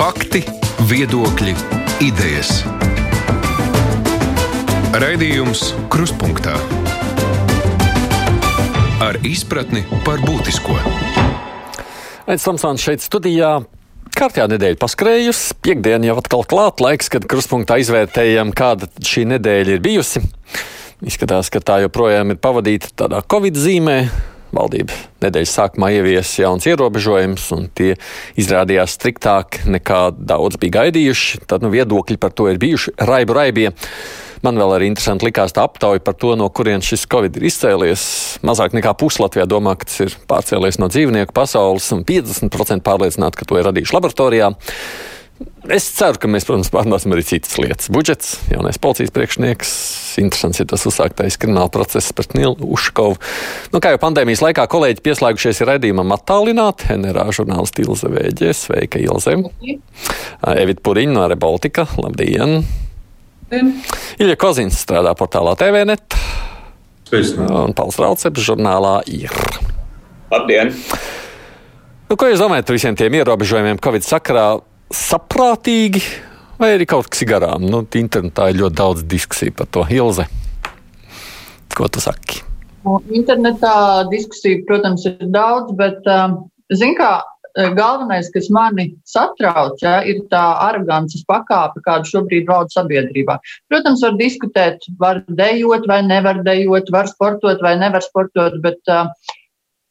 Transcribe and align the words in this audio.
Fakti, 0.00 0.40
viedokļi, 0.88 1.52
idejas. 2.00 2.62
Raidījums 4.96 5.74
Kruspunkta 5.92 6.54
ar 9.04 9.18
izpratni 9.28 9.82
par 10.06 10.24
būtisko. 10.24 10.78
Aizsmeļamies, 10.80 12.46
Tomsons 12.46 12.86
šeit 12.88 13.04
studijā. 13.04 13.58
Kārtējā 14.16 14.48
nedēļa 14.54 14.80
paskrējusi, 14.80 15.60
piekdiena 15.68 16.08
jau 16.08 16.16
atkal 16.24 16.48
klāta 16.48 16.88
laiks, 16.88 17.12
kad 17.12 17.28
kruspunktā 17.28 17.76
izvērtējam, 17.84 18.56
kāda 18.56 18.88
šī 19.04 19.28
nedēļa 19.36 19.76
ir 19.76 19.84
bijusi. 19.84 20.24
Izskatās, 21.04 21.52
ka 21.52 21.60
tā 21.60 21.82
joprojām 21.84 22.32
ir 22.32 22.40
pavadīta 22.40 22.88
tādā 23.04 23.20
Covid 23.20 23.60
zīmē. 23.60 24.00
Valdība 24.56 24.96
nedēļas 25.22 25.52
sākumā 25.58 25.90
ieviesa 25.94 26.44
jauns 26.44 26.66
ierobežojums, 26.66 27.44
un 27.56 27.68
tie 27.76 27.92
izrādījās 28.40 28.96
striktāk 28.96 29.60
nekā 29.70 30.00
daudz 30.16 30.58
bija 30.60 30.80
gaidījuši. 30.80 31.44
Tad 31.50 31.62
nu, 31.64 31.70
viedokļi 31.74 32.18
par 32.20 32.34
to 32.34 32.48
ir 32.50 32.58
bijuši 32.62 32.96
raibu 33.10 33.36
raibie. 33.36 33.70
Man 34.40 34.56
vēl 34.56 34.72
arī 34.72 34.88
interesanti 34.88 35.26
likās 35.28 35.52
tā 35.52 35.66
aptauja 35.68 36.00
par 36.00 36.16
to, 36.16 36.32
no 36.40 36.46
kurienes 36.48 36.88
šis 36.88 37.04
covid 37.12 37.36
ir 37.36 37.44
izcēlies. 37.50 38.02
Mazāk 38.46 38.72
nekā 38.76 38.94
pusi 38.96 39.20
Latvijā 39.20 39.44
domā, 39.44 39.74
ka 39.76 39.84
tas 39.84 40.00
ir 40.06 40.16
pārcēlies 40.30 40.80
no 40.80 40.88
dzīvnieku 40.88 41.36
pasaules, 41.36 41.90
un 41.92 42.06
50% 42.08 42.80
pārliecināti, 42.86 43.36
ka 43.36 43.48
to 43.48 43.60
ir 43.60 43.68
radījuši 43.68 43.96
laboratorijā. 43.98 44.54
Es 45.70 45.86
ceru, 45.94 46.18
ka 46.20 46.28
mēs, 46.28 46.44
protams, 46.48 46.68
pārnāsim 46.72 47.12
arī 47.14 47.22
citas 47.24 47.54
lietas. 47.60 47.88
Budžets, 47.92 48.32
jaunais 48.50 48.76
policijas 48.80 49.12
priekšnieks, 49.14 49.70
interesants 50.20 50.60
ir 50.60 50.66
tas 50.68 50.84
uzsāktais 50.88 51.38
krimināla 51.40 51.70
process 51.72 52.12
pret 52.16 52.34
Nilu 52.36 52.56
Uškovu. 52.74 53.16
Nu, 53.72 53.80
kā 53.80 53.94
jau 53.94 54.00
pandēmijas 54.02 54.42
laikā 54.44 54.66
kolēģi 54.72 55.04
pieslēgušies 55.04 55.62
redzījumam 55.68 56.12
attālināti, 56.16 56.90
NRA 56.96 57.28
žurnālisti 57.36 57.86
Ilze 57.86 58.10
Vēģe, 58.12 58.52
sveika 58.56 59.00
Ilze. 59.00 59.36
Evita 60.56 60.84
Puriņa 60.84 61.16
no 61.16 61.28
Rebaltika, 61.30 61.86
labdien! 62.00 62.60
Ilja 64.20 64.36
Kozins 64.40 64.80
strādā 64.82 65.14
portālā 65.18 65.56
TVNet. 65.60 66.18
Un 67.50 67.72
Pauls 67.78 67.96
Rauceps 67.98 68.44
žurnālā 68.46 69.00
ir. 69.10 69.32
Labdien! 70.30 70.74
Nu, 72.10 72.16
ko 72.18 72.26
jūs 72.26 72.42
domājat 72.42 72.66
par 72.66 72.74
visiem 72.74 72.98
tiem 72.98 73.16
ierobežojumiem 73.20 73.78
Covid 73.82 74.06
sakarā? 74.06 74.46
Saprātīgi 74.90 76.02
vai 76.58 76.74
arī 76.74 76.86
kaut 76.90 77.08
kas 77.12 77.22
garām? 77.28 77.64
Nu, 77.70 77.84
internetā 77.96 78.50
ir 78.50 78.60
ļoti 78.60 78.78
daudz 78.80 79.04
diskusiju 79.06 79.54
par 79.56 79.68
to. 79.70 79.84
Ilze, 79.94 80.26
ko 81.76 81.88
tu 81.88 82.02
saki? 82.02 82.42
Internetā 83.14 84.08
diskusiju, 84.10 84.64
protams, 84.66 85.04
ir 85.06 85.28
daudz, 85.30 85.74
bet, 85.78 86.08
zin 86.74 86.96
kā, 86.98 87.10
galvenais, 87.76 88.30
kas 88.34 88.48
mani 88.50 88.88
satrauc, 89.08 89.78
ja, 89.84 90.00
ir 90.06 90.22
tā 90.32 90.42
arogances 90.66 91.22
pakāpe, 91.28 91.82
kāda 91.86 92.08
šobrīd 92.08 92.48
valda 92.48 92.74
sabiedrībā. 92.74 93.38
Protams, 93.70 94.02
var 94.06 94.16
diskutēt, 94.18 94.86
var 94.98 95.22
dejot 95.28 95.86
vai 95.90 96.00
nevar 96.06 96.42
dejot, 96.46 96.90
var 96.94 97.10
sportot 97.10 97.62
vai 97.62 97.76
nevar 97.78 98.02
sportot, 98.06 98.58
bet 98.64 98.80
uh, 98.90 99.10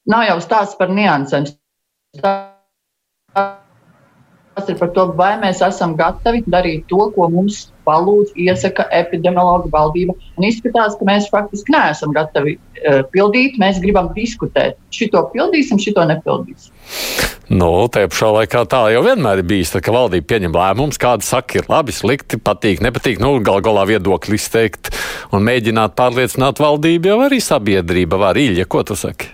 nav 0.09 0.27
jau 0.27 0.39
stāsts 0.43 0.79
par 0.79 0.91
niansēm. 0.91 1.49
Tas 2.19 3.59
ir 4.67 4.75
par 4.79 4.91
to, 4.95 5.05
vai 5.15 5.35
mēs 5.39 5.61
esam 5.63 5.95
gatavi 5.99 6.43
darīt 6.51 6.87
to, 6.91 7.05
ko 7.15 7.29
mums 7.31 7.69
palūdz, 7.87 8.33
iesaka 8.37 8.85
epidemiologa 8.93 9.71
valdība. 9.73 10.15
Un 10.37 10.47
izskatās, 10.49 10.97
ka 10.99 11.07
mēs 11.07 11.29
faktiski 11.31 11.73
neesam 11.73 12.13
gatavi 12.15 12.57
uh, 12.57 13.01
pildīt. 13.13 13.57
Mēs 13.61 13.79
gribam 13.83 14.11
diskutēt. 14.17 14.77
Šito 14.93 15.23
pildīsim, 15.33 15.79
šito 15.81 16.05
nepildīsim. 16.09 16.75
Nu, 17.49 17.71
tā 17.89 18.03
pašā 18.05 18.29
laikā 18.35 18.61
tā 18.69 18.83
jau 18.93 19.01
vienmēr 19.07 19.41
ir 19.41 19.47
bijis. 19.49 19.71
Tad, 19.73 19.81
kad 19.87 19.95
valdība 19.95 20.27
pieņem 20.29 20.53
lēmumus, 20.53 21.01
kāda 21.01 21.25
saka, 21.25 21.61
ir 21.61 21.69
labi, 21.71 21.95
slikti, 21.95 22.37
patīk, 22.37 22.83
nepatīk, 22.85 23.17
nu, 23.23 23.37
gal 23.45 23.63
galā 23.65 23.87
viedokļi 23.89 24.37
izteikt 24.37 24.91
un 25.33 25.47
mēģināt 25.47 25.97
pārliecināt 25.97 26.61
valdību, 26.61 27.09
jau 27.09 27.21
arī 27.25 27.41
sabiedrība 27.41 28.21
var 28.21 28.37
īļa. 28.37 28.69
Ko 28.69 28.85
tu 28.85 28.99
saki? 28.99 29.33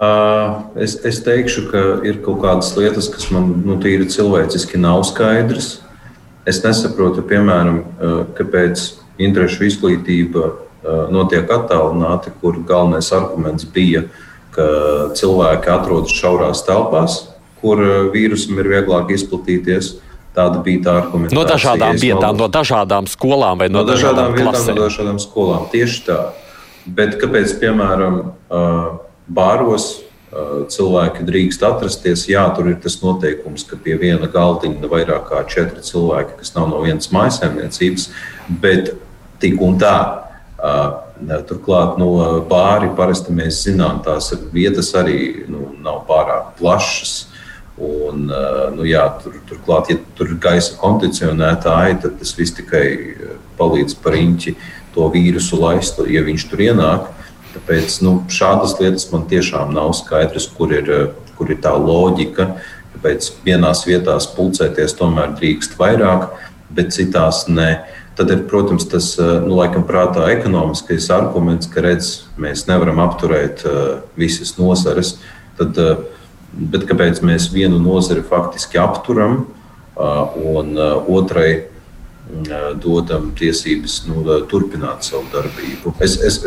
Uh, 0.00 0.80
es, 0.80 0.94
es 1.04 1.18
teikšu, 1.20 1.66
ka 1.68 1.80
ir 2.08 2.22
kaut 2.24 2.38
kādas 2.40 2.70
lietas, 2.72 3.10
kas 3.12 3.26
man 3.34 3.50
nu, 3.66 3.74
tīri 3.84 4.06
cilvēciski 4.08 4.78
nav 4.80 5.02
skaidras. 5.04 5.74
Es 6.48 6.62
nesaprotu, 6.64 7.20
piemēram, 7.28 7.82
uh, 7.84 8.14
kāpēc 8.38 8.80
interešu 9.20 9.66
izglītība 9.68 10.46
uh, 10.46 10.54
notiek 11.12 11.52
attālināti, 11.52 12.32
kur 12.40 12.56
galvenais 12.64 13.10
arguments 13.12 13.68
bija, 13.68 14.06
ka 14.56 14.70
cilvēki 15.20 15.68
atrodas 15.74 16.16
šaurās 16.16 16.64
telpās, 16.64 17.18
kur 17.60 17.84
vīrusam 18.14 18.56
ir 18.56 18.72
vieglāk 18.72 19.12
izplatīties. 19.12 19.98
Tāda 20.32 20.62
bija 20.64 20.80
tā 20.86 20.96
argumentācija. 21.02 21.36
No 21.36 21.44
dažādām 21.44 22.00
vietām, 22.00 22.40
no 22.40 22.48
dažādām 22.48 23.10
skolām 23.10 23.60
vai 23.60 23.68
no, 23.68 23.82
no 23.82 23.92
dažādām, 23.92 24.30
dažādām 24.30 24.36
vietām, 24.38 24.52
klasēm. 24.54 24.76
no 24.78 24.88
dažādām 24.88 25.18
skolām. 25.20 25.68
Tieši 25.74 26.02
tā. 26.06 26.18
Bet 26.86 27.16
kāpēc, 27.20 27.56
piemēram, 27.60 28.20
bāros 29.30 29.90
cilvēki 30.70 31.26
drīkst 31.26 31.62
atrasties? 31.66 32.26
Jā, 32.30 32.44
tur 32.56 32.70
ir 32.70 32.78
tas 32.82 33.00
noteikums, 33.02 33.64
ka 33.66 33.78
pie 33.80 33.96
viena 34.00 34.30
galdiņa 34.30 34.82
ir 34.82 34.92
vairāk 34.92 35.30
kā 35.30 35.44
četri 35.50 35.82
cilvēki, 35.86 36.38
kas 36.42 36.54
nav 36.54 36.70
no 36.70 36.82
vienas 36.84 37.10
mājsaimniecības, 37.14 38.10
bet 38.62 38.94
tik 39.42 39.60
un 39.62 39.78
tā. 39.80 39.96
Turklāt, 41.48 41.98
no 42.00 42.40
bāri 42.48 42.88
parasti 42.96 43.32
mēs 43.36 43.64
zinām, 43.66 44.00
tās 44.04 44.30
vietas 44.54 44.94
arī 44.96 45.46
nu, 45.48 45.74
nav 45.84 46.04
pārāk 46.08 46.54
plašas. 46.60 47.26
Un, 47.80 48.26
nu, 48.76 48.84
jā, 48.84 49.06
tur, 49.22 49.38
turklāt, 49.48 49.88
ja 49.88 49.96
tur 50.16 50.28
ir 50.28 50.40
gaisa 50.40 50.74
kondicionētāji, 50.80 51.96
tad 52.02 52.18
tas 52.20 52.34
viss 52.36 52.52
tikai 52.58 52.84
palīdz 53.56 53.96
par 54.04 54.16
īņķi 54.18 54.52
to 54.92 55.06
vīrusu 55.12 55.60
laist, 55.60 56.00
ja 56.08 56.20
viņš 56.26 56.44
tur 56.50 56.64
ienāk. 56.66 57.08
Tāpēc 57.54 57.96
nu, 58.06 58.12
šādas 58.30 58.76
lietas 58.78 59.08
man 59.10 59.24
tiešām 59.30 59.72
nav 59.74 59.92
skaidrs, 59.98 60.46
kur 60.54 60.72
ir, 60.74 60.90
kur 61.38 61.50
ir 61.50 61.58
tā 61.64 61.72
loģika. 61.74 62.52
Kāpēc 62.94 63.30
vienās 63.46 63.82
vietās 63.88 64.28
pulcēties 64.36 64.94
tomēr 64.98 65.34
drīkst 65.38 65.78
vairāk, 65.80 66.28
bet 66.74 66.94
citās 66.94 67.46
nē. 67.50 67.70
Tad 68.18 68.30
ir, 68.34 68.42
protams, 68.50 68.84
tas 68.90 69.14
nu, 69.18 69.54
laikam 69.56 69.86
prātā 69.88 70.26
ekonomiskais 70.34 71.08
arguments, 71.14 71.70
ka 71.70 71.82
redz, 71.86 72.10
mēs 72.40 72.66
nevaram 72.68 73.00
apturēt 73.02 73.64
uh, 73.64 74.02
visas 74.18 74.56
nozares. 74.58 75.14
Tad, 75.58 75.78
uh, 75.80 76.02
bet 76.52 76.84
kāpēc 76.90 77.22
mēs 77.24 77.48
vienu 77.54 77.80
nozari 77.80 78.22
faktiski 78.26 78.78
apturam 78.82 79.44
uh, 79.46 80.36
un 80.36 80.74
otrai 81.08 81.70
dodam 82.78 83.30
tiesības 83.34 84.04
nu, 84.06 84.22
turpināt 84.50 85.06
savu 85.06 85.24
darbību? 85.32 85.96
Es, 86.04 86.14
es, 86.22 86.38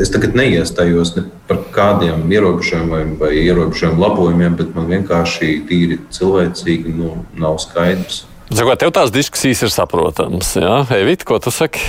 Es 0.00 0.08
tagad 0.08 0.32
neiestājos 0.38 1.10
ne 1.18 1.26
par 1.48 1.58
kādiem 1.74 2.24
ierobežojumiem 2.32 3.16
vai 3.20 3.34
ierobežojumu 3.42 4.00
labojumiem, 4.00 4.54
bet 4.56 4.70
man 4.76 4.88
vienkārši 4.88 5.50
tīri 5.68 5.98
cilvēcīgi 6.12 6.94
nu, 6.96 7.18
nav 7.36 7.58
skaidrs. 7.60 8.22
Zakot, 8.52 8.80
tev 8.80 8.92
tās 8.96 9.12
diskusijas 9.12 9.62
ir 9.66 9.72
saprotamas. 9.72 10.54
Jā, 10.56 10.82
Evita, 10.96 11.28
ko 11.28 11.38
tu 11.44 11.52
saki? 11.52 11.84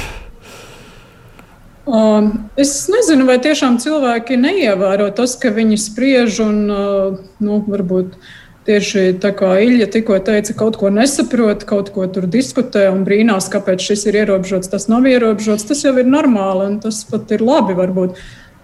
Uh, 1.83 2.29
es 2.59 2.85
nezinu, 2.91 3.25
vai 3.27 3.39
tiešām 3.43 3.79
cilvēki 3.83 4.37
neievēro 4.39 5.09
tas, 5.15 5.35
ka 5.39 5.51
viņi 5.51 5.79
spriež 5.83 6.39
un 6.43 6.59
uh, 6.71 7.17
nu, 7.43 7.59
varbūt 7.67 8.15
tieši 8.67 9.17
tā 9.23 9.33
kā 9.35 9.55
Ilja 9.63 9.87
tikko 9.91 10.19
teica, 10.25 10.55
kaut 10.57 10.77
ko 10.79 10.91
nesaprot, 10.93 11.65
kaut 11.69 11.91
ko 11.95 12.07
tur 12.11 12.27
diskutē 12.31 12.87
un 12.91 13.03
brīnās, 13.07 13.49
kāpēc 13.53 13.83
šis 13.89 14.07
ir 14.09 14.21
ierobežots, 14.23 14.71
tas 14.71 14.87
nav 14.91 15.07
ierobežots. 15.09 15.67
Tas 15.69 15.83
jau 15.85 15.95
ir 15.99 16.09
normāli 16.09 16.69
un 16.71 16.79
tas 16.83 17.03
pat 17.09 17.31
ir 17.35 17.43
labi 17.45 17.75
varbūt. 17.77 18.19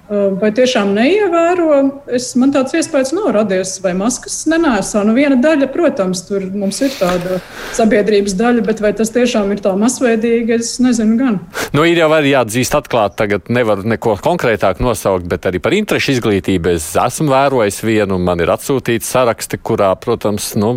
Vai 0.09 0.49
tiešām 0.57 0.89
neievēro? 0.95 1.73
Es, 2.17 2.31
man 2.39 2.49
tāds 2.49 2.73
iespējas 2.73 3.11
nav 3.13 3.27
radies, 3.35 3.75
vai 3.83 3.91
maskas 3.93 4.39
nenēsā. 4.49 5.03
Nu, 5.05 5.13
viena 5.13 5.35
daļa, 5.37 5.67
protams, 5.69 6.23
tur 6.25 6.47
mums 6.49 6.79
ir 6.81 6.95
tāda 6.97 7.37
sabiedrības 7.77 8.33
daļa, 8.39 8.63
bet 8.65 8.81
vai 8.81 8.89
tas 8.97 9.13
tiešām 9.13 9.53
ir 9.53 9.61
tā 9.61 9.75
masveidīgi, 9.77 10.55
es 10.57 10.71
nezinu 10.81 11.17
gan. 11.19 11.37
Nu, 11.77 11.83
ir 11.85 12.01
jau 12.01 12.07
arī 12.17 12.33
jāatzīst 12.33 12.73
atklāti, 12.79 13.19
tagad 13.21 13.51
nevar 13.53 13.83
neko 13.85 14.15
konkrētāk 14.25 14.81
nosaukt, 14.81 15.27
bet 15.29 15.45
arī 15.45 15.61
par 15.61 15.77
interešu 15.77 16.15
izglītību 16.15 16.73
es 16.73 16.89
esmu 16.97 17.29
vērojis 17.29 17.77
vienu, 17.85 18.17
man 18.17 18.41
ir 18.41 18.49
atsūtīts 18.55 19.13
saraksti, 19.13 19.61
kurā, 19.61 19.91
protams, 20.01 20.55
nu, 20.57 20.71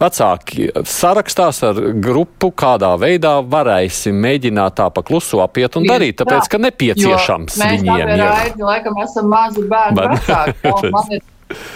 vecāki 0.00 0.70
sarakstās 0.88 1.60
ar 1.68 1.82
grupu, 2.00 2.54
kādā 2.56 2.94
veidā 2.96 3.36
varēsim 3.44 4.16
mēģināt 4.24 4.80
tā 4.80 4.88
pa 4.96 5.04
klusu 5.04 5.44
apiet 5.44 5.76
un 5.76 5.84
darīt, 5.92 6.22
tāpēc, 6.22 6.48
ka 6.48 6.64
nepieciešams 6.70 7.60
viņiem 7.66 8.16
ir 8.16 8.77
laikam 8.78 8.98
esam 9.04 9.30
mazi 9.32 9.66
bērni 9.68 10.08
vecāki. 10.14 10.74
Man 10.94 11.14
ir 11.18 11.22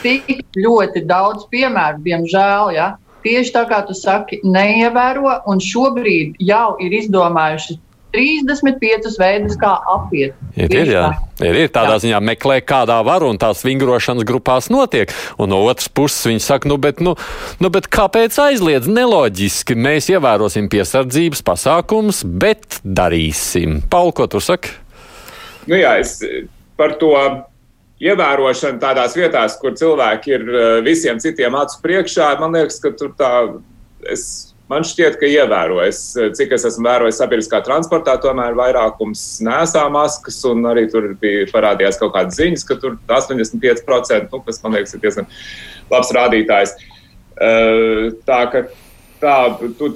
tik 0.03 0.35
ļoti 0.57 1.05
daudz 1.09 1.47
piemēru, 1.53 2.03
diemžēl. 2.07 2.75
Ja? 2.77 2.93
Tieši 3.23 3.55
tā 3.55 3.67
kā 3.71 3.85
tu 3.87 3.95
saki, 3.95 4.41
neievēro, 4.43 5.43
un 5.47 5.63
šobrīd 5.63 6.41
jau 6.43 6.75
ir 6.83 7.03
izdomājuši 7.03 7.79
35 8.13 9.15
veidus, 9.17 9.55
kā 9.57 9.71
apiet. 9.89 10.37
Ir, 10.53 10.69
ir, 10.69 10.91
jā. 10.93 11.05
ir, 11.41 11.57
ir 11.65 11.71
tādā 11.73 11.97
jā. 11.97 12.03
ziņā 12.05 12.21
meklē, 12.29 12.59
kādā 12.69 12.99
var 13.07 13.25
un 13.25 13.39
tās 13.41 13.63
vingrošanas 13.65 14.27
grupās 14.29 14.69
notiek. 14.73 15.15
Un 15.41 15.53
no 15.55 15.63
otras 15.65 15.89
puses 15.89 16.29
viņi 16.29 16.45
saka, 16.45 16.69
nu, 16.69 16.77
bet, 16.83 17.01
nu, 17.01 17.15
nu, 17.63 17.73
bet 17.73 17.89
kāpēc 17.93 18.37
aizliedz? 18.43 18.91
Neloģiski. 18.91 19.79
Mēs 19.81 20.11
ievērosim 20.13 20.69
piesardzības 20.73 21.41
pasākumus, 21.47 22.21
bet 22.27 22.83
darīsim. 22.85 23.81
Paul, 23.89 24.13
ko 24.13 24.29
tu 24.29 24.43
saki? 24.45 24.77
Nu 25.71 25.79
jā, 25.79 25.97
es 26.03 26.19
par 26.83 26.97
to 26.99 27.15
ievērošanu 28.03 28.83
tādās 28.83 29.15
vietās, 29.15 29.55
kur 29.63 29.77
cilvēki 29.79 30.35
ir 30.35 30.49
eh, 30.51 30.71
visiem 30.87 31.23
citiem 31.23 31.55
acu 31.55 31.79
priekšā, 31.85 32.33
man 32.43 32.59
liekas, 32.59 32.83
ka 32.83 32.95
tur 32.99 33.15
tā. 33.19 33.35
Es 34.11 34.53
Man 34.73 34.87
šķiet, 34.87 35.19
ka 35.21 35.29
ievēro. 35.29 35.83
Es, 35.85 35.99
cik 36.39 36.55
es 36.57 36.63
esmu 36.65 36.87
vērojis 36.87 37.19
sabiedriskā 37.21 37.59
transportā, 37.67 38.15
tomēr 38.23 38.55
vairākums 38.57 39.21
nesā 39.45 39.83
maskas, 39.93 40.39
un 40.49 40.65
arī 40.71 40.87
tur 40.89 41.11
bija 41.21 41.49
parādījās 41.51 41.99
kaut 42.01 42.15
kādas 42.15 42.39
ziņas, 42.41 42.65
ka 42.69 42.79
tur 42.81 42.97
85%, 43.11 44.31
nu, 44.33 44.41
kas 44.47 44.63
man 44.63 44.79
liekas, 44.79 44.95
ir 44.97 45.03
diezgan 45.03 45.29
labs 45.93 46.15
rādītājs. 46.17 46.73
Tā 48.25 48.41
ka 48.55 48.65
tā, 49.21 49.37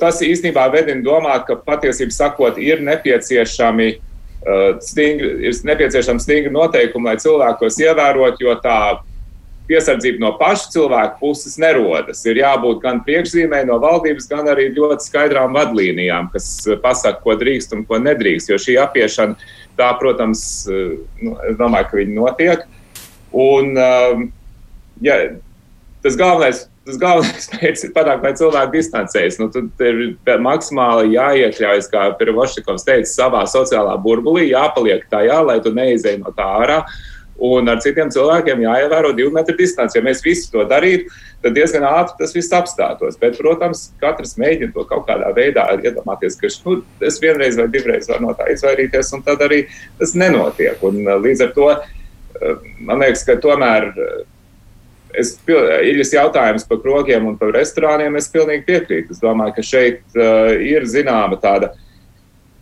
tas 0.02 0.20
īstenībā 0.26 0.66
vedina 0.74 1.04
domāt, 1.06 1.46
ka 1.48 1.56
patiesībā 1.56 2.12
sakot, 2.14 2.60
ir 2.60 2.84
nepieciešami 2.84 3.88
stingri, 4.84 5.32
ir 5.48 5.60
nepieciešami 5.66 6.22
stingri 6.22 6.52
noteikumi, 6.54 7.10
lai 7.10 7.20
cilvēki 7.22 7.62
tos 7.62 7.78
ievērot, 7.82 8.40
jo 8.42 8.54
tā 8.62 8.78
piesardzība 9.66 10.22
no 10.22 10.32
paša 10.38 10.70
cilvēka 10.74 11.18
puses 11.18 11.56
nerodas. 11.58 12.22
Ir 12.28 12.38
jābūt 12.38 12.82
gan 12.84 13.00
priekšzīmē 13.06 13.64
no 13.66 13.80
valdības, 13.82 14.28
gan 14.30 14.46
arī 14.52 14.68
ļoti 14.76 15.08
skaidrām 15.08 15.56
vadlīnijām, 15.56 16.30
kas 16.34 16.48
pasaka, 16.82 17.18
ko 17.24 17.34
drīkst 17.40 17.74
un 17.74 17.82
ko 17.88 17.98
nedrīkst. 18.02 18.52
Jo 18.52 18.60
šī 18.62 18.78
apiešana, 18.84 19.34
tā, 19.78 19.90
protams, 19.98 20.44
nu, 20.70 21.34
es 21.50 21.58
domāju, 21.58 21.90
ka 21.90 22.00
viņi 22.00 22.16
notiek. 22.20 22.62
Un, 23.36 23.74
ja, 25.02 25.18
tas 26.06 26.18
galvenais. 26.20 26.64
Tas 26.86 27.00
galvenais 27.02 27.48
mērķis 27.56 27.88
ir 27.88 27.92
panākt, 27.96 28.22
lai 28.22 28.32
cilvēki 28.38 28.76
distancējas. 28.78 29.40
Nu, 29.42 29.50
tad 29.50 29.82
ir 29.82 30.40
maksimāli 30.44 31.16
jāiekļaujas, 31.16 31.90
kā 31.90 32.06
Pirvošķikovs 32.20 32.86
teica, 32.86 33.10
savā 33.10 33.42
sociālā 33.50 33.96
burbulī, 34.04 34.46
jāpaliek 34.52 35.02
tajā, 35.10 35.42
lai 35.48 35.58
tu 35.64 35.74
neizej 35.74 36.20
no 36.22 36.30
tā 36.36 36.46
ārā. 36.62 36.84
Uh, 36.86 37.16
Un 37.36 37.68
ar 37.68 37.82
citiem 37.84 38.08
cilvēkiem 38.12 38.62
jāievēro 38.64 39.10
divu 39.16 39.30
metru 39.34 39.56
distance. 39.58 39.96
Ja 39.96 40.04
mēs 40.04 40.22
visi 40.24 40.48
to 40.52 40.62
darītu, 40.68 41.10
tad 41.44 41.56
diezgan 41.56 41.84
ātri 41.84 42.16
tas 42.22 42.32
viss 42.32 42.54
apstātos. 42.56 43.18
Bet, 43.20 43.36
protams, 43.36 43.90
katrs 44.00 44.36
mēģina 44.40 44.72
to 44.72 44.86
kaut 44.88 45.04
kādā 45.08 45.28
veidā 45.36 45.66
iedomāties, 45.76 46.38
ka 46.40 46.48
nu, 46.64 46.78
es 47.04 47.20
vienreiz 47.20 47.58
vai 47.60 47.68
divreiz 47.72 48.08
varu 48.08 48.30
no 48.30 48.36
tā 48.38 48.48
izvairīties, 48.54 49.12
un 49.18 49.26
tad 49.26 49.44
arī 49.44 49.66
tas 50.00 50.16
nenotiek. 50.16 50.80
Un, 50.86 51.02
uh, 51.04 51.20
līdz 51.20 51.44
ar 51.44 51.52
to 51.58 51.68
uh, 51.74 52.64
man 52.88 53.04
liekas, 53.04 53.26
ka 53.28 53.36
tomēr. 53.42 53.92
Es 55.16 55.32
Iļas 55.48 56.12
jautājums 56.12 56.66
par 56.68 56.82
krogiem 56.84 57.26
un 57.30 57.38
par 57.40 57.54
restorāniem 57.56 58.18
es 58.20 58.28
pilnīgi 58.32 58.66
piekrītu. 58.68 59.16
Es 59.16 59.22
domāju, 59.22 59.56
ka 59.56 59.64
šeit 59.64 60.02
uh, 60.18 60.52
ir 60.60 60.84
zināma 60.90 61.38
tāda 61.40 61.72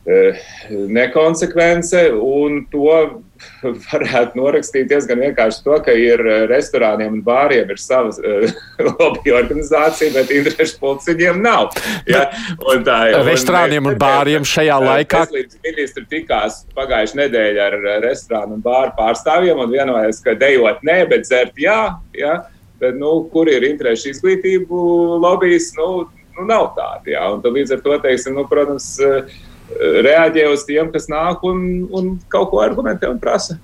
nekonsekvence, 0.05 2.11
un 2.13 2.67
to 2.73 3.25
varētu 3.91 4.39
norakstīt 4.39 4.89
diezgan 4.91 5.21
vienkārši 5.25 5.63
to, 5.65 5.77
ka 5.85 5.95
ir 5.97 6.21
eh, 6.21 6.45
restorāniem 6.51 7.19
un 7.19 7.23
bāriem 7.25 7.71
ir 7.73 7.81
savas 7.81 8.19
uh, 8.23 8.47
lobby 8.85 9.33
organizācija, 9.35 10.13
bet 10.15 10.33
interešu 10.35 10.79
pulciņiem 10.83 11.41
nav. 11.45 11.73
Ja? 12.11 12.27
Un 12.71 12.85
tā, 12.87 12.99
un 13.19 13.29
restorāniem 13.29 13.91
un 13.91 13.99
bāriem 14.01 14.47
šajā 14.49 14.81
laikā. 14.85 15.25
Ministri 15.65 16.05
tikās 16.11 16.65
pagājušajā 16.77 17.23
nedēļā 17.25 17.71
ar 17.71 17.79
restorānu 18.05 18.59
un 18.59 18.65
bāru 18.65 18.93
pārstāvjiem 18.99 19.63
un 19.65 19.73
vienojās, 19.73 20.21
ka 20.25 20.37
dejot 20.39 20.85
nē, 20.87 21.01
bet 21.11 21.29
dzert 21.29 21.57
jā. 21.61 21.81
ja? 22.19 22.43
Bet, 22.83 22.99
nu, 23.01 23.23
kur 23.33 23.49
ir 23.49 23.65
interešu 23.65 24.13
izglītību 24.13 24.79
lobbyis? 25.23 25.71
Nu, 25.79 26.05
nu, 26.37 26.47
nav 26.49 26.73
tāda. 26.77 27.09
Ja? 27.09 27.27
Un 27.33 27.57
līdz 27.57 27.79
ar 27.79 27.85
to, 27.85 27.97
teiksim, 28.05 28.37
nu, 28.37 28.45
protams, 28.51 28.91
uh, 29.01 29.53
reaģē 29.75 30.45
uz 30.53 30.65
tiem, 30.69 30.91
kas 30.93 31.09
nāk 31.11 31.45
un, 31.47 31.85
un 31.95 32.11
kaut 32.33 32.51
ko 32.53 32.61
argumentē 32.63 33.09
un 33.11 33.19
prasa. 33.23 33.57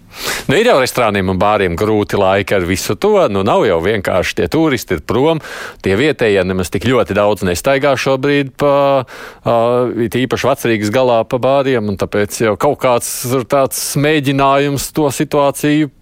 Nu, 0.48 0.56
ir 0.58 0.66
jau 0.66 0.78
restorāniem 0.80 1.28
un 1.30 1.38
bāriem 1.38 1.76
grūti 1.78 2.18
laiki 2.18 2.56
ar 2.56 2.64
visu 2.66 2.96
to. 2.98 3.12
Nu, 3.30 3.44
nav 3.46 3.62
jau 3.68 3.78
vienkārši 3.84 4.40
tie 4.40 4.48
turisti 4.50 4.96
ir 4.96 5.04
prom. 5.06 5.42
Tie 5.84 5.94
vietējie 5.98 6.42
nemaz 6.48 6.72
tik 6.72 6.88
ļoti 6.88 7.14
daudz 7.16 7.44
nestaigā 7.46 7.92
šobrīd 8.00 8.54
pa 8.60 8.74
uh, 9.04 10.06
īpaši 10.24 10.50
vecrīgas 10.50 10.92
galā 10.94 11.20
pa 11.28 11.40
bāriem. 11.42 11.92
Tāpēc 12.00 12.40
jau 12.46 12.56
kaut 12.60 12.80
kāds 12.82 13.10
tāds 13.50 13.82
mēģinājums 14.00 14.90
to 14.96 15.10
situāciju 15.14 15.92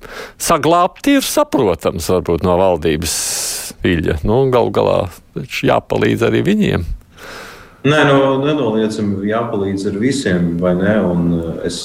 saglābt 0.40 1.10
ir 1.10 1.26
saprotams 1.26 2.08
varbūt 2.14 2.46
no 2.46 2.56
valdības 2.60 3.18
viļņa. 3.84 4.22
Nu, 4.28 4.46
Galu 4.52 4.72
galā 4.74 5.00
jāpalīdz 5.36 6.24
arī 6.30 6.44
viņiem. 6.46 6.86
Nē, 7.88 7.98
nu, 8.04 8.16
nenoliedzami 8.42 9.28
jāpalīdz 9.30 9.86
ar 9.88 9.94
visiem, 10.02 10.48
vai 10.60 10.74
ne? 10.76 10.94
Un 11.08 11.28
eh, 11.38 11.68
es, 11.70 11.78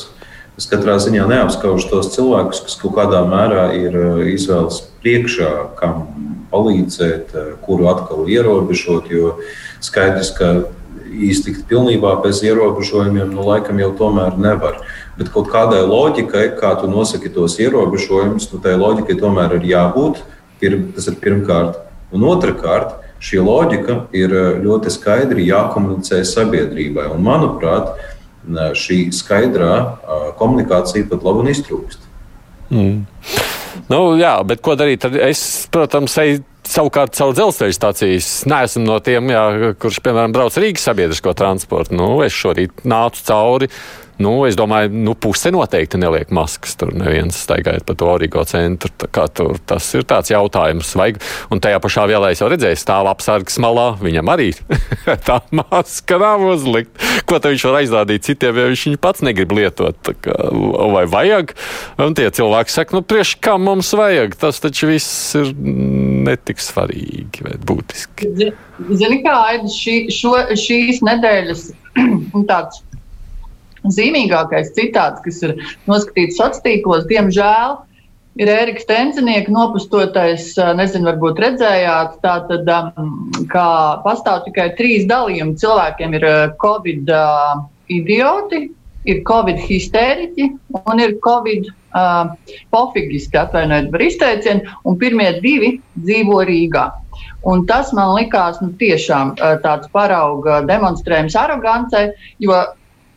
es 0.59 0.67
katrā 0.67 0.97
ziņā 1.00 1.27
neapskaužu 1.29 1.88
tos 1.91 2.09
cilvēkus, 2.15 2.63
kas 2.65 2.75
kaut 2.81 2.95
kādā 2.97 3.21
mērā 3.29 3.69
ir 3.77 3.95
eh, 3.95 4.23
izvēles 4.33 4.81
priekšā, 5.03 5.51
kam 5.79 6.07
palīdzēt, 6.51 7.31
eh, 7.38 7.53
kuru 7.63 7.88
atkal 7.94 8.27
ierobežot. 8.27 9.07
Jo 9.13 9.38
skaidrs, 9.85 10.33
ka 10.35 10.50
iztikt 11.13 11.69
pilnībā 11.69 12.17
bez 12.25 12.41
ierobežojumiem, 12.44 13.31
nu, 13.38 13.45
laikam 13.53 13.79
jau 13.79 13.94
tomēr 14.01 14.35
nevar. 14.41 14.81
Bet 15.15 15.31
kaut 15.31 15.47
kādai 15.53 15.85
loģikai, 15.88 16.49
kā 16.59 16.73
tu 16.81 16.89
nosaki 16.91 17.31
tos 17.31 17.56
ierobežojumus, 17.63 18.49
nu, 18.51 18.59
tai 18.65 18.75
loģikai 18.81 19.19
tomēr 19.21 19.56
ir 19.61 19.71
jābūt. 19.71 20.19
Pirm, 20.59 20.89
tas 20.97 21.07
ir 21.07 21.15
pirmkārt. 21.21 21.79
Un 22.13 22.27
otrkārt, 22.27 22.97
šī 23.23 23.43
loģika 23.43 23.99
ir 24.15 24.33
eh, 24.35 24.49
ļoti 24.63 24.93
skaidri 24.93 25.47
jākomunicē 25.49 26.23
sabiedrībai. 26.27 27.09
Un, 27.13 27.23
manuprāt, 27.25 27.93
šī 28.75 29.05
skaidrā 29.15 29.75
komunikācija 30.35 31.07
pat 31.07 31.21
labi 31.23 31.53
iztrūkst. 31.53 32.01
Mm. 32.73 33.05
Nu, 33.87 33.99
jā, 34.19 34.33
bet 34.47 34.59
ko 34.63 34.75
darīt? 34.75 35.05
Es, 35.23 35.63
protams, 35.71 36.17
eju 36.19 36.41
savukārt 36.67 37.15
caur 37.17 37.33
dzelzceļa 37.35 37.75
stācijas. 37.75 38.29
Neesmu 38.49 38.85
no 38.87 38.99
tiem, 39.03 39.31
jā, 39.33 39.73
kurš, 39.79 39.99
piemēram, 40.03 40.35
brauc 40.35 40.55
Rīgas 40.59 40.85
sabiedrisko 40.87 41.35
transportu. 41.37 41.95
Nu, 41.97 42.09
es 42.25 42.35
šorīt 42.35 42.85
nācu 42.87 43.23
cauri 43.27 43.69
Nu, 44.21 44.33
es 44.45 44.57
domāju, 44.57 44.92
nu, 44.94 45.15
puse 45.18 45.50
noteikti 45.54 45.98
neliek 45.98 46.30
maskas. 46.36 46.75
Tur 46.77 46.92
neviens 46.95 47.38
staigājot 47.45 47.86
pa 47.88 47.95
to 47.98 48.10
origo 48.13 48.44
centru. 48.48 48.92
Tur, 48.94 49.57
tas 49.65 49.88
ir 49.98 50.06
tāds 50.10 50.30
jautājums. 50.33 50.94
Vai, 51.00 51.10
un 51.54 51.62
tajā 51.63 51.80
pašā 51.81 52.06
vielā 52.12 52.33
es 52.33 52.44
jau 52.44 52.50
redzēju, 52.51 52.80
stāv 52.80 53.10
apsargs 53.10 53.57
malā. 53.63 53.88
Viņam 54.04 54.30
arī 54.33 54.51
tā 55.28 55.40
maska 55.56 56.19
nav 56.21 56.45
uzlikta. 56.52 57.11
Ko 57.30 57.42
viņš 57.44 57.66
var 57.69 57.80
aizrādīt 57.81 58.28
citiem, 58.30 58.59
ja 58.59 58.69
viņš 58.69 58.85
viņu 58.90 59.02
pats 59.02 59.26
negrib 59.26 59.56
lietot? 59.57 60.14
Kā, 60.23 60.37
vai 60.94 61.06
vajag? 61.09 61.56
Un 62.04 62.18
tie 62.18 62.30
cilvēki 62.33 62.73
saka, 62.73 62.97
nu, 62.97 63.04
priekš 63.06 63.35
kā 63.44 63.57
mums 63.61 63.92
vajag? 63.97 64.37
Tas 64.40 64.61
taču 64.64 64.92
viss 64.92 65.33
ir 65.40 65.54
netik 65.57 66.61
svarīgi 66.61 67.47
vai 67.47 67.57
būtiski. 67.57 68.31
Zini, 68.94 69.21
kā 69.26 69.35
Aida, 69.49 69.69
šī, 69.69 69.97
šo, 70.14 70.37
šīs 70.59 71.02
nedēļas 71.06 71.69
tāds 72.49 72.83
zīmīgākais 73.92 74.71
citāts, 74.78 75.23
kas 75.25 75.42
ir 75.44 75.57
noskatīts 75.90 76.37
sociālos 76.40 76.63
tīklos, 76.63 77.07
diemžēl, 77.09 77.78
ir 78.42 78.49
Ērika 78.49 78.83
Stenzinieka 78.83 79.54
nopustotais, 79.54 80.54
nezinu, 80.78 81.09
varbūt 81.11 81.42
redzējāt, 81.44 82.18
tātad, 82.23 82.69
kā 83.52 83.68
pastāv 84.06 84.45
tikai 84.47 84.71
trīs 84.80 85.06
dalījumi. 85.09 85.57
Cilvēkiem 85.61 86.18
ir 86.18 86.28
Covid 86.63 87.11
idioti, 87.94 88.66
ir 89.09 89.23
Covid 89.28 89.59
histēriķi 89.59 90.49
un 90.80 91.02
ir 91.04 91.18
Covid 91.23 91.68
uh, 91.68 92.33
pofigiski, 92.73 93.37
atvainojiet 93.37 93.92
par 93.92 94.04
izteicienu, 94.06 94.75
un 94.87 94.99
pirmie 94.99 95.30
divi 95.44 95.75
dzīvo 95.99 96.40
Rīgā. 96.47 96.87
Un 97.45 97.66
tas 97.68 97.92
man 97.94 98.13
likās 98.16 98.61
nu, 98.63 98.71
tiešām 98.80 99.35
tāds 99.63 99.90
parauga 99.94 100.61
demonstrējums 100.66 101.35
arogancei, 101.37 102.13
jo 102.40 102.56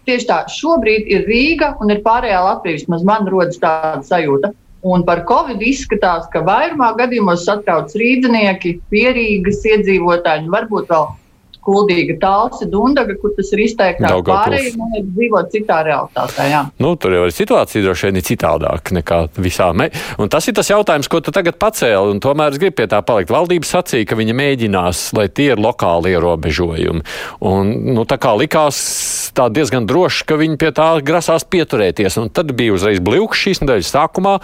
Tieši 0.07 0.27
tā, 0.29 0.37
šobrīd 0.47 1.09
ir 1.11 1.27
Rīga 1.27 1.73
un 1.83 1.91
ir 1.91 2.03
pārējā 2.05 2.39
Latvija. 2.45 2.79
Vismaz 2.79 3.03
man 3.07 3.27
rodas 3.31 3.59
tāda 3.63 4.05
sajūta. 4.07 4.53
Un 4.87 5.03
par 5.07 5.25
Covid 5.27 5.63
izskatās, 5.67 6.29
ka 6.31 6.45
vairumā 6.47 6.93
gadījumos 6.99 7.43
satrauc 7.49 7.91
rīznieki, 7.99 8.77
pierīgas 8.93 9.65
iedzīvotāji, 9.67 10.47
varbūt 10.53 10.93
vēl 10.93 11.09
Kuldīga, 11.67 12.17
Talsi, 12.23 12.69
Dundaga, 12.71 13.17
kur 13.21 13.33
tas 13.37 13.51
ir 13.55 13.65
izteiktāk. 13.65 14.23
Pārējie, 14.27 14.73
liekas, 14.77 15.09
dzīvo 15.17 15.43
citā 15.53 15.81
realitātē. 15.87 16.47
Jā. 16.53 16.63
Nu, 16.83 16.93
tur 17.01 17.17
jau 17.17 17.25
ir 17.27 17.35
situācija 17.35 17.85
droši 17.85 18.09
vien 18.09 18.21
ir 18.21 18.27
citādāk 18.27 18.93
nekā 18.95 19.21
visā. 19.43 19.73
Me... 19.77 19.89
Un 20.23 20.31
tas 20.33 20.47
ir 20.47 20.57
tas 20.57 20.71
jautājums, 20.71 21.11
ko 21.11 21.21
tu 21.25 21.35
tagad 21.35 21.59
pacēli, 21.63 22.15
un 22.15 22.23
tomēr 22.23 22.55
es 22.55 22.61
gribu 22.63 22.79
pie 22.81 22.87
tā 22.93 23.01
palikt. 23.07 23.33
Valdība 23.35 23.67
sacīja, 23.67 24.07
ka 24.07 24.19
viņa 24.19 24.37
mēģinās, 24.39 25.03
lai 25.19 25.27
tie 25.29 25.51
ir 25.55 25.63
lokāli 25.63 26.15
ierobežojumi. 26.15 27.03
Un, 27.51 27.75
nu, 27.97 28.07
tā 28.09 28.21
kā 28.23 28.37
likās 28.39 28.79
tā 29.37 29.49
diezgan 29.53 29.89
droši, 29.91 30.27
ka 30.29 30.39
viņi 30.39 30.61
pie 30.63 30.71
tā 30.77 30.93
grasās 31.07 31.47
pieturēties. 31.51 32.21
Un 32.23 32.31
tad 32.31 32.55
bija 32.57 32.77
uzreiz 32.77 33.03
bļūks 33.03 33.43
šīs 33.47 33.65
nedēļas 33.65 33.93
sākumā, 33.97 34.39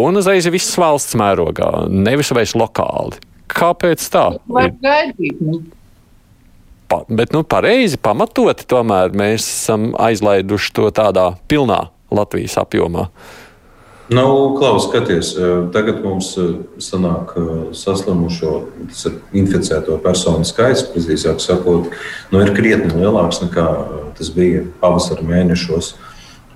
un 0.00 0.22
uzreiz 0.22 0.46
viss 0.54 0.78
valsts 0.78 1.18
mērogā, 1.18 1.88
nevis 1.90 2.30
vairs 2.36 2.54
lokāli. 2.58 3.18
Kāpēc 3.50 4.06
tā? 4.12 4.28
Var 4.46 4.72
gaidīt. 4.78 5.42
Pa, 6.90 7.04
bet 7.06 7.30
nu, 7.30 7.44
pareizi, 7.46 8.00
pamatoti 8.02 8.66
tomēr 8.66 9.14
mēs 9.14 9.44
esam 9.46 9.92
aizlaiduši 9.94 10.72
to 10.74 10.88
tādā 10.90 11.28
pilnā 11.50 11.84
Latvijas 12.10 12.56
apjomā. 12.58 13.06
Nu, 14.10 14.56
Klaus, 14.58 14.88
skaties, 14.88 15.36
tagad 15.70 16.00
mums 16.02 16.32
sanāk 16.82 17.36
saslimušo, 17.78 18.54
tas 18.90 19.04
ir 19.06 19.20
inficēto 19.38 20.00
personu 20.02 20.42
skaits, 20.48 20.82
precīzāk 20.90 21.38
sakot, 21.38 21.92
nu, 22.32 22.40
ir 22.42 22.50
krietni 22.56 22.90
lielāks 22.90 23.38
nekā 23.44 23.68
tas 24.18 24.32
bija 24.34 24.64
pavasara 24.82 25.22
mēnešos. 25.30 25.92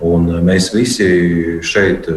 Un 0.03 0.27
mēs 0.43 0.73
visi 0.75 1.07
šeit 1.63 2.11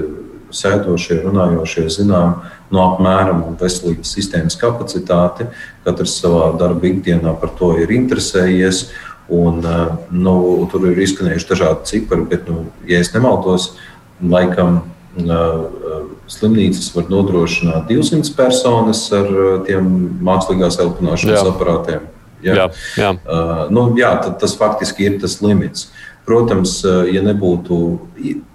sēdošie, 0.51 1.21
runājošie, 1.23 1.87
zinām, 2.01 2.41
no 2.75 2.85
apmēram 2.85 3.45
veselības 3.61 4.13
sistēmas 4.17 4.59
kapacitāti. 4.61 5.49
Katrs 5.87 6.19
savā 6.21 6.51
darba 6.61 6.91
ikdienā 6.91 7.35
par 7.41 7.55
to 7.59 7.75
ir 7.81 7.93
interesējies. 7.95 8.89
Un, 9.29 9.61
eh, 9.61 9.89
nu, 10.11 10.35
tur 10.73 10.87
ir 10.89 11.01
izskanējuši 11.05 11.49
dažādi 11.51 11.91
cipari, 11.91 12.25
bet, 12.31 12.49
nu, 12.49 12.69
ja 12.89 13.01
es 13.05 13.13
nemaldos, 13.13 13.75
laikam 14.19 14.81
uh, 15.21 16.07
slimnīcas 16.27 16.89
var 16.95 17.11
nodrošināt 17.13 17.87
200 17.91 18.33
personas 18.35 19.05
ar 19.15 19.29
tiem 19.69 19.87
mākslīgās 20.27 20.81
elpināšanas 20.83 21.39
jā. 21.39 21.45
aparātiem. 21.53 22.09
Ja? 22.43 22.55
Jā, 22.55 22.67
jā. 22.99 23.13
Uh, 23.27 23.65
nu, 23.75 23.85
jā, 23.99 24.11
tas 24.41 24.57
faktiski 24.59 25.07
ir 25.07 25.21
tas 25.23 25.39
limits. 25.43 25.89
Protams, 26.29 26.83
eh, 26.85 27.15
ja 27.17 27.23
nebūtu 27.25 27.77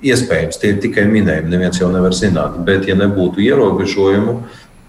iespējams, 0.05 0.59
tie 0.61 0.75
ir 0.75 0.81
tikai 0.83 1.07
minējumi, 1.09 1.49
neviens 1.49 1.79
jau 1.81 1.89
nevar 1.89 2.13
zināt, 2.13 2.59
bet 2.67 2.85
ja 2.85 2.93
nebūtu 2.99 3.41
ierobežojumu, 3.41 4.43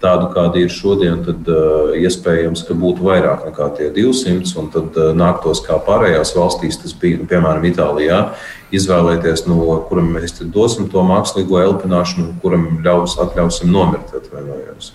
tādu 0.05 0.27
kādi 0.35 0.65
ir 0.65 0.73
šodien, 0.73 1.21
tad 1.25 1.47
uh, 1.49 1.93
iespējams, 1.97 2.65
ka 2.67 2.75
būtu 2.77 3.05
vairāk 3.07 3.45
nekā 3.47 3.69
tie 3.77 3.87
200, 3.95 4.51
un 4.61 4.67
tad 4.73 4.97
uh, 4.99 5.13
nāktos 5.17 5.63
kā 5.65 5.79
pārējās 5.81 6.35
valstīs, 6.35 6.77
tas 6.81 6.93
bija, 6.99 7.21
nu, 7.21 7.27
piemēram, 7.31 7.65
Itālijā, 7.71 8.19
izvēlēties, 8.75 9.47
no 9.49 9.79
kuram 9.89 10.11
mēs 10.17 10.37
dosim 10.53 10.89
to 10.91 11.01
mākslīgo 11.07 11.61
elpināšanu, 11.63 12.35
kuram 12.43 12.67
ļaus, 12.85 13.15
atļausim 13.23 13.71
nomirt. 13.71 14.13
Atvainojos. 14.19 14.91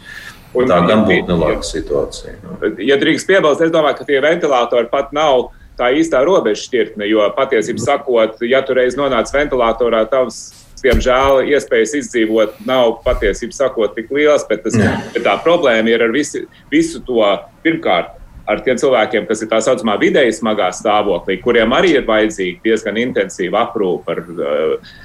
Un 0.54 0.70
tā 0.70 0.80
gan 0.86 1.06
būtu 1.08 1.30
nelāga 1.30 1.64
situācija. 1.66 2.36
No. 2.44 2.58
Ja 2.82 2.98
drīkst 3.00 3.28
piebilst, 3.28 3.62
es 3.64 3.72
domāju, 3.74 4.00
ka 4.00 4.06
tie 4.08 4.18
ventilatori 4.22 4.90
pat 4.90 5.14
nav 5.16 5.48
tā 5.80 5.90
īstā 5.96 6.22
robeža 6.26 6.66
šķirtne. 6.66 7.08
Jo 7.10 7.26
patiesībā 7.36 7.82
sakot, 7.82 8.40
ja 8.46 8.62
tu 8.66 8.76
reiz 8.76 8.98
nonāc 8.98 9.32
ventilatorā, 9.34 10.04
tavs 10.10 10.42
diemžēl 10.84 11.44
iespējas 11.50 11.96
izdzīvot 11.98 12.62
nav 12.68 13.00
patiesībā 13.04 13.56
sakot 13.56 13.96
tik 13.96 14.12
liels, 14.14 14.46
bet, 14.48 14.64
tas, 14.64 14.78
bet 15.14 15.24
tā 15.26 15.36
problēma 15.44 15.92
ir 15.92 16.06
ar 16.06 16.14
visu, 16.14 16.46
visu 16.72 17.02
to 17.06 17.24
pirmkārt. 17.64 18.16
Ar 18.50 18.58
tiem 18.64 18.78
cilvēkiem, 18.80 19.28
kas 19.28 19.44
ir 19.44 19.50
tā 19.50 19.60
saucamā 19.62 19.94
vidēji 20.00 20.32
smagā 20.40 20.72
stāvoklī, 20.74 21.36
kuriem 21.44 21.70
arī 21.76 21.92
ir 22.00 22.08
vajadzīga 22.08 22.64
diezgan 22.64 22.96
intensīva 22.98 23.66
aprūpe 23.68 24.10
ar 24.10 24.22
uh, 24.24 24.96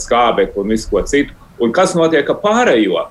skābekli 0.00 0.62
un 0.62 0.72
visu 0.72 0.88
ko 0.92 1.02
citu. 1.04 1.36
Un 1.60 1.74
kas 1.76 1.92
notiek 1.98 2.30
ar 2.32 2.38
pārējo? 2.40 3.02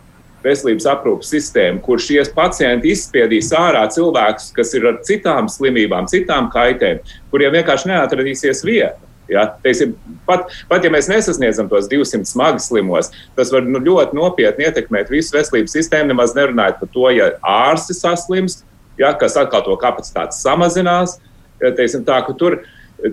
Veselības 0.45 0.87
aprūpas 0.91 1.31
sistēmu, 1.33 1.81
kur 1.85 2.01
šie 2.01 2.21
pacienti 2.35 2.93
izspiedīs 2.93 3.51
ārā 3.55 3.85
cilvēkus, 3.91 4.51
kas 4.55 4.73
ir 4.77 4.87
ar 4.91 5.01
citām 5.07 5.49
slimībām, 5.51 6.09
citām 6.11 6.51
kaitēm, 6.53 7.01
kuriem 7.33 7.57
vienkārši 7.57 7.91
neatradīsies 7.91 8.63
vieta. 8.67 9.01
Ja, 9.29 9.47
teiksim, 9.63 9.95
pat, 10.27 10.51
pat 10.69 10.83
ja 10.85 10.91
mēs 10.93 11.07
nesasniedzam 11.09 11.65
tos 11.69 11.87
200 11.89 12.29
smagi 12.29 12.61
slimos, 12.61 13.09
tas 13.37 13.49
var 13.53 13.65
nu, 13.65 13.81
ļoti 13.81 14.17
nopietni 14.17 14.67
ietekmēt 14.67 15.09
visu 15.09 15.33
veselības 15.33 15.73
sistēmu. 15.73 16.11
Nemaz 16.11 16.35
nerunājot 16.37 16.77
par 16.81 16.91
to, 16.93 17.07
ja 17.15 17.31
ārsti 17.41 17.97
saslimst, 17.97 18.61
ja, 19.01 19.15
kas 19.17 19.37
atkal 19.41 19.65
to 19.65 19.77
kapacitāti 19.81 20.37
samazinās. 20.37 21.17
Ja, 21.63 21.71
teiksim, 21.73 22.03
tā, 22.05 22.19
tur, 22.37 22.59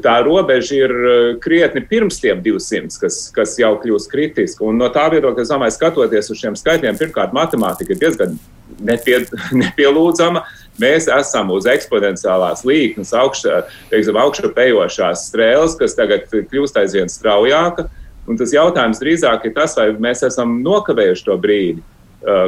tā 0.02 0.16
robeža 0.24 0.78
ir 0.78 0.92
eh, 0.92 1.20
krietni 1.42 1.82
pirms 1.86 2.20
tiem 2.22 2.42
200, 2.44 2.98
kas, 3.02 3.18
kas 3.34 3.54
jau 3.60 3.74
kļūst 3.82 4.10
kritiski. 4.12 4.64
Un 4.66 4.80
no 4.80 4.88
tā 4.94 5.08
viedokļa, 5.12 5.44
es 5.44 5.52
domāju, 5.52 5.76
skatoties 5.76 6.30
uz 6.32 6.42
šiem 6.42 6.58
skaitļiem, 6.58 6.98
pirmkārt, 7.00 7.34
matemātika 7.36 7.94
ir 7.94 8.02
diezgan 8.02 8.36
nepie, 8.80 9.22
nepielūdzama. 9.62 10.44
Mēs 10.80 11.08
esam 11.12 11.50
uz 11.52 11.66
eksponenciālās 11.68 12.64
līnijas, 12.64 13.12
augšā 13.12 14.52
pejošās 14.56 15.26
strēles, 15.28 15.76
kas 15.80 15.98
tagad 15.98 16.30
kļūst 16.30 16.78
aizvien 16.80 17.12
straujāka. 17.12 17.90
Un 18.30 18.38
tas 18.38 18.54
jautājums 18.54 19.02
drīzāk 19.02 19.48
ir 19.48 19.56
tas, 19.56 19.74
vai 19.76 19.90
mēs 20.00 20.22
esam 20.24 20.60
nokavējuši 20.62 21.26
to 21.26 21.36
brīdi, 21.42 21.82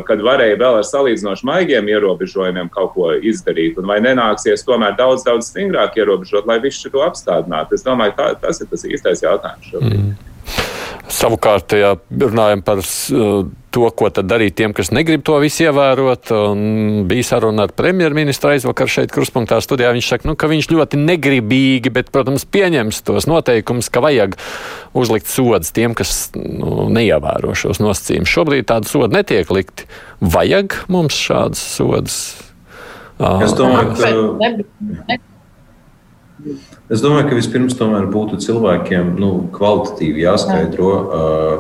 kad 0.09 0.23
varēja 0.23 0.59
vēl 0.61 0.79
ar 0.79 0.87
salīdzinoši 0.87 1.49
maigiem 1.49 1.89
ierobežojumiem 1.91 2.69
kaut 2.75 2.93
ko 2.95 3.11
izdarīt, 3.15 3.81
un 3.81 3.89
vai 3.91 3.99
nenāksies 4.05 4.63
tomēr 4.67 4.95
daudz, 4.99 5.25
daudz 5.27 5.51
stingrāk 5.51 5.99
ierobežot, 5.99 6.47
lai 6.51 6.61
visu 6.63 6.87
šo 6.89 7.03
apstādinātu. 7.09 7.75
Es 7.75 7.87
domāju, 7.87 8.15
tā, 8.19 8.31
tas 8.43 8.63
ir 8.63 8.71
tas 8.71 8.87
īstais 8.87 9.25
jautājums 9.25 9.73
šobrīd. 9.73 9.99
Mm. 9.99 10.15
Savukārt, 11.15 11.75
ja 11.79 11.95
runājam 12.23 12.63
par 12.65 12.81
uh, 12.81 13.45
to, 13.75 13.85
ko 13.91 14.09
tad 14.15 14.29
darīt 14.31 14.55
tiem, 14.59 14.73
kas 14.77 14.93
negrib 14.95 15.25
to 15.27 15.37
visu 15.43 15.67
ievērot, 15.67 16.31
bija 17.11 17.27
saruna 17.27 17.67
ar 17.67 17.75
premjerministru 17.75 18.53
aizvakar 18.53 18.91
šeit, 18.91 19.11
Kruspunktā 19.15 19.59
studijā. 19.65 19.91
Viņš 19.97 20.11
saka, 20.13 20.29
nu, 20.31 20.37
ka 20.39 20.49
viņš 20.51 20.71
ļoti 20.71 21.01
negribīgi, 21.03 21.93
bet, 21.95 22.13
protams, 22.15 22.47
pieņems 22.47 23.03
tos 23.07 23.27
noteikumus, 23.31 23.91
ka 23.91 24.05
vajag 24.05 24.39
uzlikt 24.95 25.31
sodus 25.31 25.75
tiem, 25.75 25.97
kas 25.99 26.31
nu, 26.39 26.87
neievēro 26.95 27.57
šos 27.59 27.83
nosacījumus. 27.83 28.31
Šobrīd 28.31 28.71
tādu 28.71 28.91
sodu 28.91 29.19
netiek 29.19 29.51
likti. 29.55 29.89
Vajag 30.23 30.79
mums 30.93 31.19
šādas 31.19 31.63
sodas? 31.75 32.19
Es 33.19 33.55
domāju, 33.59 33.95
ka. 33.99 35.19
Es 36.93 37.01
domāju, 37.01 37.31
ka 37.31 37.37
vispirms 37.39 37.75
tomēr 37.79 38.07
būtu 38.13 38.37
cilvēkiem 38.43 39.15
nu, 39.17 39.31
kvalitatīvi 39.55 40.27
jāskaidro, 40.27 40.91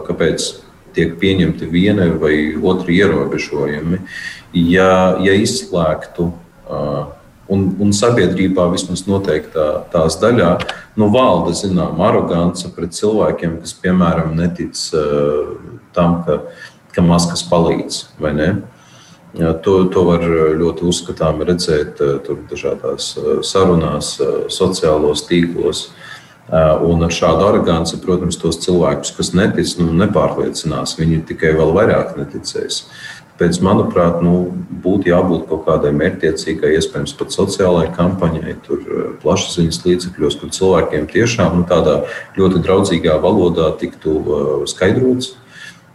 kāpēc 0.04 0.50
tiek 0.94 1.16
pieņemti 1.20 1.68
viena 1.70 2.08
vai 2.20 2.54
otra 2.56 2.94
ierobežojumi. 2.94 4.00
Ja, 4.54 5.16
ja 5.22 5.34
izslēgtu 5.34 6.28
uh, 6.30 7.06
un, 7.50 7.66
un 7.82 7.94
sabiedrībā 7.96 8.68
vismaz 8.72 9.04
noteiktā 9.08 9.66
tās 9.92 10.18
daļā, 10.22 10.52
nu, 11.00 11.10
valda 11.14 11.54
zināma 11.58 12.10
arogance 12.12 12.70
pret 12.76 12.94
cilvēkiem, 12.96 13.58
kas, 13.64 13.74
piemēram, 13.82 14.36
netic 14.38 14.78
uh, 14.94 15.56
tam, 15.96 16.22
ka, 16.26 16.40
ka 16.94 17.04
maskas 17.04 17.44
palīdz 17.50 18.04
vai 18.22 18.36
ne. 18.38 18.54
Ja, 19.34 19.50
to, 19.58 19.80
to 19.90 20.04
var 20.06 20.22
ļoti 20.54 20.84
uzskatām 20.86 21.40
redzēt 21.42 21.98
dažādās 22.50 23.08
sarunās, 23.42 24.12
sociālos 24.46 25.24
tīklos. 25.26 25.88
Un 26.52 27.00
ar 27.06 27.12
šādu 27.14 27.46
aroganci, 27.48 27.96
protams, 28.02 28.36
tos 28.36 28.58
cilvēkus, 28.60 29.14
kas 29.16 29.32
netic, 29.32 29.70
nu, 29.80 29.88
nepārliecinās. 29.96 30.98
Viņi 30.98 31.22
tikai 31.30 31.54
vēl 31.56 31.72
vairāk 31.72 32.18
neticēs. 32.18 32.82
Tāpēc, 33.34 33.56
manuprāt, 33.66 34.20
nu, 34.22 34.52
būtu 34.84 35.08
jābūt 35.10 35.48
kaut 35.48 35.64
kādai 35.66 35.90
mērķtiecīgai, 35.96 36.76
iespējams, 36.76 37.16
pat 37.18 37.32
sociālajai 37.34 37.94
kampaņai, 37.96 38.52
tur 38.62 38.84
plašsaziņas 39.24 39.80
līdzekļos, 39.88 40.36
kur 40.38 40.52
cilvēkiem 40.54 41.08
tiešām 41.10 41.56
nu, 41.58 41.64
tādā 41.66 41.96
ļoti 42.36 42.62
draudzīgā 42.62 43.16
valodā 43.24 43.72
tiktu 43.80 44.20
skaidrots, 44.70 45.32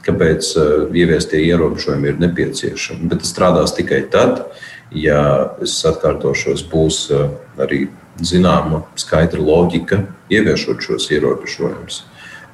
kāpēc 0.03 0.51
uh, 0.58 0.68
ieviestie 0.91 1.46
ierobežojumi 1.46 2.12
ir 2.12 2.20
nepieciešami. 2.25 3.08
Bet 3.08 3.24
tas 3.24 3.32
strādās 3.32 3.77
tikai 3.77 4.01
tad, 4.12 4.44
ja 4.91 5.22
es 5.63 5.77
atkārtošos, 5.88 6.65
būs 6.74 7.06
uh, 7.13 7.29
arī 7.62 7.86
zināma 8.25 8.83
skaidra 8.99 9.41
loģika 9.41 10.03
ieviešot 10.31 10.83
šos 10.83 11.09
ierobežojumus. 11.13 12.03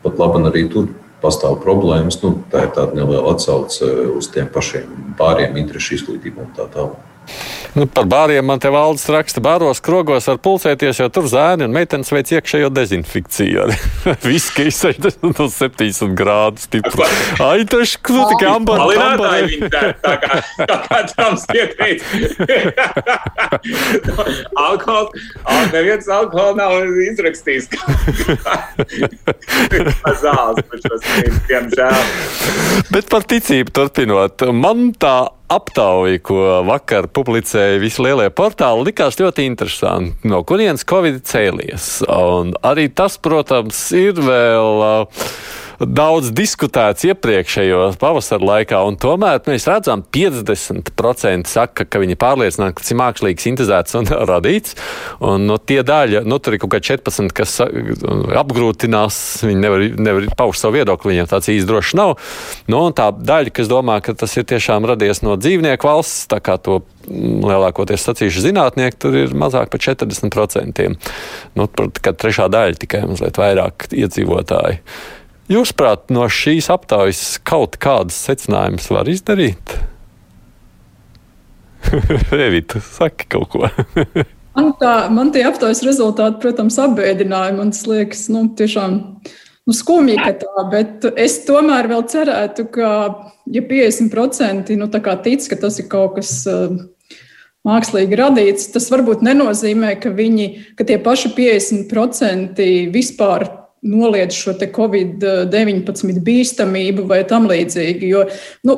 Pat 0.03 0.21
labi, 0.21 0.43
arī 0.49 0.67
tur 0.69 0.91
pastāv 1.23 1.57
problēmas. 1.63 2.19
Nu, 2.23 2.35
tā 2.51 2.67
ir 2.67 2.71
tāda 2.75 2.97
neliela 2.97 3.33
atsauce 3.33 3.87
uz 4.13 4.29
tiem 4.33 4.49
pašiem 4.51 5.15
pāriem 5.19 5.57
interešu 5.61 5.99
izglītību 5.99 6.45
un 6.45 6.55
tā 6.57 6.67
tālāk. 6.73 7.14
Nu, 7.75 7.83
par 7.91 8.05
bāriem 8.07 8.45
man 8.47 8.59
te 8.63 8.69
valdes 8.71 9.03
raksta, 9.11 9.41
bāros 9.43 9.81
krogos 9.83 10.27
var 10.29 10.37
pulcēties, 10.43 10.99
jo 11.01 11.07
tur 11.11 11.25
zēni 11.31 11.65
un 11.67 11.73
meitenes 11.75 12.11
veic 12.13 12.31
iekšējo 12.37 12.69
dezinfekciju. 12.75 13.61
Viski 14.23 14.63
60 14.71 15.25
un 15.27 15.33
70 15.51 16.15
grādus 16.17 16.63
stipri. 16.69 17.07
Ai, 17.45 17.65
tas 17.69 17.97
kur 17.99 18.23
tikai 18.31 18.49
ambar. 18.53 18.77
Palinātāji 18.85 19.41
viņi 19.51 19.67
tā, 19.73 19.81
tā 20.05 20.15
kā, 20.23 20.31
tā 20.61 20.77
kā 20.85 20.97
Trumps 21.11 21.43
pieteica. 21.51 22.05
alkohol, 24.55 25.05
al, 25.43 25.63
neviens 25.73 26.07
alkohol 26.11 26.51
nav 26.59 26.71
izrakstījis. 27.09 27.65
Zāles 30.23 30.63
par 30.63 30.77
šo 30.83 30.95
skrīnu, 31.01 31.39
diemžēl. 31.49 32.01
Bet 32.93 33.05
par 33.11 33.21
ticību 33.27 33.69
turpinot, 33.75 34.35
man 34.55 34.77
tā 34.99 35.17
aptauja, 35.51 36.19
ko 36.25 36.39
vakar 36.67 37.09
publicēja 37.13 37.81
visi 37.81 38.03
lielie 38.05 38.29
portāli, 38.33 38.89
likās 38.89 39.19
ļoti 39.19 39.45
interesanti. 39.49 40.29
No 40.29 40.41
kurienes 40.47 40.85
Covid 40.87 41.21
cēlies? 41.27 41.89
Un 42.09 42.55
arī 42.65 42.87
tas, 42.93 43.19
protams, 43.21 43.85
ir 43.95 44.19
vēl. 44.21 44.83
Uh, 44.85 45.29
daudz 45.79 46.31
diskutēts 46.35 47.05
iepriekšējos 47.09 47.99
pavasara 48.01 48.49
laikā, 48.49 48.81
un 48.87 48.97
tomēr 49.01 49.41
mēs 49.49 49.67
redzam, 49.69 50.03
50% 50.15 51.49
saka, 51.51 51.85
ka 51.87 52.01
viņi 52.01 52.17
pārliecināti, 52.19 52.77
ka 52.77 52.83
tas 52.83 52.93
ir 52.93 52.99
mākslīgi 53.01 53.45
sintēzēts 53.47 53.97
un 53.99 54.09
radīts. 54.31 54.77
Un, 55.19 55.47
no, 55.49 55.59
tie 55.59 55.81
daļa, 55.85 56.23
nu, 56.27 56.39
tur 56.39 56.55
ir 56.55 56.63
kaut 56.63 56.75
kā 56.75 56.81
14, 56.93 57.33
kas 57.35 57.57
apgrūtinās, 57.61 59.19
viņi 59.45 59.61
nevar, 59.61 59.85
nevar 59.99 60.29
paust 60.37 60.63
savu 60.63 60.79
viedokli, 60.79 61.13
viņiem 61.13 61.31
tāds 61.31 61.51
īsti 61.53 61.69
droši 61.69 61.99
nav. 61.99 62.15
Nu, 62.71 62.81
un 62.87 62.95
tā 62.97 63.11
daļa, 63.15 63.53
kas 63.55 63.71
domā, 63.71 63.99
ka 64.05 64.15
tas 64.17 64.35
ir 64.39 64.47
tiešām 64.47 64.87
radies 64.89 65.23
no 65.25 65.37
dzīvnieku 65.39 65.89
valsts, 65.89 66.27
tā 66.31 66.41
kā 66.43 66.57
to 66.61 66.81
lielākoties 67.09 68.05
sacīšu 68.07 68.45
zinātnieki, 68.47 68.97
tur 69.01 69.17
ir 69.19 69.35
mazāk 69.37 69.69
par 69.73 69.83
40%. 69.83 70.87
Nu, 71.57 71.67
kad 71.69 72.17
trešā 72.21 72.49
daļa 72.51 72.81
tikai 72.81 73.05
mazliet 73.09 73.39
vairāk 73.41 73.87
iedzīvotāji. 73.93 74.81
Jūsuprāt, 75.45 76.07
no 76.09 76.25
šīs 76.25 76.71
aptaujas 76.73 77.35
kaut 77.45 77.75
kādas 77.81 78.17
secinājumus 78.25 78.87
var 78.89 79.09
izdarīt? 79.11 79.75
Evita, 82.47 82.81
saki 82.81 83.27
kaut 83.29 83.51
ko. 83.53 83.69
man, 84.57 84.71
tā, 84.79 84.93
man 85.13 85.29
tie 85.35 85.43
aptaujas 85.45 85.83
rezultāti, 85.85 86.41
protams, 86.41 86.79
apbēdināja. 86.81 87.53
Man 87.59 87.73
tas 87.75 87.83
liekas, 87.85 88.23
nu, 88.33 88.47
tiešām 88.57 88.95
nu, 89.21 89.75
skumji, 89.77 90.15
ka 90.17 90.33
tā, 90.41 90.65
bet 90.71 91.05
es 91.13 91.37
tomēr 91.45 91.91
vēl 91.93 92.01
cerētu, 92.09 92.65
ka, 92.73 92.89
ja 93.53 93.63
50% 93.69 94.79
nu, 94.81 94.89
tic, 94.89 95.45
ka 95.51 95.59
tas 95.61 95.77
ir 95.81 95.89
kaut 95.91 96.17
kas. 96.17 96.39
Uh, 96.49 96.83
Mākslīgi 97.65 98.13
radīts, 98.19 98.67
tas 98.69 98.85
varbūt 98.93 99.23
nenozīmē, 99.25 99.95
ka 99.97 100.11
viņi, 100.13 100.43
ka 100.77 100.85
tie 100.85 100.99
paši 101.01 101.31
50% 101.33 102.61
vispār 102.93 103.47
noliedz 103.85 104.37
šo 104.37 104.55
Covid-19 104.59 106.21
bīstamību 106.25 107.05
vai 107.09 107.23
tam 107.29 107.47
līdzīgi. 107.51 108.11
Jo, 108.11 108.25
nu, 108.67 108.77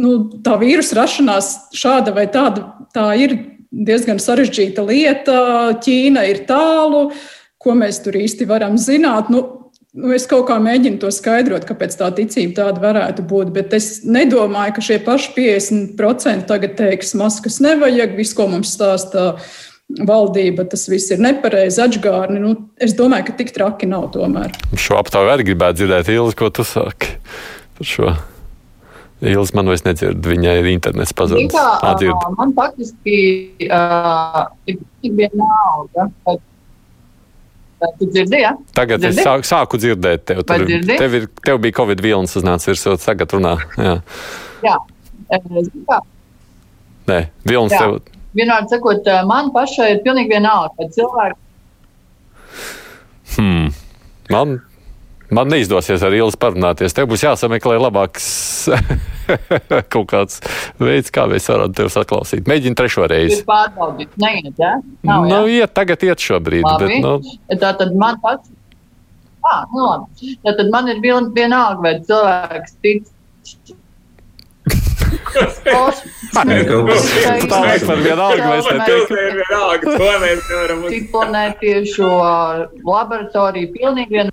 nu, 0.00 0.16
tā 0.46 0.56
vīrusu 0.60 0.98
rašanās 0.98 1.52
šāda 1.76 2.14
vai 2.16 2.26
tāda 2.32 2.70
tā 2.94 3.10
ir 3.18 3.36
diezgan 3.70 4.22
sarežģīta 4.22 4.84
lieta. 4.86 5.38
Ķīna 5.82 6.26
ir 6.30 6.44
tālu, 6.48 7.08
ko 7.60 7.76
mēs 7.78 8.02
tur 8.04 8.18
īsti 8.18 8.48
varam 8.50 8.78
zināt. 8.80 9.32
Nu, 9.32 9.46
Nu, 9.90 10.12
es 10.14 10.22
kaut 10.30 10.44
kā 10.46 10.54
mēģinu 10.62 11.00
to 11.02 11.08
skaidrot, 11.10 11.64
kāpēc 11.66 11.96
tā 11.98 12.12
ticība 12.14 12.60
tāda 12.60 12.78
varētu 12.78 13.24
būt, 13.26 13.48
bet 13.56 13.72
es 13.74 14.04
nedomāju, 14.06 14.76
ka 14.76 14.84
šie 14.86 14.98
paši 15.02 15.32
50% 15.34 16.46
tagad 16.46 16.76
teiks, 16.78 17.10
maskas 17.18 17.58
nevajag, 17.58 18.14
viss, 18.14 18.36
ko 18.38 18.46
mums 18.52 18.70
stāsta 18.76 19.32
valdība, 19.98 20.64
tas 20.70 20.86
viss 20.90 21.10
ir 21.14 21.22
nepareizi, 21.22 21.80
atgādni. 21.84 22.40
Nu, 22.42 22.54
es 22.80 22.94
domāju, 22.98 23.30
ka 23.30 23.36
tik 23.40 23.54
traki 23.56 23.88
nav 23.90 24.10
tomēr. 24.14 24.52
Šo 24.78 24.98
aptauju 25.00 25.32
arī 25.32 25.50
gribētu 25.50 25.82
dzirdēt, 25.82 26.12
Ilzi, 26.14 26.36
ko 26.38 26.50
tu 26.54 26.66
saki 26.66 27.16
par 27.78 27.88
šo. 27.88 28.12
Ilzi 29.30 29.56
man 29.56 29.68
vairs 29.68 29.82
nedzird, 29.84 30.22
viņai 30.24 30.54
ir 30.62 30.68
internets 30.70 31.12
pazudis. 31.16 31.52
Uh, 31.52 32.30
man 32.38 32.54
faktiski 32.56 33.16
uh, 33.66 34.46
ir 34.70 34.78
vienalga. 35.04 36.06
Tu 37.98 38.06
dzirdi, 38.12 38.40
ja? 38.42 38.54
Tagad 38.76 39.00
dzirdi? 39.00 39.20
es 39.20 39.24
sāku, 39.24 39.48
sāku 39.48 39.80
dzirdēt 39.80 40.24
tevi. 40.28 40.44
Tur, 40.48 40.64
tev, 40.88 41.16
ir, 41.16 41.28
tev 41.44 41.60
bija 41.64 41.76
Covid 41.80 42.00
vilnis 42.04 42.36
uznācis 42.36 42.72
virsū, 42.72 42.96
tagad 43.00 43.36
runā. 43.36 43.56
Jā. 43.80 43.98
Jā. 44.64 44.78
Jā. 45.30 46.00
Nē, 47.08 47.20
vilnis 47.48 47.76
tev 47.76 48.00
vienādi 48.36 48.72
sakot, 48.72 49.06
man 49.28 49.52
pašai 49.54 49.94
ir 49.96 50.02
pilnīgi 50.04 50.34
vienalga, 50.34 50.74
ka 50.78 50.88
cilvēki. 50.96 51.38
Hmm. 53.36 53.70
Man, 54.30 54.58
man 55.34 55.50
neizdosies 55.50 56.02
ar 56.06 56.14
Ilzi 56.14 56.38
parunāties. 56.40 56.94
Tev 56.94 57.08
būs 57.10 57.24
jāsameklē 57.24 57.78
labāks 57.80 58.28
kaut 59.92 60.06
kāds 60.10 60.40
veids, 60.82 61.12
kā 61.14 61.26
mēs 61.30 61.48
varam 61.50 61.74
tevi 61.76 61.92
saklausīt. 61.94 62.46
Mēģini 62.50 62.78
trešo 62.78 63.06
reizi. 63.10 63.42
Pārbaudīt, 63.48 64.14
neiet, 64.22 64.54
ja? 64.58 64.76
Nav, 65.06 65.26
nu, 65.26 65.42
ja? 65.46 65.60
iet, 65.62 65.74
tagad 65.76 66.02
iet 66.06 66.22
šobrīd. 66.22 66.66
Labi. 66.66 66.88
Bet, 66.88 67.06
nu... 67.06 67.58
Tā 67.62 67.74
tad 67.82 67.94
man 67.98 68.20
pats. 68.22 68.50
Ah, 69.46 69.64
nu 69.72 69.86
labi. 69.86 70.34
Tā 70.44 70.54
tad 70.58 70.70
man 70.72 70.90
ir 70.92 71.00
vienalga, 71.02 71.80
vai 71.82 71.94
cilvēks 72.04 72.76
tic 72.84 73.08
Tā 77.50 77.60
par 77.86 78.02
vienalga, 78.04 78.50
mēs 78.50 78.68
neteiksim. 78.70 79.16
Ciklonēt 80.90 81.58
pie 81.62 81.74
šo 81.90 82.10
laboratoriju 82.86 83.72
pilnīgi 83.74 84.20
vien. 84.20 84.32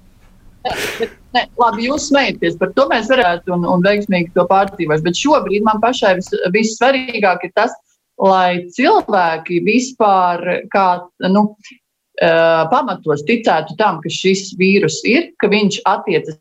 Ne, 1.35 1.43
labi, 1.59 1.85
jūs 1.87 2.09
smejaties, 2.09 2.57
par 2.59 2.71
to 2.75 2.87
mēs 2.91 3.09
varētu 3.11 3.53
un, 3.55 3.65
un 3.69 3.83
veiksmīgi 3.85 4.33
to 4.35 4.43
pārdzīvot. 4.49 5.03
Bet 5.05 5.19
šobrīd 5.19 5.63
man 5.67 5.77
pašai 5.83 6.17
vis, 6.19 6.29
vissvarīgāk 6.53 7.45
ir 7.47 7.53
tas, 7.55 7.75
lai 8.21 8.65
cilvēki 8.75 9.61
vispār 9.65 10.43
kā, 10.73 10.87
nu, 11.29 11.43
uh, 11.53 12.63
pamatos 12.73 13.23
ticētu 13.27 13.77
tam, 13.79 14.01
ka 14.03 14.09
šis 14.11 14.55
vīrus 14.59 14.97
ir, 15.07 15.31
ka 15.41 15.51
viņš 15.53 15.81
attiecas 15.87 16.39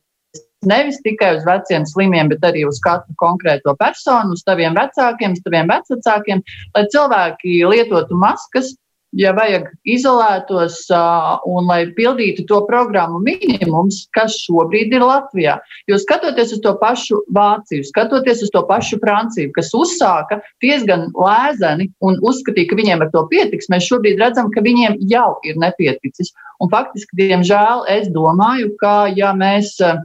nevis 0.64 1.00
tikai 1.04 1.36
uz 1.36 1.44
veciem 1.46 1.84
slimiem, 1.88 2.30
bet 2.32 2.44
arī 2.46 2.64
uz 2.68 2.80
katru 2.84 3.14
konkrēto 3.20 3.76
personu, 3.78 4.36
uz 4.36 4.42
taviem 4.46 4.76
vecākiem, 4.78 5.36
uz 5.36 5.44
taviem 5.44 5.70
vecākiem, 5.70 6.42
lai 6.76 6.84
cilvēki 6.92 7.60
lietotu 7.68 8.18
maskas, 8.18 8.72
ja 9.16 9.32
vajag 9.36 9.68
izolētos 9.88 10.78
uh, 10.92 11.36
un 11.48 11.68
lai 11.70 11.80
pildītu 11.96 12.44
to 12.48 12.60
programmu 12.68 13.20
minimums, 13.24 14.02
kas 14.16 14.36
šobrīd 14.44 14.92
ir 14.96 15.04
Latvijā. 15.06 15.56
Jo 15.90 15.98
skatoties 16.02 16.52
uz 16.56 16.62
to 16.64 16.74
pašu 16.80 17.22
Vāciju, 17.36 17.86
skatoties 17.88 18.42
uz 18.44 18.52
to 18.54 18.62
pašu 18.68 19.00
Franciju, 19.02 19.52
kas 19.56 19.72
uzsāka 19.76 20.40
diezgan 20.64 21.08
lēzeni 21.14 21.88
un 22.04 22.20
uzskatīja, 22.20 22.70
ka 22.70 22.80
viņiem 22.80 23.06
ar 23.06 23.12
to 23.14 23.24
pietiks, 23.32 23.70
mēs 23.72 23.88
šobrīd 23.88 24.20
redzam, 24.20 24.50
ka 24.52 24.64
viņiem 24.64 24.98
jau 25.12 25.30
ir 25.46 25.58
nepieticis. 25.62 26.34
Un 26.60 26.72
faktiski, 26.72 27.16
diemžēl, 27.20 27.86
es 27.92 28.08
domāju, 28.12 28.74
ka 28.80 29.06
ja 29.16 29.32
mēs 29.36 29.76
uh, 29.84 30.02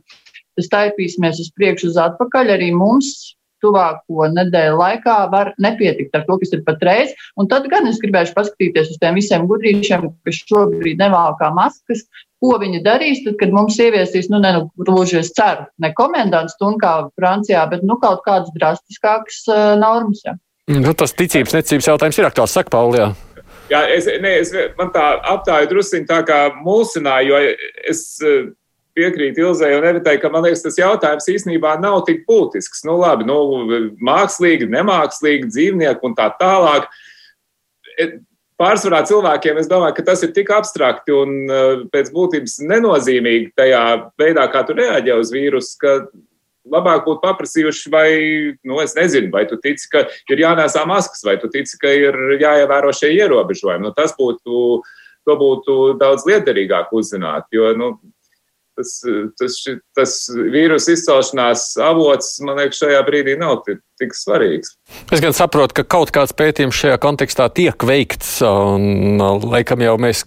staipīsimies 0.60 1.40
uz 1.44 1.52
priekšu, 1.56 1.92
uz 1.94 2.02
atpakaļ, 2.02 2.56
arī 2.58 2.72
mums 2.76 3.36
tuvāko 3.62 4.28
nedēļu 4.34 4.78
laikā 4.80 5.16
var 5.32 5.54
nepietikt 5.62 6.16
ar 6.18 6.26
to, 6.26 6.38
kas 6.42 6.54
ir 6.56 6.64
patreiz. 6.66 7.14
Un 7.40 7.50
tad 7.52 7.68
gan 7.72 7.88
es 7.90 8.02
gribēšu 8.02 8.36
paskatīties 8.38 8.92
uz 8.94 9.00
tiem 9.02 9.20
visiem 9.20 9.48
gudrīšiem, 9.50 10.08
kas 10.26 10.44
šobrīd 10.50 11.02
nevalkā 11.02 11.52
maskas, 11.56 12.04
ko 12.42 12.56
viņi 12.62 12.82
darīs, 12.86 13.22
tad, 13.26 13.38
kad 13.42 13.54
mums 13.54 13.78
ieviesīs, 13.82 14.32
nu, 14.34 14.42
ne, 14.42 14.56
nu, 14.58 14.86
gluži 14.88 15.20
es 15.22 15.30
ceru, 15.38 15.68
ne 15.82 15.92
komendants 15.98 16.58
stundu 16.58 16.82
kā 16.82 16.94
Francijā, 17.20 17.68
bet, 17.70 17.86
nu, 17.86 18.00
kaut 18.02 18.24
kādas 18.26 18.50
drastiskākas 18.56 19.44
uh, 19.52 19.66
normas. 19.82 20.24
Ja. 20.26 20.38
Nu, 20.72 20.96
tas 20.98 21.14
ticības, 21.18 21.54
necības 21.58 21.92
jautājums 21.92 22.18
ir 22.18 22.30
aktuāls, 22.32 22.56
saka 22.58 22.74
Paulijā. 22.74 23.12
Jā, 23.72 23.86
es, 23.94 24.08
ne, 24.20 24.34
es, 24.42 24.50
man 24.76 24.90
tā 24.92 25.06
aptāja 25.32 25.70
drusciņ 25.70 26.08
tā 26.10 26.18
kā 26.28 26.40
mulsināja, 26.66 27.30
jo 27.30 27.38
es 27.88 28.02
piekrītu 29.02 29.44
Ilzai 29.44 29.74
un 29.76 29.88
Evitai, 29.90 30.16
ka 30.22 30.32
man 30.32 30.46
liekas, 30.46 30.64
tas 30.64 30.80
jautājums 30.80 31.30
īstenībā 31.34 31.76
nav 31.82 32.04
tik 32.08 32.24
būtisks. 32.30 32.86
Nu, 32.88 33.00
labi, 33.02 33.28
nu, 33.28 33.38
mākslīgi, 34.06 34.70
nemākslīgi, 34.72 35.50
dzīvnieki 35.52 36.08
un 36.08 36.18
tā 36.18 36.30
tālāk. 36.40 36.88
E, 37.98 38.10
pārsvarā 38.62 39.02
cilvēkiem 39.10 39.60
es 39.62 39.70
domāju, 39.70 39.98
ka 39.98 40.10
tas 40.12 40.24
ir 40.26 40.34
tik 40.36 40.54
abstrakti 40.54 41.16
un 41.16 41.38
e, 41.44 41.62
pēc 41.94 42.14
būtības 42.14 42.60
nenozīmīgi 42.70 43.56
tajā 43.58 43.86
veidā, 44.22 44.46
kā 44.54 44.64
tu 44.68 44.78
reaģē 44.78 45.18
uz 45.20 45.34
vīrusu, 45.34 45.78
ka 45.82 45.96
labāk 46.70 47.06
būtu 47.08 47.22
paprasījuši, 47.24 47.92
vai, 47.92 48.10
nu, 48.68 48.80
es 48.84 48.94
nezinu, 48.98 49.32
vai 49.34 49.46
tu 49.50 49.58
tici, 49.62 49.88
ka 49.92 50.06
ir 50.30 50.44
jānēsā 50.44 50.86
maskas, 50.90 51.24
vai 51.26 51.38
tu 51.42 51.50
tici, 51.52 51.78
ka 51.82 51.90
ir 51.90 52.18
jāievēro 52.42 52.94
šie 52.96 53.14
ierobežojumi. 53.18 53.88
Nu, 53.88 53.94
tas 53.98 54.14
būtu, 54.18 54.82
to 55.28 55.38
būtu 55.38 55.78
daudz 56.02 56.26
liederīgāk 56.30 56.94
uzzināt, 56.98 57.50
jo, 57.54 57.74
nu, 57.78 57.94
tas, 58.78 58.92
tas, 59.40 59.58
tas 59.98 60.18
vīrusu 60.32 60.96
izcelšanās 60.96 61.66
avots, 61.84 62.36
man 62.46 62.62
liekas, 62.62 62.82
šajā 62.84 63.02
brīdī 63.08 63.38
nav 63.40 63.62
tik 63.66 64.16
svarīgs. 64.18 64.76
Es 65.14 65.24
gan 65.24 65.36
saprotu, 65.38 65.82
ka 65.82 65.88
kaut 65.98 66.14
kāds 66.16 66.36
pētījums 66.38 66.78
šajā 66.78 67.00
kontekstā 67.04 67.50
tiek 67.54 67.88
veikts, 67.88 68.40
un 68.46 69.22
laikam 69.52 69.84
jau 69.86 69.98
mēs 70.02 70.26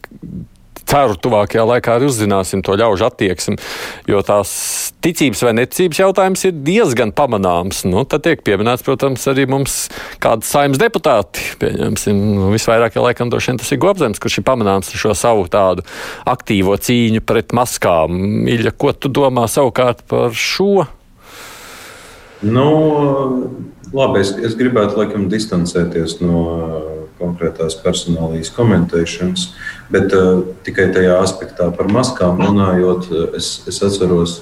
ceru, 0.88 1.16
tuvākajā 1.20 1.64
laikā 1.68 1.96
arī 1.96 2.08
uzzināsim 2.10 2.62
to 2.64 2.76
ļaužu 2.78 3.06
attieksmi. 3.08 3.56
Jo 4.10 4.22
tās 4.26 4.52
ticības 5.04 5.42
vai 5.46 5.54
neticības 5.60 6.00
jautājums 6.00 6.44
ir 6.48 6.56
diezgan 6.66 7.12
pamanāms. 7.16 7.84
Nu, 7.88 8.04
tad 8.08 8.24
tiek 8.26 8.44
pieminēts, 8.46 8.84
protams, 8.86 9.26
arī 9.30 9.46
mums 9.50 9.76
kādi 10.22 10.48
saimnes 10.48 10.80
deputāti. 10.80 11.44
Pieņemsim, 11.60 12.24
nu, 12.38 12.50
visvairāk 12.54 12.98
jau 12.98 13.04
laikam 13.06 13.32
droši 13.32 13.52
vien 13.52 13.62
tas 13.62 13.72
ir 13.74 13.82
Gobzems, 13.84 14.22
kurš 14.22 14.40
ir 14.40 14.48
pamanāms 14.48 14.92
ar 14.92 15.04
šo 15.04 15.14
savu 15.18 15.46
tādu 15.52 15.84
aktīvo 16.30 16.76
cīņu 16.80 17.24
pret 17.26 17.56
maskām. 17.56 18.46
Iļa, 18.50 18.74
ko 18.78 18.94
tu 18.96 19.12
domā 19.12 19.48
savukārt 19.50 20.04
par 20.10 20.36
šo? 20.36 20.86
Nu, 22.44 22.68
labi, 23.94 24.20
es, 24.20 24.34
es 24.44 24.56
gribētu 24.58 24.98
laikam 25.00 25.30
distancēties 25.32 26.18
no 26.20 26.42
konkrētās 27.20 27.76
personālijas 27.80 28.50
komentēšanas, 28.54 29.46
bet 29.94 30.14
uh, 30.16 30.42
tikai 30.66 30.88
tajā 30.94 31.18
aspektā 31.22 31.68
par 31.74 31.90
maskām 31.92 32.40
runājot, 32.42 33.10
eh, 33.10 33.36
es, 33.38 33.50
es 33.70 33.80
atceros, 33.84 34.40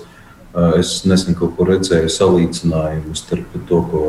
uh, 0.55 0.73
es 0.79 1.03
nesen 1.09 1.37
kaut 1.39 1.57
kur 1.59 1.73
redzēju 1.73 2.11
salīdzinājumu 2.13 3.17
starp 3.19 3.59
to, 3.69 3.83
ko 3.91 4.05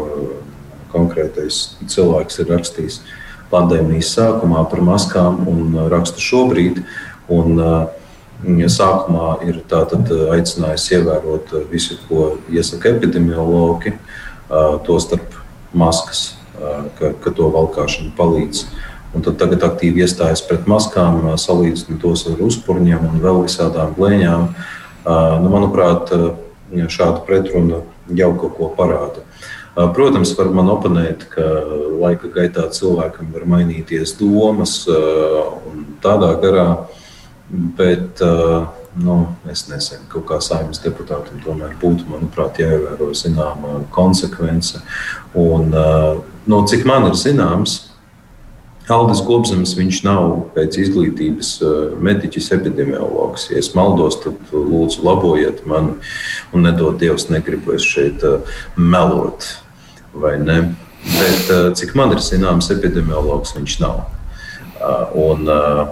konkrētais 0.93 1.63
cilvēks 1.89 2.39
ir 2.43 2.51
rakstījis 2.53 3.01
pandēmijas 3.53 4.13
sākumā 4.15 4.63
par 4.69 4.81
maskām 4.85 5.43
un 5.49 5.75
raksta 5.93 6.21
šobrīd. 6.21 6.85
Un, 7.33 7.59
uh, 7.59 7.83
Sākumā 8.43 9.37
ir 9.47 9.61
aicinājis 9.71 10.89
ievērot 10.97 11.53
visu, 11.71 11.95
ko 12.09 12.33
iesaka 12.51 12.89
epidemiologi, 12.91 13.93
tostarp 14.83 15.37
maskas 15.71 16.33
ka, 16.99 17.13
ka 17.23 17.31
to 17.31 17.47
valkāšana 17.53 18.11
palīdz. 18.17 18.65
Un 19.13 19.21
tad 19.25 19.37
tagad 19.41 19.63
aktīvi 19.65 20.01
iestājas 20.01 20.41
pret 20.47 20.65
maskām, 20.69 21.21
salīdzina 21.37 21.99
tos 22.01 22.25
ar 22.31 22.39
uzpurņiem 22.41 23.03
un 23.11 23.19
vēl 23.21 23.43
visādām 23.45 23.93
blēņām. 23.97 24.47
Nu, 25.05 25.51
manuprāt, 25.53 26.09
šāda 26.73 27.21
pretruna 27.27 27.83
jau 28.09 28.31
kaut 28.41 28.57
ko 28.57 28.71
parāda. 28.77 29.21
Protams, 29.73 30.33
var 30.37 30.51
man 30.53 30.69
oponēt, 30.69 31.27
ka 31.33 31.45
laika 32.01 32.29
gaitā 32.33 32.67
cilvēkam 32.73 33.31
var 33.33 33.45
mainīties 33.49 34.15
domas 34.19 34.83
un 34.89 35.85
tādā 36.01 36.33
garā, 36.41 36.67
bet 37.77 38.21
uh, 38.21 38.69
nu, 38.95 39.17
es 39.49 39.65
nezinu, 39.69 40.05
kaut 40.11 40.25
kā 40.29 40.37
saimnes 40.43 40.81
deputātam 40.83 41.41
tomēr 41.43 41.73
būtu, 41.81 42.05
manuprāt, 42.11 42.59
jāievēro 42.61 43.09
zināma 43.17 43.81
konsekvence. 43.93 44.81
Un, 45.37 45.73
nu, 46.45 46.61
cik 46.69 46.85
man 46.89 47.09
ir 47.09 47.17
zināms, 47.17 47.79
Aldis 48.91 49.21
Gobsams, 49.23 49.77
viņš 49.77 50.01
nav 50.03 50.23
pēc 50.55 50.75
izglītības 50.81 51.53
mediķis, 52.03 52.49
epidemiologs. 52.57 53.47
Ja 53.53 53.61
es 53.61 53.71
maldos, 53.77 54.17
tad 54.25 54.51
lūdzu 54.51 55.05
labojiet 55.07 55.61
mani 55.69 55.95
un 56.51 56.67
nedod 56.67 56.99
Dievs, 56.99 57.29
negribu 57.31 57.77
es 57.77 57.85
šeit 57.87 58.25
melot 58.75 59.47
vai 60.13 60.35
ne. 60.41 60.57
Bet 61.03 61.49
cik 61.79 61.95
man 61.95 62.11
ir 62.15 62.21
zināms, 62.23 62.69
epidemiologs 62.75 63.55
viņš 63.55 63.79
nav. 63.83 64.03
Un, 65.15 65.47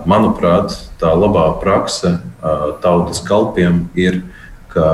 manuprāt, 0.10 0.76
tā 1.00 1.14
labā 1.16 1.48
prakse 1.64 2.18
tautas 2.84 3.24
kalpiem 3.24 3.86
ir, 3.96 4.20
ka, 4.72 4.88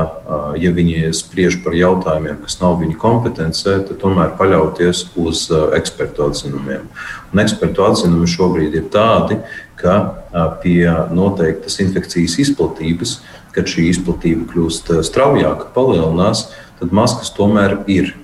ja 0.57 0.71
viņi 0.73 1.11
spriež 1.13 1.59
par 1.63 1.75
jautājumiem, 1.77 2.39
kas 2.41 2.57
nav 2.61 2.79
viņu 2.81 2.97
kompetencē, 3.01 3.77
tad 3.87 3.99
tomēr 4.01 4.33
paļauties 4.39 5.03
uz 5.21 5.47
ekspertu 5.77 6.25
atzinumiem. 6.27 6.87
Un 7.31 7.43
ekspertu 7.43 7.85
atzinumi 7.85 8.29
šobrīd 8.31 8.77
ir 8.79 8.87
tādi, 8.93 9.37
ka 9.77 9.97
pie 10.63 10.87
noteiktas 11.13 11.77
infekcijas 11.83 12.39
izplatības, 12.41 13.19
kad 13.53 13.69
šī 13.69 13.87
izplatība 13.91 14.47
kļūst 14.49 14.89
straujāka, 15.05 15.69
palielinās, 15.75 16.47
tad 16.81 16.93
maskas 16.93 17.29
tomēr 17.37 17.79
ir 17.89 18.15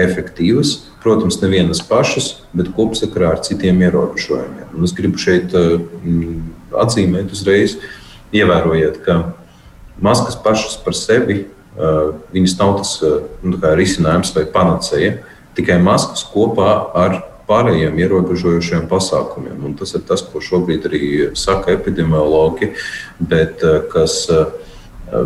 efektīvas. 0.00 0.86
Protams, 1.00 1.38
nevienas 1.40 1.80
pašas, 1.86 2.42
bet 2.52 2.70
kopsakarā 2.76 3.30
ar 3.34 3.38
citiem 3.44 3.78
ierobežojumiem. 3.86 4.68
Un 4.76 4.84
es 4.84 4.92
gribu 4.92 5.18
šeit 5.18 5.54
atzīmēt 6.76 7.32
uzreiz, 7.32 7.78
ievērojiet, 8.36 9.00
ka 9.06 9.16
maskas 10.02 10.38
pašas 10.40 10.78
par 10.84 10.96
sevi 10.96 11.44
viņas 12.34 12.56
nav 12.58 12.78
tas 12.80 12.94
nu, 13.42 13.58
risinājums 13.78 14.32
vai 14.36 14.46
panacēja, 14.52 15.18
tikai 15.56 15.78
maskas 15.82 16.24
kopā 16.28 16.70
ar 16.96 17.20
pārējiem 17.50 17.98
ierobežojošiem 17.98 18.86
pasākumiem. 18.90 19.58
Un 19.66 19.74
tas 19.78 19.94
ir 19.96 20.04
tas, 20.06 20.22
ko 20.22 20.42
šobrīd 20.42 20.86
arī 20.86 21.04
saka 21.38 21.74
epidemiologi, 21.74 22.72
bet 23.18 23.64
kas 23.90 24.26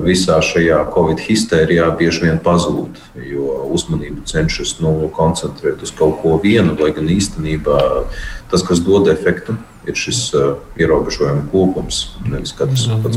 visā 0.05 0.39
šajā 0.41 0.79
covid 0.95 1.21
histērijā 1.21 1.91
bieži 1.99 2.25
vien 2.25 2.39
pazūd, 2.41 2.97
jo 3.29 3.59
uzmanību 3.75 4.25
cenšas 4.29 4.79
nu, 4.81 4.95
koncentrēt 5.13 5.83
uz 5.85 5.93
kaut 5.93 6.23
ko 6.23 6.39
vienu, 6.41 6.73
lai 6.81 6.95
gan 6.97 7.11
īstenībā 7.13 7.81
tas, 8.55 8.63
kas 8.63 8.81
dod 8.87 9.09
efektu, 9.11 9.57
ir 9.89 9.97
šis 9.99 10.19
uh, 10.37 10.55
ierobežojuma 10.81 11.43
kopums. 11.53 12.05
Mm. 12.23 12.45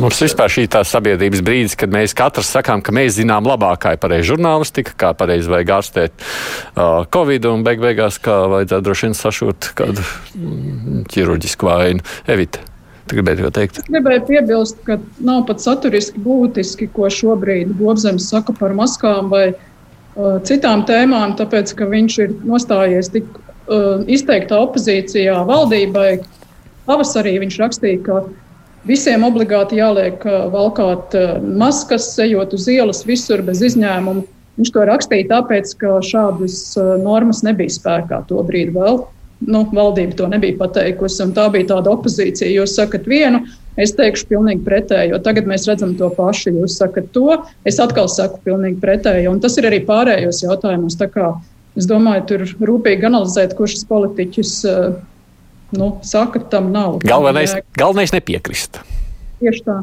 Mums 0.02 0.21
vispār 0.23 0.52
šī 0.52 0.65
tā 0.73 0.82
sabiedrības 0.88 1.43
brīdis, 1.45 1.76
kad 1.80 1.93
mēs 1.93 2.15
katrs 2.17 2.50
sakām, 2.56 2.82
ka 2.84 2.95
mēs 2.95 3.19
zinām 3.19 3.47
labāk, 3.47 3.84
kā 3.84 3.93
ir 3.95 4.02
pareizi 4.02 4.32
žurnālistika, 4.32 4.95
kā 4.97 5.12
pareizi 5.17 5.52
vajag 5.52 5.76
ārstēt 5.78 6.26
uh, 6.26 7.06
covid 7.13 7.45
un 7.52 7.63
beig 7.67 7.84
beigās, 7.84 8.17
kā 8.23 8.39
vajadzētu 8.56 8.88
droši 8.89 9.08
vien 9.08 9.15
sašūt 9.21 9.69
kādu 9.78 10.08
mm, 10.08 11.06
ķirurģisku 11.13 11.69
vainu. 11.69 12.04
Evita. 12.28 12.65
Gribēju 13.08 13.54
teikt. 13.56 13.78
Es 13.80 13.88
gribēju 13.88 14.26
piebilst, 14.28 14.82
ka 14.84 14.97
nav 15.23 15.45
pat 15.47 15.62
saturiski 15.63 16.19
būtiski, 16.19 16.89
ko 16.91 17.08
šobrīd 17.08 17.78
Gobzems 17.80 18.28
saka 18.34 18.52
par 18.58 18.73
maskām 18.76 19.30
vai 19.32 19.45
uh, 19.54 20.41
citām 20.47 20.84
tēmām, 20.89 21.38
tāpēc, 21.39 21.71
ka 21.78 21.88
viņš 21.88 22.23
ir 22.26 22.34
nostājies 22.50 23.13
tik 23.13 23.30
izteiktā 24.08 24.60
opozīcijā 24.66 25.42
valdībai, 25.48 26.10
Pavasarī 26.88 27.34
viņš 27.42 27.58
rakstīja, 27.60 28.00
ka 28.06 28.22
visiem 28.88 29.26
obligāti 29.28 29.82
jāliek 29.82 30.22
valkāt 30.54 31.18
maskas, 31.44 32.14
ejot 32.24 32.56
uz 32.56 32.68
ielas 32.72 33.04
visur 33.08 33.44
bez 33.44 33.60
izņēmuma. 33.68 34.24
Viņš 34.58 34.72
to 34.74 34.86
rakstīja 34.88 35.28
tāpēc, 35.30 35.74
ka 35.82 35.98
šādas 36.02 36.62
normas 37.04 37.44
nebija 37.46 37.76
spēkā 37.76 38.24
to 38.30 38.40
brīdi 38.48 38.74
vēl. 38.78 39.04
Nu, 39.46 39.66
valdība 39.70 40.16
to 40.18 40.30
nebija 40.32 40.56
pateikusi, 40.58 41.20
un 41.28 41.36
tā 41.36 41.46
bija 41.54 41.68
tāda 41.76 41.92
opozīcija. 41.94 42.50
Jūs 42.56 42.74
sakat 42.80 43.06
vienu, 43.06 43.44
es 43.78 43.94
teikšu 44.00 44.32
pilnīgi 44.32 44.64
pretēji, 44.66 45.12
jo 45.12 45.20
tagad 45.22 45.46
mēs 45.52 45.68
redzam 45.70 45.92
to 46.00 46.10
pašu. 46.16 46.56
Jūs 46.56 46.80
sakat 46.80 47.12
to, 47.14 47.36
es 47.68 47.78
atkal 47.84 48.10
saku 48.10 48.40
pilnīgi 48.48 48.80
pretēji, 48.82 49.28
un 49.30 49.44
tas 49.44 49.60
ir 49.60 49.70
arī 49.70 49.84
pārējos 49.86 50.42
jautājumos. 50.48 50.98
Es 51.78 51.86
domāju, 51.90 52.26
tur 52.32 52.44
rūpīgi 52.72 53.06
analizēt, 53.06 53.54
kurš 53.58 53.84
politiķis 53.90 54.54
nu, 55.78 55.90
saka, 56.02 56.42
tam 56.52 56.72
nav. 56.74 57.02
Galvenais, 57.06 57.58
galvenais 57.78 58.13
nepiekrist. 58.16 58.82
Tieši 59.38 59.62
tā. 59.68 59.76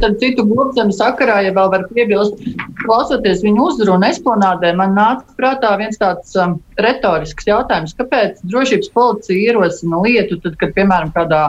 Tad 0.00 0.14
citu 0.22 0.44
gurķu 0.48 0.86
sakarā, 0.96 1.42
ja 1.44 1.52
vēl 1.52 1.68
var 1.74 1.82
piebilst, 1.92 2.38
klausoties 2.80 3.42
viņu 3.44 3.66
uzrunu 3.68 4.08
esplanādē, 4.08 4.70
man 4.78 4.94
nāca 4.96 5.36
prātā 5.36 5.74
viens 5.80 6.00
tāds 6.00 6.32
um, 6.40 6.56
retorisks 6.80 7.44
jautājums, 7.48 7.92
kāpēc 7.98 8.40
drošības 8.48 8.88
policija 8.94 9.50
ierosina 9.50 10.00
lietu, 10.06 10.40
tad, 10.40 10.56
kad, 10.62 10.72
piemēram, 10.78 11.12
kādā 11.12 11.42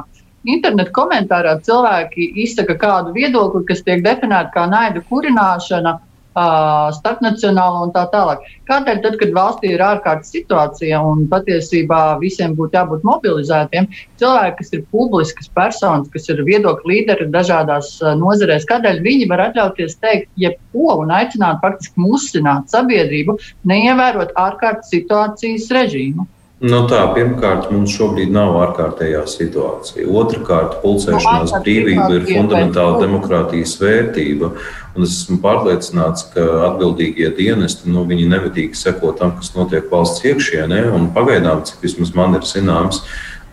internetu 0.43 0.91
komentārā 0.91 1.55
cilvēki 1.63 2.33
izsaka 2.43 2.75
kādu 2.81 3.15
viedokli, 3.15 3.63
kas 3.69 3.85
tiek 3.87 4.03
definēta 4.03 4.51
kā 4.51 4.67
naida 4.67 5.03
kurināšana 5.07 6.01
starpnacionāla 6.33 7.85
un 7.85 7.93
tā 7.95 8.03
tālāk. 8.13 8.43
Kādēļ 8.69 9.01
tad, 9.03 9.17
kad 9.21 9.33
valstī 9.35 9.73
ir 9.75 9.83
ārkārtas 9.85 10.33
situācija 10.33 11.01
un 11.05 11.25
patiesībā 11.31 12.01
visiem 12.21 12.55
būtu 12.57 12.77
jābūt 12.79 13.05
mobilizētiem, 13.07 13.89
cilvēki, 14.21 14.57
kas 14.59 14.73
ir 14.73 14.85
publiskas 14.93 15.49
personas, 15.53 16.11
kas 16.13 16.29
ir 16.33 16.43
viedokļu 16.47 16.93
līderi 16.93 17.29
dažādās 17.33 17.95
nozarēs, 18.19 18.67
kādēļ 18.69 19.01
viņi 19.05 19.29
var 19.31 19.47
atļauties 19.49 19.99
teikt 20.01 20.29
jebko 20.39 20.99
un 21.03 21.13
aicināt 21.13 21.61
faktiski 21.63 22.01
musināt 22.01 22.71
sabiedrību, 22.73 23.37
neievērot 23.69 24.33
ārkārtas 24.39 24.93
situācijas 24.93 25.69
režīmu? 25.73 26.27
Nu 26.63 26.85
tā, 26.87 27.01
pirmkārt, 27.11 27.65
mums 27.73 27.91
šobrīd 27.91 28.29
nav 28.31 28.53
ārkārtējā 28.61 29.25
situācija. 29.27 30.05
Otrakārt, 30.07 30.77
pulcēšanās 30.79 31.51
nu, 31.51 31.59
brīvība 31.65 32.07
ir 32.15 32.27
fundamentāla 32.29 33.01
demokrātijas 33.01 33.73
vērtība. 33.81 34.53
Un 34.93 35.05
es 35.07 35.15
esmu 35.23 35.39
pārliecināts, 35.41 36.27
ka 36.35 36.43
atbildīgie 36.67 37.31
dienesti 37.33 37.89
nu, 37.89 38.03
nemitīgi 38.05 38.77
seko 38.77 39.13
tam, 39.17 39.33
kas 39.39 39.49
notiek 39.55 39.87
valsts 39.89 40.21
iekšienē. 40.29 40.83
Pagaidām, 41.15 41.63
cik 41.65 41.81
vismaz 41.81 42.13
man 42.13 42.37
ir 42.37 42.45
zināms, 42.45 43.01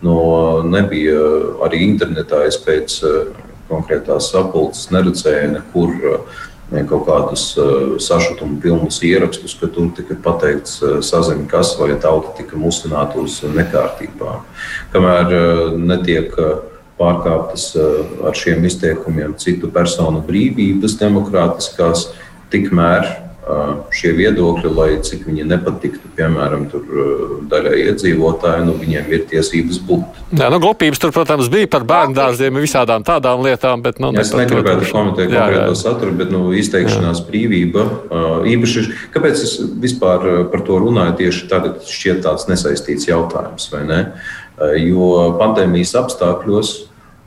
no, 0.05 0.61
nebija 0.61 1.17
arī 1.65 1.81
internetā. 1.87 2.43
Es 2.45 2.59
pēc 2.61 2.99
uh, 3.07 3.33
konkrētās 3.71 4.29
sapulces 4.35 4.91
neredzēju 4.93 5.51
nekur 5.55 5.97
uh, 6.11 6.39
kaut 6.87 7.07
kādus 7.09 7.47
uh, 7.57 7.97
sašutumu 7.97 8.61
pilnus 8.61 9.01
ierakstus, 9.01 9.57
ka 9.57 9.71
tur 9.73 9.89
tika 9.97 10.19
pateikts 10.21 10.77
saziņa, 11.09 11.49
kas 11.49 11.73
vai 11.81 11.95
tauta 11.97 12.35
tika 12.37 12.59
musināta 12.61 13.17
uz 13.17 13.41
nekārtībām. 13.49 14.45
Kamēr 14.93 15.33
netiek 15.89 16.37
pārkāptas 17.01 17.71
ar 18.29 18.37
šiem 18.37 18.63
izteikumiem 18.69 19.33
citu 19.41 19.71
personu 19.73 20.21
brīvības, 20.27 20.99
demokrātiskās, 21.01 22.11
tikmēr 22.53 23.09
šie 23.91 24.11
viedokļi, 24.15 24.69
lai 24.75 24.89
cik 25.03 25.23
viņi 25.25 25.45
nepatiktu, 25.49 26.11
piemēram, 26.15 26.67
daļai 27.51 27.79
iedzīvotāji, 27.87 28.65
nu, 28.67 28.75
viņiem 28.79 29.09
ir 29.11 29.23
tiesības 29.31 29.79
būt. 29.87 30.19
Jā, 30.37 30.49
nu, 30.53 30.59
glupības 30.61 31.01
tur, 31.01 31.13
protams, 31.15 31.49
bija 31.51 31.69
par 31.71 31.85
bērnu 31.89 32.15
dārziem 32.15 32.55
un 32.55 32.63
visādām 32.63 33.05
tādām 33.07 33.41
lietām, 33.45 33.81
bet, 33.83 33.99
nu, 34.03 34.13
es 34.21 34.31
negribētu 34.37 34.91
komentēt 34.91 35.33
konkrēto 35.33 35.79
saturu, 35.79 36.13
bet, 36.21 36.31
nu, 36.33 36.43
izteikšanās 36.57 37.23
jā. 37.23 37.25
brīvība 37.31 37.87
īpaši, 38.53 38.85
kāpēc 39.15 39.43
es 39.47 39.57
vispār 39.83 40.29
par 40.53 40.63
to 40.67 40.77
runāju 40.85 41.17
tieši 41.23 41.49
tagad, 41.51 41.81
šķiet 41.89 42.23
tāds 42.27 42.47
nesaistīts 42.51 43.09
jautājums, 43.09 43.67
vai 43.73 43.83
ne? 43.89 44.01
Jo 44.77 45.31
pandēmijas 45.41 45.95
apstākļos, 45.97 46.75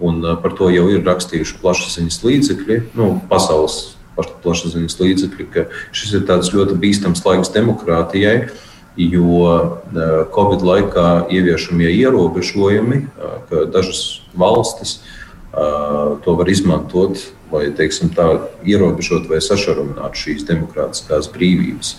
un 0.05 0.21
par 0.43 0.55
to 0.59 0.71
jau 0.73 0.87
ir 0.93 1.05
rakstījuši 1.07 1.59
plašsaziņas 1.63 2.21
līdzekļi, 2.27 2.79
nu, 2.99 3.09
pasaules 3.31 3.95
plašsaziņas 4.15 5.01
līdzekļi, 5.01 5.49
ka 5.55 5.67
šis 5.97 6.19
ir 6.21 6.29
tāds 6.29 6.53
ļoti 6.55 6.79
bīstams 6.81 7.25
laiks 7.27 7.53
demokrātijai. 7.55 8.53
Jo 8.95 9.41
e, 9.51 10.05
Covid 10.31 10.63
laikā 10.63 11.07
ieviešamie 11.35 11.89
ierobežojumi, 11.91 13.01
e, 13.03 13.31
ka 13.51 13.65
dažas 13.75 14.05
valstis 14.39 15.01
to 16.25 16.35
var 16.35 16.49
izmantot, 16.51 17.21
lai 17.53 17.69
teiksim, 17.79 18.11
tā, 18.15 18.27
ierobežot 18.67 19.29
vai 19.31 19.39
sašaurināt 19.45 20.19
šīs 20.19 20.47
demokrātiskās 20.49 21.29
brīvības. 21.31 21.95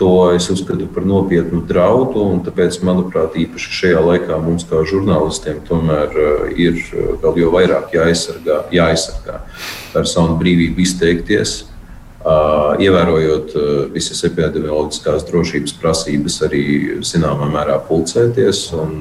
To 0.00 0.32
es 0.32 0.48
uzskatu 0.50 0.86
par 0.94 1.04
nopietnu 1.06 1.60
draudu, 1.68 2.24
un 2.32 2.40
tāpēc, 2.46 2.78
manuprāt, 2.86 3.36
īpaši 3.38 3.74
šajā 3.80 4.00
laikā 4.06 4.38
mums, 4.40 4.64
kā 4.68 4.80
žurnālistiem, 4.88 5.60
tomēr 5.68 6.16
ir 6.56 6.80
vēl 7.22 7.42
jau 7.42 7.50
vairāk 7.52 7.92
jāaizsargā, 7.94 8.62
jāaizsargā 8.72 9.42
personu 9.92 10.38
brīvību 10.40 10.82
izteikties, 10.86 11.54
ievērojot 12.82 13.54
visas 13.92 14.24
epidemioloģiskās 14.28 15.26
drošības 15.28 15.76
prasības, 15.82 16.38
arī 16.46 16.64
zināmā 17.04 17.50
mērā 17.52 17.78
pulcēties. 17.88 18.68
Un, 18.78 18.98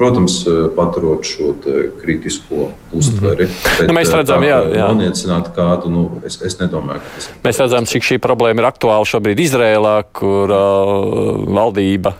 Protams, 0.00 0.40
paturot 0.76 1.26
šo 1.28 1.52
kritisko 2.00 2.70
uztveri. 2.96 3.44
Mm 3.44 3.88
nu, 3.90 3.94
mēs 3.96 4.10
redzam, 4.14 4.42
jā, 4.44 4.58
jā. 4.74 4.86
Noniecināt 4.92 5.50
kādu, 5.56 5.90
nu, 5.92 6.02
es, 6.26 6.38
es 6.46 6.56
nedomāju, 6.60 7.02
ka 7.02 7.12
tas 7.14 7.28
ir. 7.28 7.36
Mēs 7.44 7.60
redzam, 7.62 7.86
cik 7.88 8.06
šī 8.06 8.18
problēma 8.22 8.62
ir 8.62 8.68
aktuāla 8.68 9.06
šobrīd 9.08 9.40
Izrēlā, 9.44 9.94
kur 10.16 10.52
uh, 10.54 11.42
valdība 11.50 12.14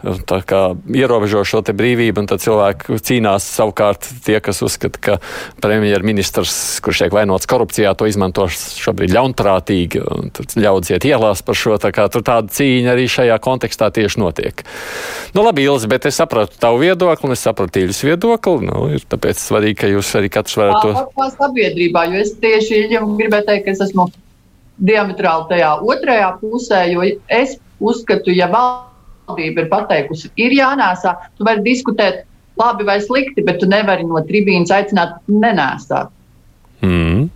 kā, 0.48 0.62
ierobežo 0.96 1.44
šo 1.48 1.62
brīvību, 1.70 2.22
un 2.22 2.30
tad 2.30 2.42
cilvēki 2.42 2.98
cīnās 3.06 3.46
savukārt 3.58 4.08
tie, 4.26 4.38
kas 4.44 4.62
uzskata, 4.66 5.00
ka 5.00 5.18
premjerministrs, 5.62 6.80
kurš 6.84 7.04
tiek 7.04 7.16
vainots 7.16 7.48
korupcijā, 7.50 7.92
to 7.98 8.08
izmanto 8.10 8.46
šobrīd 8.50 9.14
ļaunprātīgi, 9.14 10.02
un 10.04 10.32
ļaudz 10.60 10.94
iet 10.94 11.08
ielās 11.08 11.44
par 11.46 11.58
šo. 11.58 11.76
Tā 11.80 11.92
kā, 11.96 12.08
tur 12.12 12.24
tāda 12.26 12.52
cīņa 12.54 12.94
arī 12.94 13.06
šajā 13.10 13.38
kontekstā 13.42 13.90
tieši 13.94 14.22
notiek. 14.22 14.64
Nu, 15.36 15.44
labi, 15.46 15.64
Ilzi, 15.68 15.90
bet 15.90 16.08
es 16.10 16.18
sapratu 16.20 16.58
tavu 16.60 16.80
viedokli, 16.82 17.30
un 17.30 17.36
es 17.36 17.44
sapratu 17.44 17.69
Tīļas 17.74 18.00
viedokli. 18.06 18.68
Nu, 18.68 18.86
ir 18.94 19.04
tāpēc 19.10 19.40
svarīgi, 19.40 19.78
ka 19.82 19.90
jūs 19.90 20.10
arī 20.18 20.30
katrs 20.32 20.58
varat 20.60 20.84
to. 20.84 21.04
Kā 21.16 21.28
sabiedrībā, 21.36 22.06
jo 22.12 22.22
es 22.24 22.34
tieši 22.42 22.86
gribēju 22.92 23.46
teikt, 23.48 23.66
ka 23.66 23.74
es 23.74 23.84
esmu 23.88 24.08
diametrāli 24.80 25.48
tajā 25.50 25.74
otrajā 25.84 26.30
pusē, 26.40 26.84
jo 26.92 27.04
es 27.28 27.58
uzskatu, 27.80 28.32
ja 28.34 28.48
valdība 28.52 29.64
ir 29.64 29.70
pateikusi, 29.72 30.32
ir 30.40 30.56
jānēsā, 30.56 31.14
tu 31.36 31.46
vari 31.48 31.64
diskutēt 31.66 32.24
labi 32.60 32.86
vai 32.88 32.98
slikti, 33.00 33.44
bet 33.46 33.60
tu 33.60 33.68
nevari 33.70 34.06
no 34.06 34.20
tribīnas 34.26 34.72
aicināt 34.74 35.20
nenēsāt. 35.30 36.10
Mm. 36.84 37.28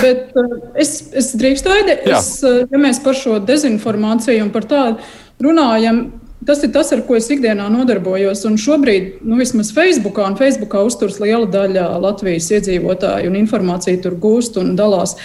Bet 0.00 0.36
uh, 0.40 0.54
es, 0.80 0.98
es 1.12 1.34
drīkstu 1.36 1.72
aidīt, 1.72 2.06
ja 2.08 2.80
mēs 2.80 3.02
par 3.04 3.18
šo 3.18 3.36
dezinformāciju 3.44 4.46
un 4.46 4.52
par 4.54 4.64
tādu 4.70 5.44
runājam, 5.44 6.06
Tas 6.44 6.60
ir 6.62 6.70
tas, 6.74 6.92
ar 6.92 7.00
ko 7.06 7.16
es 7.16 7.30
ikdienā 7.32 7.66
nodarbojos. 7.72 8.44
Un 8.48 8.58
šobrīd, 8.60 9.22
nu, 9.24 9.38
vismaz 9.40 9.72
Facebookā, 9.74 10.26
un 10.28 10.36
Facebookā 10.38 10.82
uzturs 10.86 11.16
liela 11.22 11.48
daļa 11.48 11.86
Latvijas 12.02 12.50
iedzīvotāju, 12.52 13.30
un 13.30 13.38
informāciju 13.40 14.02
tur 14.04 14.18
gūst 14.20 14.58
un 14.60 14.74
dalās. 14.78 15.16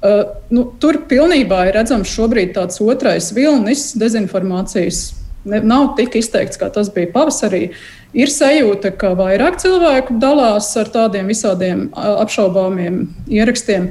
Uh, 0.00 0.22
nu, 0.52 0.64
tur 0.80 1.02
pilnībā 1.08 1.66
ir 1.68 1.76
redzams 1.76 2.12
šobrīd 2.12 2.54
tāds 2.56 2.80
otrais 2.84 3.32
vilnis 3.36 3.90
dezinformācijas. 4.00 5.00
Ne, 5.48 5.62
nav 5.64 5.94
tik 5.96 6.18
izteikts, 6.20 6.60
kā 6.60 6.68
tas 6.72 6.92
bija 6.92 7.08
pavasarī. 7.14 7.70
Ir 8.16 8.28
sajūta, 8.32 8.92
ka 9.00 9.14
vairāk 9.16 9.56
cilvēku 9.62 10.18
dalās 10.20 10.68
ar 10.76 10.92
tādiem 10.92 11.30
visādiem 11.32 11.88
apšaubāmiem 11.96 13.06
ierakstiem. 13.32 13.90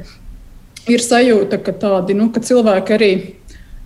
Ir 0.90 1.02
sajūta, 1.02 1.58
ka 1.62 1.74
tādi 1.76 2.14
nu, 2.18 2.30
ka 2.34 2.42
cilvēki 2.44 2.96
arī 2.96 3.12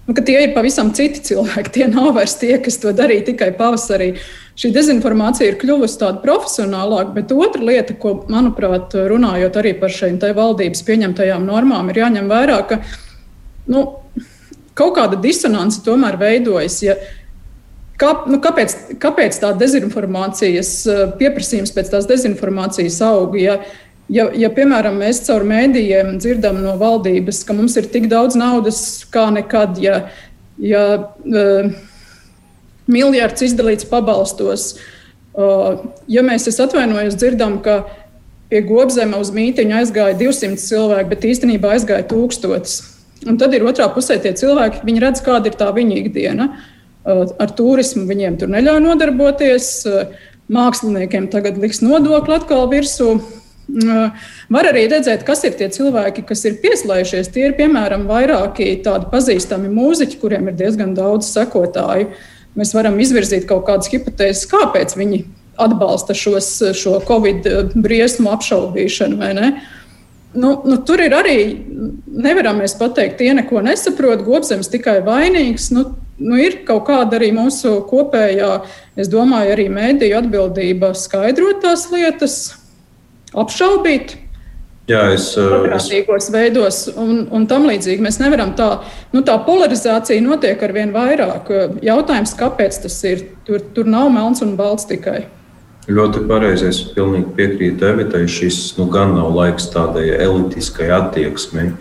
Nu, 0.05 0.13
tie 0.15 0.37
ir 0.45 0.53
pavisam 0.53 0.91
citi 0.93 1.23
cilvēki. 1.31 1.71
Tie 1.73 1.87
nav 1.89 2.11
vairs 2.17 2.37
tie, 2.37 2.59
kas 2.61 2.77
to 2.83 2.93
darīja 2.97 3.31
tikai 3.31 3.55
pavasarī. 3.57 4.11
Šī 4.61 4.71
dezinformācija 4.75 5.49
ir 5.49 5.59
kļuvusi 5.59 5.97
tāda 6.03 6.21
profesionālāka, 6.23 7.15
bet 7.17 7.33
otra 7.33 7.65
lieta, 7.65 7.97
ko, 7.99 8.19
manuprāt, 8.31 8.93
runājot 8.95 9.57
arī 9.63 9.73
par 9.81 9.95
šīm 9.95 10.21
valdības 10.21 10.85
pieņemtajām 10.87 11.49
normām, 11.49 11.89
ir 11.91 12.05
jāņem 12.05 12.31
vērā, 12.31 12.61
ka 12.69 12.83
nu, 13.73 13.87
kaut 14.77 14.97
kāda 14.99 15.19
disonance 15.25 15.83
tomēr 15.87 16.21
veidojas. 16.21 16.81
Ja, 16.85 16.99
Kā, 17.95 18.09
nu, 18.27 18.41
kāpēc, 18.43 18.73
kāpēc 18.99 19.37
tā 19.39 19.53
dezinformācijas 19.55 20.71
pieprasījums 21.21 21.71
pēc 21.77 21.93
tās 21.93 22.09
dezinformācijas 22.11 22.97
aug? 23.07 23.37
Ja, 23.39 23.61
Ja, 24.13 24.27
ja, 24.37 24.51
piemēram, 24.53 24.99
mēs 25.01 25.23
caur 25.25 25.47
mēdījiem 25.49 26.19
dzirdam 26.21 26.59
no 26.61 26.75
valdības, 26.81 27.41
ka 27.49 27.57
mums 27.57 27.77
ir 27.81 27.89
tik 27.89 28.11
daudz 28.13 28.37
naudas 28.37 28.79
kā 29.13 29.31
nekad, 29.33 29.79
ja, 29.81 30.03
ja 30.61 30.83
uh, 31.01 31.71
miljards 32.85 33.47
izdalīts 33.47 33.87
pabalstos, 33.89 34.75
uh, 35.41 35.87
ja 36.05 36.25
mēs, 36.27 36.45
es 36.51 36.61
atvainojos, 36.61 37.17
dzirdam, 37.17 37.63
ka 37.65 37.87
pie 38.53 38.61
Gobzema 38.69 39.23
uz 39.25 39.31
mītiņu 39.33 39.79
aizgāja 39.79 40.19
200 40.21 40.61
cilvēki, 40.61 41.09
bet 41.15 41.25
īstenībā 41.31 41.73
aizgāja 41.73 42.05
tūkstotis. 42.11 42.83
Un 43.25 43.39
tad 43.41 43.57
ir 43.57 43.65
otrā 43.65 43.87
pusē 43.95 44.19
tie 44.21 44.35
cilvēki, 44.37 44.83
viņi 44.85 45.01
redz, 45.01 45.23
kāda 45.25 45.49
ir 45.49 45.57
tā 45.57 45.71
viņa 45.73 45.97
ikdiena. 46.03 46.51
Uh, 46.53 47.25
ar 47.41 47.57
turismu 47.57 48.05
viņiem 48.09 48.37
tur 48.41 48.53
neļauj 48.53 48.85
nodarboties, 48.85 49.71
māksliniekiem 50.53 51.31
tagad 51.33 51.57
liks 51.57 51.81
nodokli 51.81 52.37
atkal 52.37 52.69
virsū. 52.69 53.15
Var 53.69 54.69
arī 54.69 54.85
redzēt, 54.93 55.25
kas 55.25 55.45
ir 55.49 55.55
tie 55.59 55.71
cilvēki, 55.73 56.27
kas 56.29 56.45
ir 56.45 56.59
pieslēgušies. 56.63 57.31
Tie 57.33 57.47
ir 57.49 57.57
piemēram 57.59 58.05
vairāki 58.11 58.69
tādi 58.85 59.09
pazīstami 59.13 59.73
mūziķi, 59.73 60.21
kuriem 60.21 60.51
ir 60.51 60.59
diezgan 60.59 60.93
daudz 60.97 61.31
sekotāju. 61.33 62.11
Mēs 62.55 62.75
varam 62.77 63.01
izvirzīt 63.03 63.49
kaut 63.49 63.65
kādas 63.67 63.89
hipotēzes, 63.91 64.47
kāpēc 64.53 64.95
viņi 64.99 65.25
atbalsta 65.65 66.15
šos, 66.19 66.51
šo 66.77 66.99
covid 67.09 67.49
briesmu 67.75 68.31
apšaubīšanu. 68.35 69.33
Nu, 70.35 70.51
nu, 70.67 70.77
tur 70.83 70.99
ir 70.99 71.15
arī, 71.15 71.39
nevaram 72.11 72.59
mēs 72.59 72.75
pateikt, 72.79 73.21
tie 73.21 73.31
neko 73.39 73.61
nesaprot, 73.63 74.25
gobzems 74.27 74.71
tikai 74.71 74.99
vainīgs. 75.07 75.69
Nu, 75.75 75.85
nu, 76.19 76.39
ir 76.43 76.61
kaut 76.67 76.89
kāda 76.89 77.21
arī 77.21 77.31
mūsu 77.37 77.77
kopējā, 77.91 78.51
es 78.99 79.11
domāju, 79.13 79.55
arī 79.55 79.69
mēdīju 79.71 80.19
atbildība 80.19 80.91
skaidrot 80.99 81.63
tās 81.63 81.87
lietas, 81.95 82.39
apšaubīt. 83.35 84.19
Jā, 84.85 85.07
es 85.15 85.31
saprotu, 85.33 86.33
veidos 86.35 86.83
un, 86.93 87.23
un 87.33 87.47
tam 87.49 87.65
līdzīgi. 87.71 88.05
Mēs 88.05 88.19
nevaram 88.21 88.53
tā, 88.59 88.69
nu, 89.15 89.23
tā 89.25 89.39
polarizācija 89.47 90.21
notiek 90.21 90.61
ar 90.61 90.75
vien 90.77 90.93
vairāk. 90.93 91.49
Jautājums, 91.85 92.35
kāpēc 92.37 92.83
tas 92.83 92.99
ir? 93.09 93.25
Tur, 93.49 93.65
tur 93.73 93.89
nav 93.89 94.11
melns 94.13 94.45
un 94.45 94.53
balts 94.61 94.85
tikai. 94.91 95.23
Ļoti 95.89 96.27
pareizi. 96.29 96.69
Es 96.69 96.83
pilnīgi 96.93 97.33
piekrītu 97.37 97.89
Evitai. 97.89 98.27
Šis 98.29 98.75
nu, 98.77 98.91
gan 98.93 99.17
nav 99.17 99.33
laiks 99.33 99.71
tādai 99.73 100.11
elitiskai 100.19 100.91
attieksmei. 100.93 101.73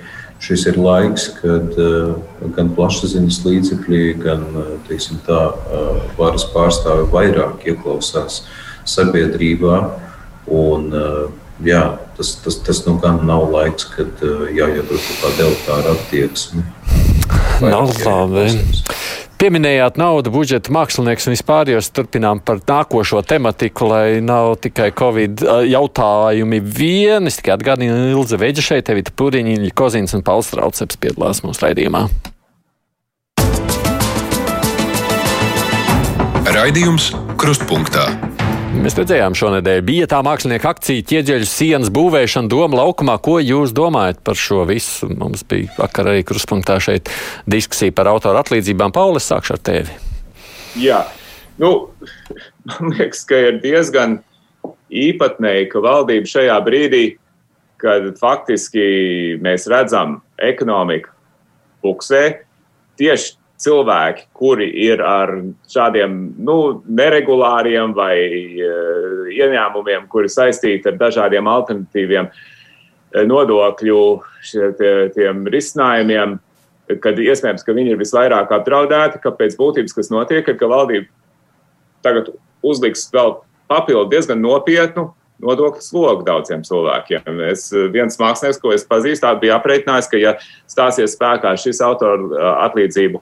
Šis 0.44 0.66
ir 0.72 0.80
laiks, 0.80 1.30
kad 1.42 1.76
uh, 1.80 2.18
gan 2.56 2.72
plašsaziņas 2.76 3.44
līdzekļi, 3.46 4.02
gan 4.24 4.44
teiksim, 4.90 5.22
tā, 5.28 5.44
uh, 5.52 6.02
varas 6.18 6.44
pārstāvi 6.56 7.08
vairāk 7.12 7.64
ieklausās 7.68 8.42
sabiedrībā. 8.96 9.86
Un, 10.52 10.90
uh, 10.92 11.43
jā, 11.62 11.84
tas, 12.18 12.36
tas, 12.44 12.60
tas 12.66 12.84
nu 12.88 12.98
gan 13.04 13.22
nav 13.28 13.46
laiks, 13.54 13.86
kad 13.94 14.24
uh, 14.26 14.48
jāiedod 14.50 14.98
kaut 14.98 15.22
kāda 15.22 15.48
elitāra 15.50 15.96
attieksme. 15.98 16.66
Nav 17.64 17.94
labi. 18.04 18.48
Pieminējāt 19.44 19.98
naudu, 20.00 20.32
budžetu, 20.32 20.72
mākslinieks 20.72 21.28
un 21.28 21.34
vispār, 21.36 21.68
jūs 21.74 21.90
turpinām 21.92 22.40
par 22.48 22.62
nākošo 22.64 23.20
tematiku, 23.28 23.90
lai 23.92 24.06
nav 24.24 24.54
tikai 24.64 24.88
Covid 24.96 25.44
jautājumi 25.68 26.62
vien. 26.64 27.28
Es 27.28 27.42
tikai 27.42 27.58
atgādinu 27.58 28.14
Ilze 28.14 28.40
Veģa 28.40 28.64
šeit, 28.64 28.92
Evita 28.94 29.12
Puriņa, 29.12 29.58
Ilja 29.58 29.76
Kozins 29.76 30.16
un 30.16 30.24
Pauls 30.24 30.54
Trauceps 30.54 30.96
piedalās 30.96 31.44
mūsu 31.44 31.68
raidījumā. 31.68 32.08
Raidījums 36.54 37.12
Krustpunktā. 37.36 38.33
Mēs 38.74 38.96
redzējām 38.98 39.36
šonadēļ, 39.38 39.82
bija 39.86 40.08
tā 40.10 40.24
mākslinieka 40.26 40.72
akcija 40.74 41.04
ķieģeļu 41.06 41.46
sienas 41.46 41.92
būvēšana 41.94 42.50
Doma 42.50 42.80
laukumā. 42.80 43.20
Ko 43.22 43.36
jūs 43.38 43.70
domājat 43.76 44.24
par 44.26 44.40
šo 44.40 44.64
visu? 44.66 45.12
Mums 45.14 45.44
bija 45.46 45.70
vakar 45.78 46.10
arī 46.10 46.24
kruspunktā 46.26 46.80
šeit 46.82 47.12
diskusija 47.46 47.94
par 47.94 48.10
autoru 48.10 48.42
atlīdzībām. 48.42 48.96
Paulis, 48.96 49.28
sākšu 49.30 49.54
ar 49.56 49.62
tevi. 49.70 49.98
Jā, 50.82 51.04
nu, 51.62 51.72
man 52.72 52.96
liekas, 52.96 53.22
ka 53.30 53.44
ir 53.52 53.62
diezgan 53.62 54.18
īpatnēji, 54.90 55.70
ka 55.70 55.84
valdība 55.86 56.34
šajā 56.34 56.58
brīdī, 56.66 57.04
kad 57.84 58.10
faktiski 58.18 59.38
mēs 59.44 59.70
redzam 59.70 60.18
ekonomiku 60.42 61.14
buksē, 61.86 62.26
tieši 62.98 63.36
cilvēki, 63.62 64.26
kuri 64.36 64.68
ir 64.88 65.02
ar 65.06 65.36
šādiem 65.72 66.16
nu, 66.44 66.58
neregulāriem 66.88 67.94
vai 67.96 68.16
uh, 68.18 69.30
ieņēmumiem, 69.32 70.08
kuri 70.12 70.32
saistīti 70.32 70.90
ar 70.92 70.98
dažādiem 71.00 71.48
alternatīviem 71.48 72.30
uh, 72.30 72.42
nodokļu 73.22 74.02
šie, 74.44 74.72
tie, 74.80 74.94
tiem 75.16 75.46
risinājumiem, 75.54 76.38
kad 77.04 77.20
iespējams, 77.20 77.64
ka 77.64 77.76
viņi 77.76 77.96
ir 77.96 78.02
visvairāk 78.02 78.52
apdraudēti, 78.52 79.22
ka 79.24 79.32
pēc 79.38 79.56
būtības, 79.60 79.96
kas 79.96 80.12
notiek, 80.12 80.48
ir, 80.48 80.58
ka 80.60 80.70
valdība 80.70 81.08
tagad 82.04 82.34
uzliks 82.66 83.08
vēl 83.14 83.38
papildu 83.72 84.10
diezgan 84.12 84.42
nopietnu 84.44 85.12
nodokļu 85.44 85.84
slogu 85.84 86.26
daudziem 86.28 86.64
cilvēkiem. 86.64 87.40
Es, 87.50 87.68
eh, 87.74 87.88
viens 87.92 88.20
mākslinieks, 88.20 88.62
ko 88.62 88.74
es 88.76 88.86
pazīstu, 88.88 89.28
bija 89.40 89.60
aprēķinājis, 89.60 90.10
ka, 90.12 90.18
ja 90.18 90.36
stāsies 90.68 91.16
spēkā 91.18 91.56
šis 91.60 91.82
autoru 91.84 92.36
atlīdzību 92.38 93.22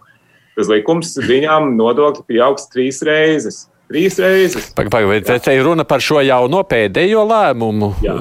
tas 0.62 0.72
likums 0.72 1.18
viņām 1.26 1.74
nodokļi 1.80 2.28
pieaugs 2.30 2.70
trīs 2.72 3.02
reizes. 3.08 3.66
Trīs 3.92 4.16
reizes. 4.24 4.70
Pagaidiet, 4.72 5.28
vai 5.28 5.38
te 5.44 5.54
ir 5.58 5.66
runa 5.68 5.84
par 5.88 6.00
šo 6.04 6.22
jauno 6.24 6.62
pēdējo 6.68 7.26
lēmumu? 7.28 7.90
Jā. 8.06 8.14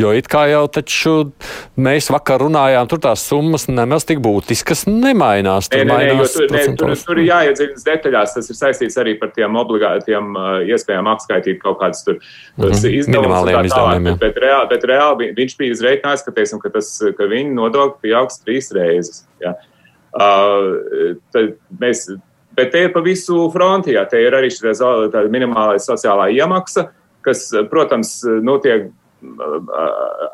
Jo 0.00 0.14
it 0.16 0.30
kā 0.32 0.46
jau 0.48 0.62
taču 0.72 1.12
mēs 1.76 2.08
vakar 2.12 2.40
runājām, 2.40 2.88
tur 2.88 3.02
tās 3.04 3.26
summas 3.28 3.66
nemaz 3.68 4.06
tik 4.08 4.22
būtiskas 4.24 4.86
nemainās. 4.88 5.68
Tur, 5.68 5.84
nē, 5.84 5.92
nē, 5.92 6.16
nē, 6.16 6.28
tur, 6.32 6.46
nē, 6.56 6.64
tur, 6.80 6.94
tur 7.04 7.20
ir 7.20 7.28
jāiedziļinas 7.28 7.86
detaļās. 7.90 8.36
Tas 8.38 8.48
ir 8.48 8.60
saistīts 8.62 8.96
arī 9.02 9.18
par 9.20 9.34
tiem 9.36 9.60
obligātiem 9.60 10.32
iespējām 10.72 11.10
apskaitīt 11.12 11.60
kaut 11.60 11.82
kādus 11.82 12.06
tur 12.06 12.16
mm 12.16 12.70
-hmm. 12.70 12.98
izdevumus. 13.02 13.50
izdevumiem. 13.68 14.14
Bet, 14.14 14.22
bet, 14.24 14.44
reāli, 14.46 14.70
bet 14.72 14.88
reāli 14.88 15.32
viņš 15.36 15.58
bija 15.60 15.76
izreikinājis, 15.76 16.24
ka, 16.24 16.32
teiksim, 16.32 16.64
ka, 16.64 16.72
tas, 16.78 16.94
ka 17.18 17.28
viņa 17.28 17.52
nodokļi 17.60 18.08
pieaugs 18.08 18.40
trīs 18.40 18.72
reizes. 18.72 19.26
Jā. 19.44 19.58
Uh, 20.10 21.14
mēs, 21.78 22.06
bet 22.58 22.72
te 22.72 22.86
ir 22.86 22.94
pa 22.94 23.02
visu 23.04 23.44
fronti, 23.54 23.94
jā, 23.94 24.02
te 24.10 24.22
ir 24.22 24.34
arī 24.34 24.50
šī 24.50 24.72
minimālais 25.30 25.86
sociālā 25.86 26.30
iemaksa, 26.34 26.88
kas, 27.22 27.50
protams, 27.70 28.18
notiek 28.42 28.90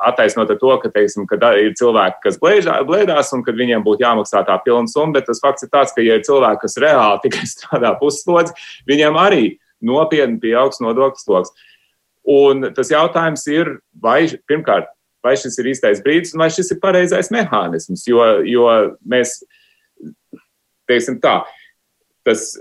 attaisnot 0.07 0.51
ar 0.51 0.59
to, 0.61 0.73
ka, 0.83 0.91
teiksim, 0.95 1.27
ka 1.29 1.53
ir 1.59 1.75
cilvēki, 1.79 2.21
kas 2.23 2.39
blēžā, 2.43 2.79
blēdās 2.87 3.33
un 3.35 3.43
ka 3.47 3.55
viņiem 3.57 3.85
būtu 3.87 4.05
jāmaksā 4.05 4.45
tā 4.47 4.57
pilna 4.65 4.91
summa, 4.91 5.19
bet 5.19 5.27
tas 5.29 5.43
fakts 5.43 5.67
ir 5.67 5.73
tāds, 5.73 5.95
ka, 5.95 6.05
ja 6.05 6.19
ir 6.19 6.27
cilvēki, 6.27 6.63
kas 6.63 6.79
reāli 6.83 7.23
tikai 7.27 7.47
strādā 7.51 7.93
pusslodzi, 8.01 8.55
viņiem 8.89 9.19
arī 9.21 9.47
nopietni 9.85 10.41
pieaugs 10.43 10.81
nodokļu 10.85 11.25
sloks. 11.25 11.55
Un 12.27 12.71
tas 12.75 12.91
jautājums 12.91 13.45
ir, 13.51 13.77
vai 14.03 14.25
pirmkārt, 14.51 14.91
vai 15.27 15.35
šis 15.39 15.59
ir 15.61 15.71
īstais 15.73 16.03
brīdis 16.03 16.35
un 16.35 16.45
vai 16.45 16.51
šis 16.55 16.73
ir 16.75 16.83
pareizais 16.83 17.31
mehānisms, 17.35 18.07
jo, 18.07 18.23
jo 18.47 18.67
mēs 19.07 19.41
teiksim 20.91 21.21
tā, 21.23 21.41
tas, 22.27 22.55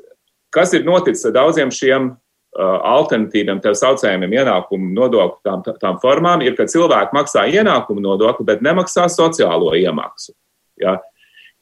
kas 0.54 0.74
ir 0.78 0.86
noticis 0.88 1.26
ar 1.30 1.36
daudziem 1.36 1.72
šiem 1.74 2.12
uh, 2.12 2.78
alternatīviem, 2.96 3.62
tā 3.64 3.76
saucējumiem 3.78 4.38
ienākumu 4.42 4.92
nodokļu 4.96 5.42
tām, 5.46 5.64
tām 5.82 6.00
formām, 6.04 6.44
ir, 6.46 6.58
ka 6.58 6.68
cilvēki 6.72 7.16
maksā 7.18 7.46
ienākumu 7.52 8.04
nodokli, 8.04 8.48
bet 8.48 8.66
nemaksā 8.66 9.08
sociālo 9.12 9.74
iemaksu. 9.78 10.36
Ja? 10.82 11.00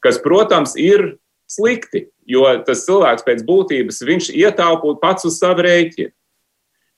Kas, 0.04 0.20
protams, 0.22 0.74
ir 0.80 1.14
slikti, 1.50 2.08
jo 2.28 2.44
tas 2.66 2.84
cilvēks 2.86 3.24
pēc 3.24 3.42
būtības 3.46 4.04
viņš 4.04 4.30
ietaupot 4.34 5.00
pats 5.02 5.26
uz 5.28 5.38
savu 5.40 5.64
rēķinu. 5.66 6.12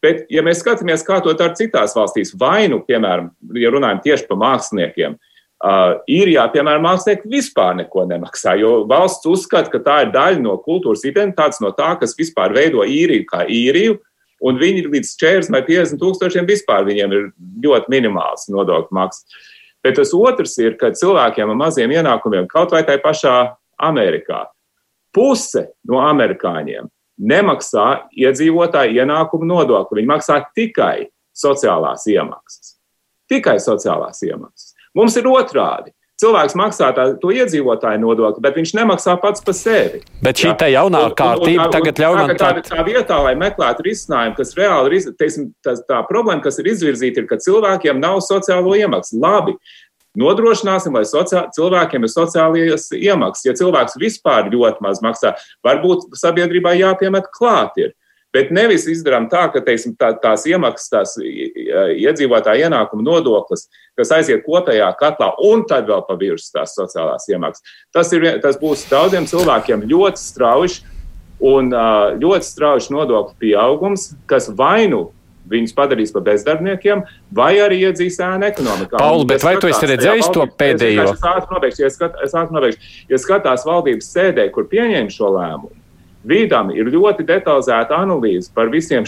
Bet, 0.04 0.26
ja 0.30 0.42
mēs 0.44 0.60
skatāmies, 0.60 1.02
kā 1.02 1.16
to 1.24 1.32
dara 1.34 1.56
citās 1.56 1.96
valstīs, 1.96 2.34
vai 2.38 2.68
nu, 2.70 2.82
piemēram, 2.84 3.30
ja 3.58 3.70
runājam 3.72 4.02
tieši 4.04 4.26
par 4.28 4.38
māksliniekiem, 4.38 5.16
uh, 5.16 5.35
Uh, 5.56 6.02
īrijā, 6.04 6.42
piemēram, 6.52 6.82
mākslinieki 6.84 7.30
vispār 7.32 7.78
neko 7.78 8.02
nemaksā, 8.10 8.58
jo 8.60 8.82
valsts 8.90 9.24
uzskata, 9.24 9.70
ka 9.72 9.78
tā 9.80 9.94
ir 10.04 10.10
daļa 10.12 10.42
no 10.44 10.58
kultūras 10.60 11.06
identitātes, 11.08 11.62
no 11.64 11.70
tā, 11.72 11.94
kas 11.96 12.12
vispār 12.18 12.52
veido 12.52 12.84
īriju 12.84 13.24
kā 13.30 13.46
īriju, 13.48 13.94
un 14.44 14.60
viņi 14.60 14.84
līdz 14.92 15.14
40 15.16 15.56
vai 15.56 15.62
50 15.64 16.02
tūkstošiem 16.02 16.50
vispār 16.50 16.84
viņiem 16.84 17.16
ir 17.16 17.24
ļoti 17.64 17.94
minimāls 17.94 18.50
nodokļu 18.52 18.98
maksas. 19.00 19.40
Bet 19.80 19.96
tas 19.96 20.12
otrs 20.18 20.58
ir, 20.60 20.76
ka 20.76 20.92
cilvēkiem 20.92 21.54
ar 21.54 21.60
maziem 21.64 21.96
ienākumiem, 21.96 22.50
kaut 22.52 22.76
vai 22.76 22.84
tai 22.84 22.98
pašā 23.00 23.38
Amerikā, 23.88 24.44
puse 25.16 25.70
no 25.88 26.04
amerikāņiem 26.04 26.92
nemaksā 27.16 27.88
iedzīvotāju 28.12 29.00
ienākumu 29.00 29.48
nodokli. 29.48 30.02
Viņi 30.02 30.12
maksā 30.12 30.40
tikai 30.52 31.08
sociālās 31.32 32.04
iemaksas. 32.12 32.76
Tikai 33.30 33.56
sociālās 33.62 34.20
iemaksas. 34.26 34.75
Mums 34.96 35.16
ir 35.20 35.28
otrādi. 35.28 35.92
Cilvēks 36.16 36.54
maksā 36.56 36.86
tā, 36.96 37.04
to 37.20 37.28
iedzīvotāju 37.28 38.00
nodokli, 38.00 38.40
bet 38.40 38.54
viņš 38.56 38.70
nemaksā 38.78 39.18
pats 39.20 39.42
par 39.44 39.52
sevi. 39.56 39.98
Bet 40.24 40.40
šī 40.40 40.54
tā 40.56 40.70
jaunā 40.72 41.02
un, 41.10 41.14
kārtība 41.18 41.66
un, 41.66 41.68
un, 41.68 41.74
tagad 41.74 42.00
ļauj 42.00 42.16
man 42.22 42.38
tā. 42.40 42.48
Tā 42.64 42.84
vietā, 42.86 43.18
lai 43.26 43.34
meklētu 43.36 43.84
risinājumu, 43.84 44.32
kas 44.38 44.54
reāli 44.56 44.96
ir, 44.96 45.10
teiksim, 45.20 45.50
tā, 45.60 45.74
tā 45.84 45.98
problēma, 46.08 46.40
kas 46.46 46.56
ir 46.62 46.70
izvirzīta, 46.72 47.20
ir, 47.20 47.28
ka 47.28 47.36
cilvēkiem 47.44 48.00
nav 48.00 48.22
sociālo 48.24 48.72
iemaksu. 48.80 49.20
Labi, 49.20 49.58
nodrošināsim, 50.16 50.96
lai 50.96 51.04
sociā, 51.04 51.44
cilvēkiem 51.52 52.08
ir 52.08 52.14
sociālās 52.14 52.88
iemaksas. 52.96 53.50
Ja 53.50 53.56
cilvēks 53.60 54.00
vispār 54.00 54.48
ļoti 54.54 54.88
maz 54.88 55.04
maksā, 55.04 55.36
varbūt 55.68 56.08
sabiedrībai 56.16 56.78
jāpiemet 56.80 57.28
klāt. 57.36 57.76
Ir. 57.76 57.92
Bet 58.36 58.50
nevis 58.52 58.84
izdarām 58.92 59.30
tā, 59.32 59.46
ka 59.54 59.62
teiksim, 59.64 59.94
tā, 59.96 60.10
tās 60.20 60.44
iemaksas, 60.50 60.90
tās 60.92 61.14
iedzīvotāja 61.16 62.68
ienākuma 62.68 63.06
nodoklis, 63.06 63.64
kas 63.96 64.12
aiziet 64.18 64.44
kopējā 64.44 64.90
katlā, 65.00 65.30
un 65.48 65.64
tad 65.68 65.88
vēl 65.88 66.04
pa 66.04 66.18
virsmu 66.20 66.58
tās 66.58 66.76
sociālās 66.76 67.24
iemaksas. 67.32 67.64
Tas, 67.96 68.12
ir, 68.12 68.28
tas 68.44 68.60
būs 68.60 68.84
daudziem 68.92 69.28
cilvēkiem 69.30 69.86
ļoti 69.88 70.20
strauji 70.20 70.82
un 71.48 71.72
ļoti 72.20 72.48
strauji 72.50 72.92
nodokļu 72.92 73.38
pieaugums, 73.40 74.10
kas 74.28 74.50
vainu 74.52 75.06
viņus 75.50 75.74
padarīs 75.76 76.12
par 76.12 76.24
bezdarbniekiem, 76.26 77.04
vai 77.34 77.52
arī 77.62 77.80
iedzīs 77.86 78.18
ēnu 78.20 78.48
ekonomikā. 78.50 78.98
Pauli, 78.98 79.28
bet 79.30 79.46
vai 79.46 79.54
tu 79.62 79.70
esi 79.70 79.90
redzējis 79.92 80.30
to 80.34 80.46
pēdējo? 80.58 81.08
Es 81.14 81.26
ātri 82.34 82.56
nobeigšu. 82.58 82.86
Ja 83.12 83.20
skatās 83.22 83.66
valdības 83.68 84.10
sēdē, 84.10 84.48
kur 84.54 84.66
pieņēma 84.72 85.14
šo 85.14 85.30
lēmumu, 85.36 85.85
Vīdam 86.26 86.72
ir 86.74 86.90
ļoti 86.90 87.26
detalizēta 87.26 88.00
analīze 88.02 88.50
par, 88.54 88.72
šiem, 88.72 89.06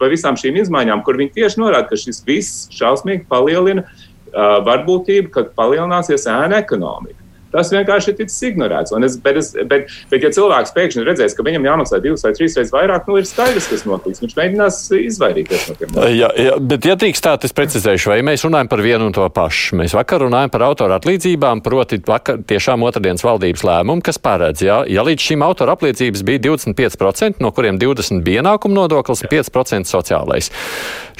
par 0.00 0.12
visām 0.12 0.36
šīm 0.36 0.58
izmaiņām, 0.60 1.04
kur 1.06 1.16
viņi 1.20 1.32
tieši 1.38 1.62
norāda, 1.62 1.88
ka 1.88 1.98
šis 2.00 2.20
viss 2.26 2.66
šausmīgi 2.76 3.24
palielina 3.30 3.86
uh, 3.86 4.58
varbūtību, 4.66 5.32
ka 5.32 5.46
palielināsies 5.56 6.28
ēna 6.28 6.60
ekonomika. 6.60 7.19
Tas 7.50 7.72
vienkārši 7.74 8.12
ir 8.12 8.18
ticis 8.20 8.38
ignorēts. 8.50 8.94
Es, 9.06 9.16
bet, 9.22 9.38
es, 9.40 9.50
bet, 9.70 9.90
bet, 10.10 10.24
ja 10.24 10.30
cilvēks 10.34 10.74
pēkšņi 10.76 11.04
redzēs, 11.06 11.34
ka 11.36 11.44
viņam 11.46 11.66
jāmaksā 11.66 12.00
divas 12.04 12.24
vai 12.26 12.32
trīs 12.36 12.56
reizes 12.58 12.72
vairāk, 12.74 13.08
nu 13.10 13.18
ir 13.18 13.26
skaidrs, 13.28 13.68
kas 13.72 13.84
notiks. 13.88 14.22
Viņš 14.22 14.36
mēģinās 14.38 14.78
izvairīties 15.00 15.66
no 15.70 15.76
tiem. 15.80 15.98
Jā, 16.14 16.30
jā, 16.38 16.56
bet, 16.72 16.86
ja 16.86 16.96
drīkst 17.00 17.26
tā, 17.26 17.34
es 17.48 17.56
precizēšu, 17.56 18.12
vai 18.12 18.20
mēs 18.26 18.46
runājam 18.46 18.70
par 18.70 18.84
vienu 18.84 19.10
un 19.10 19.16
to 19.16 19.26
pašu. 19.34 19.80
Mēs 19.80 19.96
vakar 19.98 20.24
runājam 20.26 20.54
par 20.54 20.66
autora 20.68 21.00
atlīdzībām, 21.00 21.64
proti, 21.66 22.00
vakar, 22.06 22.42
tiešām 22.50 22.86
otrdienas 22.86 23.26
valdības 23.26 23.66
lēmumu, 23.66 24.04
kas 24.06 24.20
paredz, 24.22 24.64
ja, 24.66 24.80
ja 24.90 25.04
līdz 25.06 25.30
šim 25.30 25.46
autora 25.46 25.74
apliecības 25.78 26.24
bija 26.26 26.44
25%, 26.50 27.42
no 27.42 27.54
kuriem 27.56 27.80
20% 27.82 28.26
bija 28.26 28.44
ienākuma 28.44 28.82
nodoklis 28.82 29.24
un 29.24 29.32
5% 29.32 29.90
sociālais. 29.90 30.52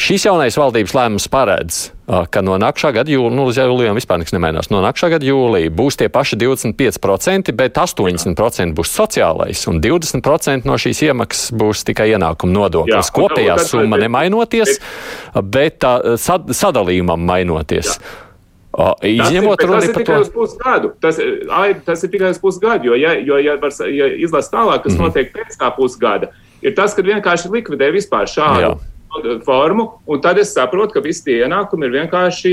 Šis 0.00 0.28
jaunais 0.30 0.58
valdības 0.60 0.94
lēmums 0.96 1.30
paredz 1.32 1.88
ka 2.30 2.42
no 2.44 2.56
nākamā 2.60 2.92
gada 2.94 3.12
jūlijā, 3.12 3.34
nu, 3.36 3.46
līdz 3.48 3.60
jūlijam 3.62 3.98
vispār 3.98 4.20
nekas 4.22 4.34
nemainās. 4.34 4.70
No 4.72 4.80
nākamā 4.84 5.12
gada 5.14 5.28
jūlijā 5.28 5.72
būs 5.74 5.98
tie 6.00 6.08
paši 6.12 6.38
25%, 6.40 7.52
bet 7.56 7.78
80% 7.78 8.76
būs 8.76 8.94
sociālais, 8.96 9.62
un 9.70 9.82
20% 9.84 10.68
no 10.68 10.78
šīs 10.80 11.04
iemaksas 11.10 11.52
būs 11.60 11.84
tikai 11.88 12.10
ienākuma 12.14 12.56
nodoklis. 12.56 13.12
Kopējā 13.14 13.58
summa 13.66 14.00
nemainoties, 14.00 14.80
bet 15.42 15.80
tā 15.84 15.94
sad, 16.20 16.50
sadalījumam 16.56 17.22
mainoties. 17.30 17.94
Jā. 17.96 18.18
Izņemot 19.02 19.58
tas 19.58 19.66
ir, 19.66 19.70
runu 19.70 19.94
par 19.94 20.02
tikai 20.04 20.18
uz 20.22 20.28
to. 20.28 20.36
pusgadu. 20.36 20.92
Tas, 21.02 21.16
ai, 21.58 21.72
tas 21.84 22.04
ir 22.06 22.12
tikai 22.12 22.30
uz 22.30 22.38
pusgadu, 22.38 22.92
jo, 22.92 22.98
ja, 22.98 23.16
jo, 23.18 23.40
ja, 23.42 23.56
var, 23.58 23.74
ja 23.90 24.06
izlasa 24.14 24.54
tālāk, 24.54 24.84
kas 24.84 24.94
mm. 24.94 25.02
notiek 25.02 25.32
pēc 25.34 25.58
tā 25.58 25.72
pusgada, 25.74 26.30
ir 26.62 26.76
tas, 26.78 26.94
ka 26.94 27.02
vienkārši 27.02 27.50
likvidē 27.50 27.90
vispār 27.96 28.30
šādu 28.30 28.62
Jā. 28.62 28.70
Formu, 29.44 29.86
un 30.06 30.20
tad 30.22 30.38
es 30.38 30.52
saprotu, 30.54 30.94
ka 30.94 31.02
visi 31.04 31.24
tie 31.26 31.38
ienākumi 31.44 31.88
ir 31.88 31.94
vienkārši 31.98 32.52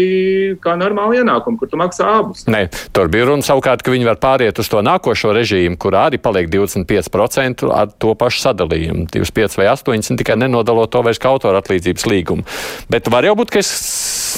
kā 0.64 0.74
normāli 0.80 1.22
ienākumi, 1.22 1.60
kur 1.60 1.70
tu 1.70 1.80
maksā 1.80 2.08
abus. 2.20 2.46
Nē, 2.50 2.66
tur 2.96 3.12
bija 3.14 3.30
runa 3.30 3.46
savukārt, 3.46 3.84
ka 3.86 3.94
viņi 3.94 4.08
var 4.10 4.20
pāriet 4.22 4.62
uz 4.62 4.72
to 4.72 4.82
nākošo 4.86 5.34
režīmu, 5.38 5.78
kurā 5.82 6.08
arī 6.10 6.22
paliek 6.22 6.50
25% 6.54 7.68
ar 7.70 7.92
to 8.02 8.16
pašu 8.18 8.44
sadalījumu. 8.48 9.06
25 9.14 9.60
vai 9.62 9.70
8, 9.76 10.18
tikai 10.18 10.40
nenodalot 10.42 10.92
to 10.94 11.04
vairs 11.06 11.22
kā 11.22 11.32
autora 11.34 11.62
atlīdzības 11.62 12.08
līgumu. 12.10 12.48
Bet 12.90 13.12
var 13.14 13.28
jau 13.28 13.38
būt, 13.38 13.54
ka 13.54 13.62
es 13.62 13.72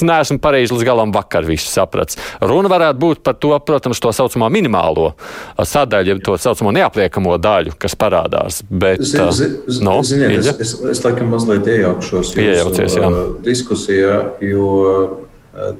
neesmu 0.06 0.40
pareizi 0.44 0.76
līdz 0.76 0.86
galam 0.88 1.14
vakar 1.16 1.48
visu 1.48 1.70
sapratis. 1.72 2.20
Runa 2.42 2.72
varētu 2.72 3.02
būt 3.02 3.24
par 3.26 3.38
to, 3.42 3.54
protams, 3.66 4.02
to 4.04 4.12
saucamo 4.16 4.50
minimālo 4.54 5.14
sadaļu, 5.60 6.20
to 6.26 6.38
saucamo 6.42 6.74
neapliekamo 6.76 7.38
daļu, 7.42 7.76
kas 7.82 7.98
parādās. 8.00 8.62
Bet, 8.70 9.04
Zi- 9.06 9.20
uh, 9.24 9.32
zi- 9.36 9.82
no, 9.86 10.00
Ziniet, 10.04 10.38
es, 10.40 10.46
Ilja? 10.46 10.56
es, 10.60 10.76
es 10.98 11.04
laikam 11.06 11.32
mazliet 11.34 11.68
iejaukšos 11.70 12.36
jūsu 12.38 13.16
diskusijā, 13.46 14.20
jo 14.44 14.70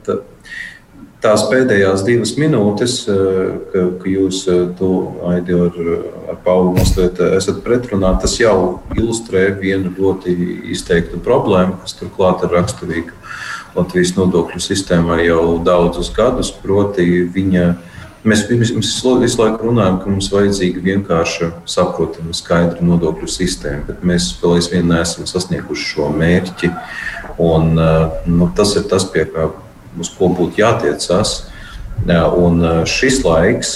ta, 0.06 0.20
tās 1.24 1.44
pēdējās 1.52 2.04
divas 2.08 2.34
minūtes, 2.40 2.96
ka, 3.74 3.84
ka 4.02 4.12
jūs 4.12 4.42
to 4.80 4.92
Aidi 5.30 5.56
ar, 5.58 5.80
ar 6.32 6.40
Paulu 6.46 6.76
mazliet 6.78 7.20
esat 7.36 7.62
pretrunā, 7.66 8.14
tas 8.22 8.38
jau 8.40 8.80
ilustrē 8.96 9.50
vienu 9.60 9.92
ļoti 9.98 10.36
izteiktu 10.74 11.20
problēmu, 11.26 11.80
kas 11.84 11.98
turklāt 12.00 12.46
ir 12.48 12.56
raksturīga 12.56 13.16
Latvijas 13.80 14.16
nodokļu 14.18 14.62
sistēmai 14.64 15.24
jau 15.26 15.58
daudzus 15.66 16.12
gadus, 16.16 16.52
proti 16.64 17.24
viņa 17.34 17.70
Mēs, 18.20 18.42
mēs, 18.52 18.74
mēs 18.76 18.90
visu 19.22 19.40
laiku 19.40 19.70
runājam, 19.70 19.96
ka 20.02 20.10
mums 20.12 20.28
vajadzīga 20.34 20.82
vienkārša, 20.84 21.48
saprotama, 21.72 22.34
skaidra 22.36 22.84
nodokļu 22.84 23.30
sistēma, 23.32 23.86
bet 23.88 24.02
mēs 24.04 24.34
vēl 24.42 24.58
aizvien 24.58 24.90
neesam 24.92 25.24
sasnieguši 25.30 25.86
šo 25.94 26.10
mērķi. 26.12 26.68
Un, 27.40 27.80
uh, 27.80 28.18
nu, 28.28 28.50
tas 28.58 28.76
ir 28.76 28.90
tas, 28.92 29.06
pie 29.08 29.24
kā 29.32 29.48
uz 30.04 30.12
ko 30.18 30.28
būtu 30.36 30.60
jātiecas. 30.60 31.32
Uh, 31.46 31.56
Un 32.10 32.62
uh, 32.64 32.86
šis 32.88 33.24
laiks, 33.26 33.72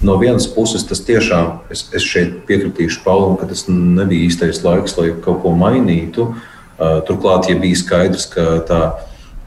no 0.00 0.12
vienas 0.20 0.46
puses, 0.46 0.84
tas 0.86 1.00
tiešām, 1.02 1.56
es, 1.74 1.88
es 1.94 2.04
šeit 2.06 2.44
piekritīšu 2.46 3.02
Paulam, 3.02 3.34
ka 3.36 3.48
tas 3.50 3.64
nebija 3.68 4.28
īstais 4.28 4.62
laiks, 4.62 4.94
lai 4.98 5.10
kaut 5.24 5.42
ko 5.42 5.50
mainītu. 5.58 6.28
Uh, 6.30 6.59
Turklāt, 6.80 7.50
ja 7.50 7.58
bija 7.60 7.76
skaidrs, 7.76 8.26
ka 8.32 8.44
tā 8.68 8.80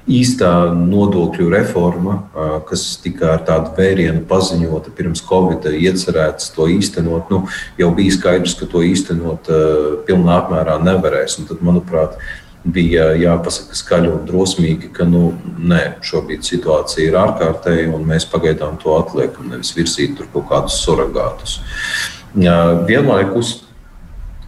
īstā 0.09 0.51
nodokļu 0.75 1.47
reforma, 1.53 2.17
kas 2.67 2.83
tika 3.01 3.33
ar 3.37 3.43
tādu 3.47 3.71
vērienu 3.77 4.25
paziņota 4.27 4.91
pirms 4.97 5.23
Covid, 5.25 5.69
iecerēts 5.79 6.51
to 6.55 6.67
īstenot, 6.71 7.31
nu, 7.31 7.45
jau 7.79 7.89
bija 7.95 8.15
skaidrs, 8.17 8.57
ka 8.59 8.67
to 8.69 8.83
īstenot 8.83 9.49
pilnā 10.07 10.39
apmērā 10.41 10.77
nevarēs. 10.83 11.39
Un 11.39 11.47
tad, 11.49 11.63
manuprāt, 11.63 12.19
bija 12.63 13.09
jāpasaka 13.19 13.75
skaļi 13.75 14.11
un 14.11 14.27
drosmīgi, 14.27 14.91
ka 14.95 15.07
nu, 15.07 15.33
nē, 15.59 15.81
šobrīd 16.05 16.45
situācija 16.47 17.09
ir 17.09 17.19
ārkārtēja 17.19 17.89
un 17.91 18.05
mēs 18.07 18.27
pagaidām 18.31 18.77
to 18.83 18.95
atliekam, 18.95 19.49
nevis 19.51 19.73
virsīt 19.75 20.15
tur 20.19 20.29
kaut 20.35 20.47
kādus 20.51 20.79
surrogātus. 20.83 21.59
Vienlaikus 22.33 23.61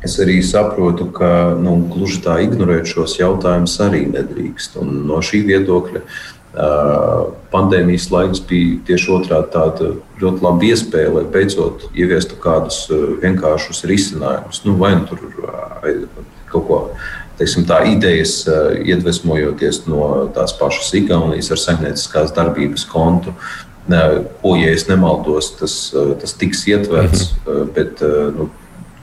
Es 0.06 0.20
arī 0.22 0.38
saprotu, 0.46 1.08
ka 1.16 1.56
nu, 1.58 1.80
gluži 1.90 2.22
tā 2.26 2.38
ignorēt 2.46 2.86
šos 2.92 3.18
jautājumus 3.18 3.80
arī 3.82 4.06
nedrīkst. 4.12 4.78
Un 4.82 5.04
no 5.10 5.22
šī 5.26 5.42
viedokļa 5.50 6.04
pandēmijas 7.52 8.08
laiks 8.14 8.40
bija 8.48 8.78
tieši 8.88 9.12
otrādi 9.12 9.52
tāda 9.52 9.90
ļoti 10.22 10.46
laba 10.46 10.70
iespēja, 10.70 11.12
lai 11.18 11.26
beidzot 11.34 11.90
ieviestu 11.92 12.38
kādus 12.40 12.86
vienkāršus 13.24 13.84
risinājumus. 13.90 14.62
Nu, 14.68 14.78
vai 14.80 14.94
nu 14.96 15.04
tur 15.10 15.26
kaut 16.54 16.68
ko. 16.70 16.82
Teiksim, 17.36 17.66
tā 17.68 17.82
idejas, 17.92 18.46
iedvesmojoties 18.80 19.82
no 19.90 20.30
tās 20.38 20.54
pašas 20.56 20.94
Igaunijas 20.96 21.52
ar 21.52 21.60
saimnieciskās 21.60 22.32
darbības 22.38 22.86
kontu, 22.88 23.34
ko, 23.90 24.54
ja 24.56 24.70
es 24.72 24.88
nemaldos, 24.88 25.52
tas, 25.60 25.76
tas 26.22 26.38
tiks 26.40 26.64
ietverts. 26.72 27.34
Uh, 27.44 27.66
bet, 27.76 28.00
nu, 28.38 28.48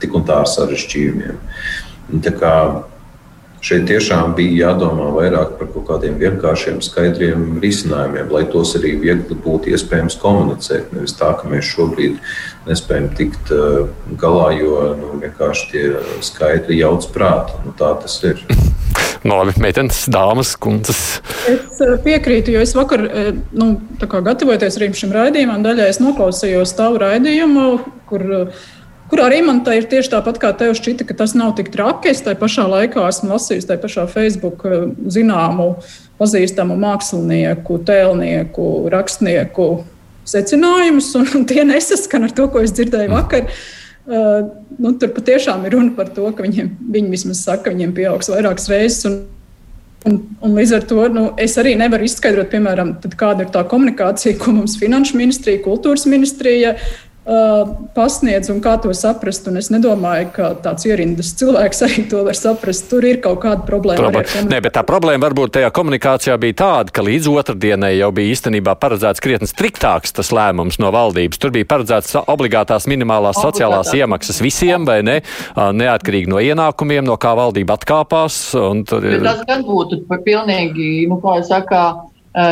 tik 0.03 0.17
un 0.19 0.27
tā 0.27 0.41
ar 0.43 0.49
sarežģījumiem. 0.51 1.39
Šeit 3.63 3.85
tiešām 3.87 4.33
bija 4.35 4.65
jādomā 4.73 5.05
vairāk 5.15 5.53
par 5.55 5.69
kaut 5.71 5.85
kādiem 5.87 6.17
vienkāršiem, 6.19 6.81
skaidriem 6.83 7.61
risinājumiem, 7.63 8.27
lai 8.35 8.41
tos 8.51 8.73
arī 8.75 8.91
viegli 8.99 9.37
būtu 9.45 9.71
iespējams 9.71 10.17
komunicēt. 10.19 10.89
Nevis 10.91 11.15
tā, 11.15 11.29
ka 11.39 11.47
mēs 11.47 11.69
šobrīd 11.69 12.17
nespējam 12.67 13.07
tikt 13.15 13.53
galā, 14.19 14.49
jo 14.57 14.81
nu, 14.99 15.13
vienkārši 15.23 15.69
tie 15.71 15.85
skaidri 16.27 16.81
jauc 16.81 17.07
prātu. 17.15 17.55
Nu, 17.63 17.71
tā 17.79 17.95
tas 18.03 18.19
ir. 18.27 18.43
No, 19.23 19.37
labi, 19.39 19.53
meitenes, 19.63 20.01
dāmas, 20.11 20.49
kundzes. 20.59 20.99
Es 21.47 21.79
piekrītu, 22.03 22.51
jo 22.57 22.59
es 22.59 22.73
vakar, 22.75 23.05
nu, 23.55 23.69
gatavoties 24.03 24.75
arī 24.75 24.89
šim 24.99 25.13
raidījumam, 25.15 25.63
daļai 25.63 25.85
es 25.93 26.01
noklausījos 26.03 26.75
tavu 26.75 26.99
raidījumu, 27.05 27.63
kur 28.09 28.25
kur 29.13 29.21
arī 29.21 29.43
man 29.45 29.59
tā 29.61 29.75
ir 29.77 29.85
tieši 29.85 30.09
tāpat 30.09 30.39
kā 30.41 30.49
tev 30.57 30.71
šķita, 30.73 31.05
ka 31.05 31.13
tas 31.19 31.35
nav 31.37 31.51
tik 31.59 31.67
traki. 31.69 32.09
Es 32.09 32.23
tajā 32.25 32.33
pašā 32.39 32.63
laikā 32.65 33.03
esmu 33.11 33.29
lasījis 33.29 33.67
tajā 33.69 33.81
pašā 33.83 34.07
Facebook 34.09 34.65
zināmu, 35.13 35.67
pazīstamu 36.17 36.79
mākslinieku, 36.81 37.77
tēlnieku, 37.85 38.65
rakstnieku 38.89 39.67
secinājumus, 40.25 41.11
un 41.19 41.45
tie 41.51 41.61
nesaskan 41.69 42.25
ar 42.25 42.33
to, 42.33 42.49
ko 42.49 42.65
es 42.65 42.73
dzirdēju 42.73 43.13
vakar. 43.13 43.53
Uh, 44.03 44.49
nu, 44.81 44.95
tur 44.97 45.13
patiešām 45.13 45.61
ir 45.69 45.77
runa 45.77 45.93
par 45.95 46.09
to, 46.15 46.25
ka 46.33 46.43
viņiem, 46.43 46.73
viņi 46.97 47.13
vismaz 47.13 47.45
saka, 47.45 47.67
ka 47.67 47.77
viņiem 47.77 47.93
pieaugs 47.95 48.33
vairākas 48.33 48.69
reizes. 48.73 49.05
Un, 49.11 49.21
Un, 50.03 50.17
un 50.43 50.51
līdz 50.51 50.71
ar 50.75 50.81
to 50.83 51.03
nu, 51.15 51.21
es 51.39 51.53
arī 51.55 51.77
nevaru 51.79 52.03
izskaidrot, 52.03 52.49
piemēram, 52.51 52.89
kāda 53.15 53.45
ir 53.45 53.53
tā 53.53 53.61
komunikācija, 53.71 54.35
ko 54.35 54.51
mums 54.51 54.73
Finanšu 54.75 55.15
ministrija, 55.15 55.61
Kultūras 55.63 56.03
ministrija 56.11 56.73
pasniedz 57.23 58.49
un 58.51 58.59
kā 58.63 58.75
to 58.83 58.91
saprast. 58.97 59.47
Un 59.47 59.59
es 59.61 59.69
nedomāju, 59.71 60.29
ka 60.35 60.49
tāds 60.63 60.85
ierindas 60.87 61.31
cilvēks 61.39 61.83
arī 61.87 62.05
to 62.11 62.23
var 62.27 62.37
saprast. 62.37 62.89
Tur 62.91 63.05
ir 63.07 63.21
kaut 63.23 63.41
kāda 63.45 63.63
problēma. 63.67 64.09
Problēma. 64.09 64.43
Nē, 64.51 64.59
bet 64.65 64.75
tā 64.75 64.83
problēma 64.87 65.23
varbūt 65.27 65.55
tajā 65.57 65.71
komunikācijā 65.75 66.37
bija 66.41 66.59
tāda, 66.63 66.93
ka 66.95 67.05
līdz 67.05 67.31
otrdienai 67.31 67.93
jau 67.95 68.11
bija 68.15 68.35
īstenībā 68.35 68.75
paredzēts 68.81 69.23
krietni 69.23 69.49
striktāks 69.49 70.15
tas 70.15 70.33
lēmums 70.35 70.79
no 70.83 70.91
valdības. 70.93 71.39
Tur 71.39 71.53
bija 71.55 71.69
paredzēts 71.73 72.17
obligātās 72.23 72.87
minimālās 72.91 73.39
Obligātās. 73.39 73.59
sociālās 73.59 73.93
iemaksas 73.95 74.41
visiem, 74.43 74.87
vai 74.89 74.99
ne? 75.05 75.19
Neatkarīgi 75.55 76.31
no 76.31 76.41
ienākumiem, 76.43 77.05
no 77.07 77.17
kā 77.21 77.35
valdība 77.39 77.77
atkāpās. 77.79 78.39
Tur... 78.89 79.05
Bet 79.07 79.23
tas 79.23 79.45
gan 79.47 79.63
būtu 79.67 80.03
pilnīgi, 80.25 81.05
nu, 81.07 81.19
kā 81.23 81.39
jau 81.39 81.47
saka, 81.53 81.83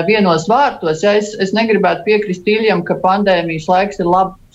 vienos 0.08 0.48
vārtos. 0.50 1.02
Ja 1.04 1.16
es, 1.18 1.34
es 1.42 1.56
negribētu 1.58 2.06
piekrist 2.06 2.48
Iljam, 2.48 2.84
ka 2.86 3.00
pandēmijas 3.02 3.68
laiks 3.70 4.02
ir 4.02 4.10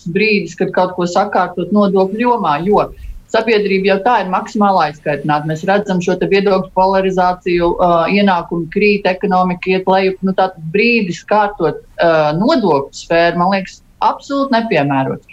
labs 0.07 0.15
brīdis, 0.15 0.57
kad 0.57 0.73
kaut 0.73 0.95
ko 0.97 1.07
sakārtot 1.07 1.73
nodokļu 1.73 2.21
jomā, 2.21 2.65
jo 2.65 2.93
sabiedrība 3.29 3.91
jau 3.91 3.99
tā 4.05 4.21
ir 4.23 4.31
maksimāli 4.31 4.91
aizskaitināta. 4.91 5.47
Mēs 5.47 5.65
redzam 5.67 6.01
šo 6.01 6.17
viedokļu 6.17 6.71
polarizāciju, 6.75 7.77
uh, 7.77 8.07
ienākumu 8.09 8.69
krīt, 8.71 9.07
ekonomika 9.07 9.71
iet 9.71 9.87
lejup. 9.87 10.17
Nu, 10.23 10.33
Tāds 10.33 10.57
brīdis 10.73 11.25
kārtot 11.27 11.83
uh, 11.83 12.33
nodokļu 12.39 12.95
sfēru, 12.95 13.39
man 13.39 13.51
liekas, 13.53 13.83
absolūti 14.01 14.55
nepiemērots. 14.55 15.27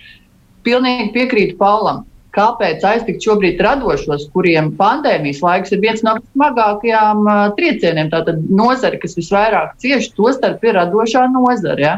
Pilnīgi 0.63 1.13
piekrītu 1.13 1.57
Paulam. 1.57 2.05
Kāpēc 2.33 2.81
aiztikt 2.81 3.21
šobrīd 3.21 3.59
radošos, 3.61 4.23
kuriem 4.33 4.71
pandēmijas 4.73 5.43
laiks 5.43 5.75
ir 5.75 5.83
viens 5.83 6.01
no 6.01 6.15
smagākajām 6.33 7.27
uh, 7.27 7.43
triecieniem? 7.59 8.09
Tātad 8.09 8.41
nozare, 8.49 8.97
kas 8.97 9.13
visvairāk 9.19 9.75
cieši, 9.83 10.15
to 10.17 10.33
starp 10.33 10.65
ir 10.65 10.79
radošā 10.79 11.27
nozare. 11.29 11.85
Ja? 11.85 11.93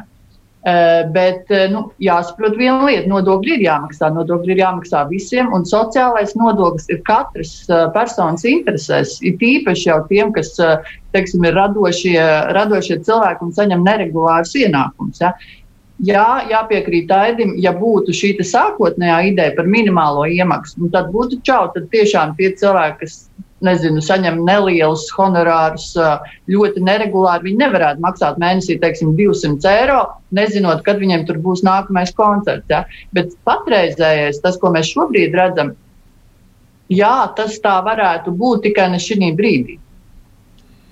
Uh, 0.65 1.03
bet 1.13 1.51
uh, 1.53 1.67
nu, 1.69 1.81
jāsaprot 2.01 2.55
viena 2.57 2.87
lieta, 2.87 3.05
nodokļi 3.11 3.51
ir 3.53 3.63
jāmaksā. 3.67 4.07
Nodokļi 4.15 4.55
ir 4.55 4.61
jāmaksā 4.63 5.03
visiem, 5.11 5.51
un 5.53 5.61
sociālais 5.69 6.33
nodoklis 6.33 6.89
ir 6.89 7.03
katras 7.05 7.51
uh, 7.69 7.83
personas 7.93 8.41
interesēs. 8.49 9.19
Ir 9.21 9.35
tīpaši 9.37 9.91
jau 9.91 9.99
tiem, 10.09 10.31
kas 10.33 10.55
teiksim, 11.13 11.45
ir 11.45 11.53
radošie, 11.53 12.17
radošie 12.57 12.97
cilvēki 13.05 13.45
un 13.45 13.53
saņem 13.53 13.85
neregulārus 13.85 14.55
ienākumus. 14.57 15.21
Ja? 15.21 15.35
Jā, 16.03 16.25
jāpiekrīt 16.49 17.13
Aidim, 17.13 17.53
ja 17.61 17.71
būtu 17.77 18.11
šī 18.17 18.33
sākotnējā 18.41 19.19
ideja 19.29 19.53
par 19.55 19.69
minimālo 19.69 20.25
iemaksu, 20.25 20.81
nu, 20.81 20.89
tad 20.91 21.13
būtu 21.13 21.43
čau. 21.45 21.69
Tad 21.77 21.87
tiešām 21.93 22.33
tie 22.41 22.49
cilvēki, 22.57 23.05
kas 23.05 23.19
nezinu, 23.65 24.03
saņem 24.03 24.41
nelielus 24.47 25.07
honorārus 25.15 25.91
ļoti 26.51 26.83
neregulāri, 26.85 27.49
viņi 27.49 27.61
nevarētu 27.63 28.03
maksāt 28.05 28.39
mēnesī 28.41 28.77
teiksim, 28.81 29.15
200 29.17 29.71
eiro, 29.71 30.01
nezinot, 30.35 30.83
kad 30.85 31.01
viņiem 31.01 31.25
tur 31.27 31.41
būs 31.43 31.65
nākamais 31.65 32.13
koncerts. 32.17 32.69
Ja? 32.71 32.83
Bet 33.15 33.33
patreizējais, 33.47 34.41
tas, 34.43 34.59
ko 34.61 34.73
mēs 34.75 34.91
šobrīd 34.93 35.35
redzam, 35.37 35.73
jā, 36.91 37.15
tas 37.37 37.57
tā 37.63 37.79
varētu 37.85 38.33
būt 38.35 38.67
tikai 38.69 38.91
ne 38.93 39.01
šī 39.01 39.33
brīdī. 39.37 39.79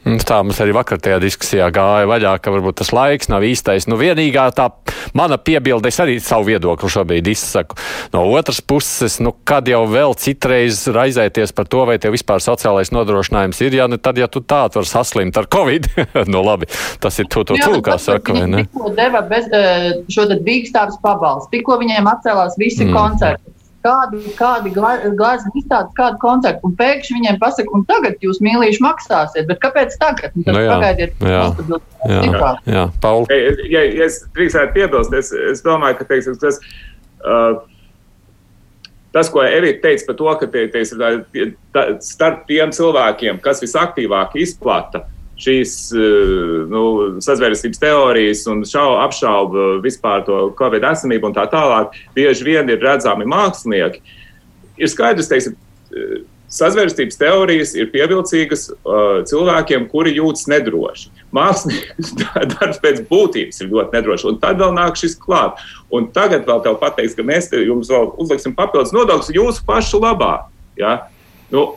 Tā 0.03 0.41
mums 0.43 0.59
arī 0.59 0.73
vakar 0.75 0.99
tajā 0.99 1.17
diskusijā 1.23 1.69
gāja 1.71 2.07
vaļā, 2.09 2.33
ka 2.43 2.51
varbūt 2.51 2.81
tas 2.81 2.91
laiks 2.91 3.29
nav 3.31 3.45
īstais. 3.47 3.87
Nu, 3.87 3.95
vienīgā 3.99 4.49
tā 4.55 4.67
mana 5.15 5.37
piebilde, 5.39 5.87
es 5.87 5.99
arī 6.03 6.17
savu 6.23 6.49
viedokli 6.51 6.91
šobrīd 6.91 7.29
izsaku. 7.31 7.79
No 8.11 8.25
otras 8.35 8.59
puses, 8.59 9.21
nu, 9.23 9.31
kad 9.47 9.67
jau 9.71 9.85
vēl 9.87 10.17
citreiz 10.19 10.83
raizēties 10.91 11.55
par 11.55 11.71
to, 11.71 11.85
vai 11.87 11.95
tev 12.03 12.17
vispār 12.17 12.43
sociālais 12.43 12.91
nodrošinājums 12.91 13.63
ir, 13.63 13.79
ja 13.79 13.87
ne 13.87 14.01
tad, 14.01 14.19
ja 14.19 14.27
tu 14.27 14.43
tā 14.43 14.65
var 14.73 14.89
saslimt 14.89 15.39
ar 15.39 15.47
covid, 15.47 15.87
nu 16.33 16.43
labi, 16.43 16.67
tas 16.99 17.23
ir 17.23 17.31
tu, 17.31 17.45
tu, 17.47 17.55
tu, 17.55 17.79
kā 17.85 17.95
saka, 18.01 18.35
vai 18.35 18.49
ne? 18.51 18.67
Tikko 18.67 18.91
deva 18.99 19.23
bez, 19.27 19.47
eh, 19.55 19.89
šo 20.11 20.27
te 20.27 20.39
dīkstāvis 20.43 20.99
pabalstu, 21.03 21.53
tikko 21.55 21.79
viņiem 21.79 22.11
atcēlās 22.11 22.59
visi 22.59 22.83
mm. 22.89 22.95
koncerti 22.95 23.62
kādi, 23.83 24.21
kādi 24.37 24.71
glāzi 24.73 25.51
izstādes, 25.59 25.93
kādu 25.97 26.19
koncertu, 26.21 26.63
un 26.67 26.75
pēkšņi 26.79 27.17
viņiem 27.17 27.39
pasaka, 27.41 27.75
un 27.75 27.85
tagad 27.89 28.23
jūs 28.23 28.41
mīlīši 28.43 28.83
maksāsiet, 28.83 29.47
bet 29.49 29.61
kāpēc 29.63 29.97
tagad? 30.01 30.33
Nu, 30.37 30.45
tad 30.47 30.57
nu, 30.57 30.63
jā, 30.63 30.71
pagaidiet, 30.71 31.21
jā, 31.21 31.43
jā, 32.07 32.23
jā, 32.23 32.55
jā, 32.77 32.87
Paul. 33.03 33.27
Ja, 33.29 33.53
ja, 33.75 33.85
ja 33.85 34.07
es 34.07 34.23
drīkstētu 34.37 34.75
piebilst, 34.77 35.15
es, 35.19 35.31
es 35.53 35.63
domāju, 35.65 35.99
ka, 36.01 36.09
teiksim, 36.13 36.37
tas, 36.41 36.59
uh, 37.23 37.63
tas, 39.15 39.31
ko 39.33 39.43
Evita 39.45 39.87
teica 39.87 40.09
par 40.09 40.19
to, 40.21 40.35
ka 40.41 40.51
tie, 40.55 40.67
teiksim, 40.73 41.03
tā, 41.03 41.49
tā, 41.75 41.87
starp 42.05 42.45
tiem 42.49 42.73
cilvēkiem, 42.75 43.41
kas 43.43 43.61
visaktīvāk 43.63 44.37
izplata 44.41 45.05
šīs 45.43 45.75
eh, 45.95 46.33
nu, 46.71 46.83
sazvērestības 47.23 47.81
teorijas 47.81 48.43
un 48.51 48.63
šau, 48.67 48.97
apšauba 49.03 49.77
vispār 49.83 50.25
to 50.27 50.45
covid 50.59 50.85
esamību 50.93 51.29
un 51.29 51.37
tā 51.37 51.47
tālāk, 51.51 51.95
bieži 52.15 52.47
vien 52.47 52.69
ir 52.71 52.83
redzami 52.83 53.27
mākslinieki. 53.29 54.03
Ir 54.81 54.89
skaidrs, 54.89 55.29
teiksim, 55.31 55.57
eh, 55.93 56.21
sazvērestības 56.53 57.17
teorijas 57.17 57.71
ir 57.77 57.89
pievilcīgas 57.93 58.67
uh, 58.69 59.23
cilvēkiem, 59.29 59.87
kuri 59.89 60.13
jūtas 60.17 60.45
nedroši. 60.51 61.09
Mākslinieks 61.33 62.11
darbs 62.53 62.81
pēc 62.83 63.01
būtības 63.09 63.63
ir 63.63 63.71
ļoti 63.71 63.97
nedrošs, 63.97 64.27
un 64.29 64.37
tad 64.41 64.61
vēl 64.61 64.75
nāk 64.75 64.99
šis 64.99 65.17
klāt. 65.21 65.61
Un 65.93 66.11
tagad 66.13 66.45
vēl 66.49 66.61
te 66.65 66.75
pateiks, 66.81 67.17
ka 67.17 67.25
mēs 67.25 67.49
jums 67.57 67.89
vēl 67.89 68.11
uzliksim 68.21 68.53
papildus 68.57 68.93
nodokļus 68.93 69.33
jūsu 69.33 69.65
pašu 69.65 70.03
labā. 70.03 70.33
Ja? 70.77 70.99
Nu, 71.53 71.73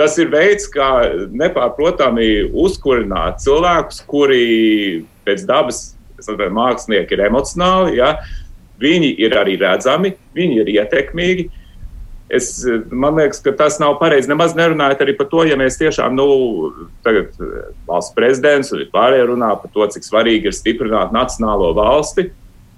Tas 0.00 0.16
ir 0.16 0.30
veids, 0.32 0.64
kā 0.72 0.88
nepārprotami 1.28 2.46
uzkurināt 2.56 3.42
cilvēkus, 3.44 4.00
kuri 4.08 4.44
pēc 5.26 5.44
dabas, 5.48 5.90
saprotu, 6.16 6.54
mākslinieki 6.56 7.16
ir 7.16 7.26
emocionāli, 7.26 7.98
ja? 7.98 8.14
viņi 8.80 9.10
ir 9.20 9.34
arī 9.36 9.58
redzami, 9.60 10.14
viņi 10.36 10.62
ir 10.62 10.70
ietekmīgi. 10.78 11.50
Es, 12.32 12.62
man 12.88 13.18
liekas, 13.18 13.42
ka 13.44 13.52
tas 13.58 13.76
nav 13.82 13.98
pareizi. 14.00 14.30
Nemaz 14.30 14.54
nerunājot 14.56 15.02
arī 15.04 15.16
par 15.18 15.26
to, 15.28 15.42
ja 15.44 15.58
mēs 15.60 15.76
tiešām, 15.80 16.14
nu, 16.16 16.70
tagad 17.04 17.34
valsts 17.88 18.14
prezidents 18.16 18.70
un 18.72 18.86
pārējie 18.94 19.26
runā 19.32 19.50
par 19.60 19.72
to, 19.74 19.84
cik 19.96 20.06
svarīgi 20.06 20.48
ir 20.48 20.56
stiprināt 20.56 21.12
nacionālo 21.12 21.74
valsti. 21.76 22.30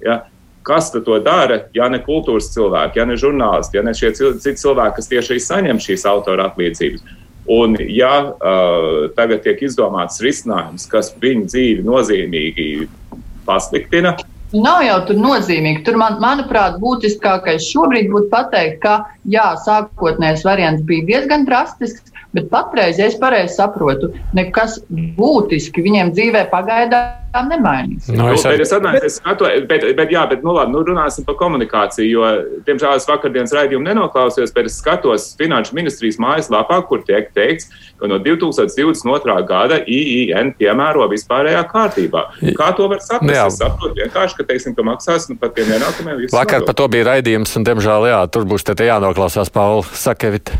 Ja? 0.03 0.25
Kas 0.63 0.93
to 0.95 1.19
dara, 1.25 1.65
ja 1.75 1.89
ne 1.91 1.99
kultūras 2.03 2.53
cilvēki, 2.55 3.01
ja 3.01 3.07
ne 3.09 3.17
žurnālisti, 3.19 3.79
ja 3.79 3.83
ne 3.87 3.95
šie 3.99 4.13
citi 4.15 4.55
cilvēki, 4.61 4.97
kas 5.01 5.11
tieši 5.11 5.41
saņem 5.43 5.83
šīs 5.83 6.07
autora 6.07 6.51
atlīdzības? 6.51 7.19
Un, 7.51 7.75
ja 7.91 8.13
uh, 8.31 9.09
tagad 9.17 9.43
tiek 9.43 9.65
izdomāts 9.67 10.23
risinājums, 10.23 10.87
kas 10.91 11.11
viņu 11.23 11.49
dzīvi 11.51 11.87
nozīmīgi 11.87 12.69
pasliktina, 13.49 14.15
Nav 14.53 14.83
jau 14.85 14.99
tur 15.09 15.17
nozīmīgi. 15.17 15.81
Tur, 15.87 15.97
man, 15.97 16.19
manuprāt, 16.21 16.75
būtiskākais 16.83 17.71
šobrīd 17.73 18.11
būtu 18.13 18.29
pateikt, 18.29 18.83
ka 18.83 18.99
jā, 19.25 19.47
sākotnējais 19.65 20.45
variants 20.45 20.85
bija 20.85 21.07
diezgan 21.09 21.47
drastisks, 21.49 22.13
bet 22.37 22.51
patreiz, 22.53 23.01
ja 23.01 23.09
es 23.09 23.17
pareizi 23.21 23.57
saprotu, 23.57 24.13
nekas 24.37 24.83
būtiski 25.17 25.85
viņiem 25.89 26.13
dzīvē 26.13 26.47
pagaidām 26.53 27.22
nemainīs. 27.49 28.09
No, 28.13 28.29
nu, 28.29 28.37
es, 28.37 28.73
nu, 28.73 28.93
es 28.99 29.17
skatu, 29.19 29.49
bet, 29.69 29.87
bet, 29.97 30.13
jā, 30.13 30.25
bet 30.31 30.45
nu, 30.45 30.53
labi, 30.57 30.75
nu, 30.75 30.83
runāsim 30.87 31.25
par 31.27 31.37
komunikāciju, 31.41 32.09
jo, 32.09 32.33
diemžēl, 32.67 32.99
es 33.01 33.09
vakardienas 33.09 33.55
raidījumu 33.57 33.87
nenoklausījos, 33.89 34.53
bet 34.57 34.69
es 34.69 34.77
skatos 34.83 35.31
Finanšu 35.41 35.77
ministrijas 35.79 36.21
mājaslapā, 36.23 36.83
kur 36.89 37.05
tiek 37.07 37.31
teikts, 37.37 37.71
ka 38.01 38.11
no 38.11 38.19
2022. 38.23 39.39
gada 39.49 39.81
IIN 39.87 40.53
piemēro 40.59 41.09
vispārējā 41.13 41.63
kārtībā. 41.71 42.27
Kā 42.59 42.73
to 42.77 42.91
var 42.93 43.01
saprast? 43.05 43.37
Jā. 43.37 43.47
Es 43.49 43.61
saprotu 43.63 43.97
vienkārši, 44.03 44.39
ka, 44.41 44.49
teiksim, 44.51 44.77
ka 44.77 44.87
maksās 44.87 45.31
nu, 45.31 45.39
par 45.41 45.55
tiem 45.57 45.73
ienākumiem. 45.79 46.27
Vakar 46.35 46.67
par 46.69 46.79
to 46.79 46.91
bija 46.93 47.13
raidījums, 47.15 47.57
un, 47.59 47.67
diemžēl, 47.69 48.11
jā, 48.13 48.21
tur 48.35 48.47
būs 48.51 48.67
te 48.69 48.77
jānoklausās 48.91 49.53
Paula 49.55 49.87
Sakevita. 49.97 50.59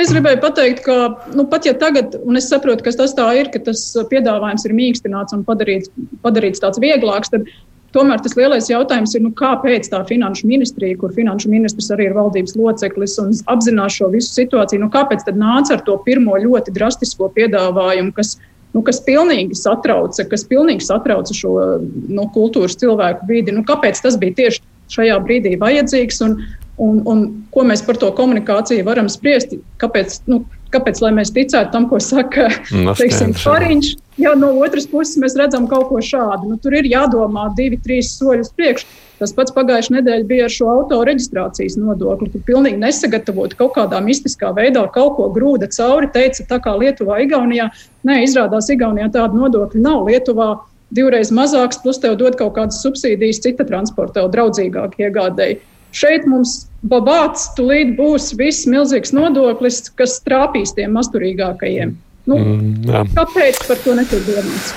Es 0.00 0.12
gribēju 0.14 0.38
pateikt, 0.40 0.84
ka 0.86 0.94
nu, 1.36 1.44
pat 1.50 1.66
ja 1.68 1.74
tagad, 1.76 2.14
un 2.24 2.38
es 2.40 2.46
saprotu, 2.48 2.84
ka 2.86 2.92
tas 2.96 3.12
tā 3.16 3.26
ir, 3.36 3.50
ka 3.52 3.60
tas 3.66 3.82
piedāvājums 4.08 4.64
ir 4.64 4.76
mīkstināts 4.76 5.36
un 5.36 5.42
padarīts, 5.44 5.90
padarīts 6.24 6.62
tāds 6.62 6.80
vieglāks, 6.80 7.32
tad 7.34 7.48
tomēr 7.92 8.22
tas 8.24 8.36
lielais 8.38 8.70
jautājums 8.70 9.12
ir, 9.16 9.24
nu, 9.26 9.32
kāpēc 9.36 9.90
tā 9.92 10.00
finanšu 10.08 10.48
ministrija, 10.48 10.96
kur 11.00 11.12
finanšu 11.16 11.50
ministrs 11.52 11.90
arī 11.92 12.08
ir 12.08 12.16
valdības 12.16 12.56
loceklis 12.56 13.18
un 13.20 13.34
apzinās 13.52 13.98
šo 13.98 14.08
visu 14.14 14.32
situāciju, 14.38 14.84
nu, 14.84 14.88
kāpēc 14.94 15.26
tad 15.26 15.40
nāca 15.40 15.76
ar 15.76 15.84
to 15.84 15.98
pirmo 16.06 16.38
ļoti 16.40 16.72
drastisko 16.76 17.28
piedāvājumu, 17.36 18.14
kas, 18.16 18.38
nu, 18.76 18.84
kas 18.86 19.02
pilnīgi 19.04 19.58
satrauca, 19.58 20.24
kas 20.30 20.46
pilnīgi 20.48 20.86
satrauca 20.86 21.36
šo 21.36 21.54
nu, 21.82 22.28
kultūras 22.32 22.78
cilvēku 22.80 23.28
vidi. 23.28 23.52
Nu, 23.56 23.66
kāpēc 23.68 24.00
tas 24.06 24.16
bija 24.22 24.38
tieši 24.44 24.64
šajā 24.96 25.20
brīdī 25.26 25.58
vajadzīgs? 25.60 26.24
Un, 26.26 26.38
Un, 26.80 27.02
un 27.04 27.26
ko 27.52 27.66
mēs 27.68 27.82
par 27.84 27.98
to 28.00 28.08
komunikāciju 28.16 28.86
varam 28.86 29.10
spriest? 29.12 29.52
Kāpēc, 29.82 30.14
nu, 30.30 30.40
kāpēc 30.72 31.02
lai 31.04 31.10
mēs 31.18 31.32
ticētu 31.36 31.74
tam, 31.74 31.90
ko 31.90 31.98
saka 32.00 32.48
teiksim, 33.00 33.34
Fariņš? 33.36 33.90
Ja 34.20 34.32
no 34.36 34.52
otras 34.64 34.86
puses 34.88 35.18
mēs 35.20 35.36
redzam 35.36 35.66
kaut 35.68 35.90
ko 35.90 36.00
šādu, 36.04 36.48
nu, 36.50 36.56
tur 36.60 36.76
ir 36.76 36.88
jādomā 36.88 37.50
divi, 37.56 37.78
trīs 37.84 38.14
soļus 38.16 38.52
priekš. 38.56 38.86
Tas 39.20 39.34
pats 39.36 39.52
pagājušajā 39.52 39.98
nedēļā 39.98 40.24
bija 40.28 40.46
ar 40.48 40.52
šo 40.54 40.70
auto 40.72 41.02
reģistrācijas 41.04 41.76
nodokli, 41.76 42.30
kur 42.32 42.44
pilnīgi 42.46 42.80
nesagatavot 42.80 43.52
kaut 43.58 43.74
kādā 43.76 44.00
mistiskā 44.04 44.54
veidā 44.56 44.86
kaut 44.94 45.18
ko 45.18 45.28
grūda 45.34 45.68
cauri. 45.76 46.08
Teica, 46.14 46.46
tā 46.48 46.60
kā 46.64 46.72
Lietuvā, 46.80 47.18
Igaunijā. 47.26 47.68
Nē, 48.08 48.22
izrādās, 48.24 48.70
Igaunijā 48.72 49.10
tāda 49.12 49.36
nodokļa 49.36 49.84
nav. 49.84 50.08
Lietuvā 50.08 50.54
divreiz 50.96 51.28
mazāks, 51.36 51.82
plus 51.82 52.00
tev 52.00 52.16
dod 52.20 52.38
kaut 52.40 52.56
kādas 52.56 52.80
subsīdijas 52.80 53.42
cita 53.44 53.68
transporta, 53.68 54.22
tev 54.22 54.32
draudzīgāk 54.32 54.96
iegādēji. 55.04 55.60
Šeit 55.96 56.26
mums 56.30 56.68
babāts, 56.86 57.48
tūlīt 57.56 57.96
būs 57.98 58.32
viss 58.38 58.68
milzīgs 58.70 59.14
nodoklis, 59.16 59.82
kas 59.98 60.20
trāpīs 60.26 60.74
tiem 60.76 60.94
masturīgākajiem. 60.98 61.96
Nu, 62.30 62.36
mm, 62.36 62.86
jā. 62.86 63.04
kāpēc 63.16 63.64
par 63.66 63.80
to 63.82 63.96
netiek 63.98 64.24
domāts? 64.28 64.74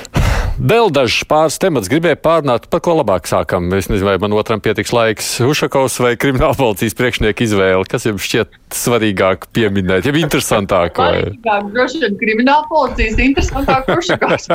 Vēl 0.54 0.92
dažs 0.94 1.24
pāris 1.26 1.56
temats 1.58 1.90
gribēju 1.90 2.20
pārnāt, 2.22 2.68
par 2.70 2.84
ko 2.86 2.94
labāk 3.00 3.26
sākam. 3.26 3.72
Es 3.74 3.88
nezinu, 3.90 4.06
vai 4.06 4.20
man 4.22 4.36
otram 4.38 4.62
pietiks 4.62 4.94
laiks. 4.94 5.32
Ušakovs 5.42 5.98
vai 6.04 6.14
krimināla 6.20 6.54
policijas 6.58 6.94
priekšnieka 7.00 7.46
izvēle. 7.48 7.88
Kas 7.90 8.06
jums 8.06 8.26
šķiet 8.28 8.54
svarīgāk 8.78 9.48
pieminēt, 9.56 10.06
ja 10.06 10.14
interesantāk? 10.22 11.02
Vai? 11.02 11.34
Droši 11.74 12.04
vien 12.06 12.20
krimināla 12.22 12.68
policijas 12.70 13.18
interesantāk 13.26 13.90
Ušakovs. 13.98 14.48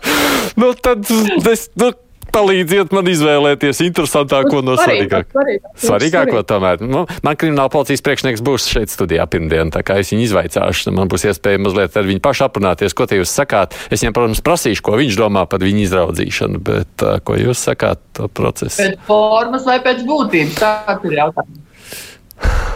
nu, 0.60 0.72
tad 0.80 1.12
es, 1.52 1.68
nu, 1.76 1.92
palīdziet 2.34 2.92
man 2.94 3.08
izvēlēties 3.10 3.80
interesantāko 3.86 4.60
no 4.66 4.76
svarīgākā. 4.78 5.44
Svarīgāko 5.80 6.42
tomēr. 6.48 6.82
Nu, 6.84 7.04
man 7.26 7.38
krimināla 7.40 7.72
policijas 7.72 8.04
priekšnieks 8.04 8.44
būs 8.44 8.68
šeit 8.74 8.92
studijā 8.92 9.26
pirmdien, 9.30 9.72
tā 9.74 9.84
kā 9.86 9.98
es 10.02 10.12
viņu 10.12 10.26
izvaicāšu. 10.28 10.94
Man 10.94 11.10
būs 11.12 11.26
iespēja 11.30 11.62
mazliet 11.62 11.98
ar 11.98 12.08
viņu 12.08 12.22
pašu 12.24 12.46
aprunāties, 12.48 12.96
ko 12.96 13.08
te 13.10 13.20
jūs 13.20 13.32
sakāt. 13.34 13.76
Es 13.90 14.04
viņam, 14.04 14.16
protams, 14.18 14.44
prasīšu, 14.44 14.84
ko 14.84 14.98
viņš 15.00 15.18
domā 15.20 15.46
par 15.50 15.64
viņu 15.64 15.84
izraudzīšanu, 15.86 16.62
bet 16.64 17.06
uh, 17.06 17.18
ko 17.24 17.38
jūs 17.40 17.66
sakāt 17.70 18.02
to 18.16 18.28
procesu? 18.32 18.82
Pēc 18.82 19.04
formas 19.08 19.66
vai 19.68 19.80
pēc 19.84 20.02
būtības? 20.08 20.58
Tāds 20.60 21.10
ir 21.10 21.20
jautājums. 21.20 21.60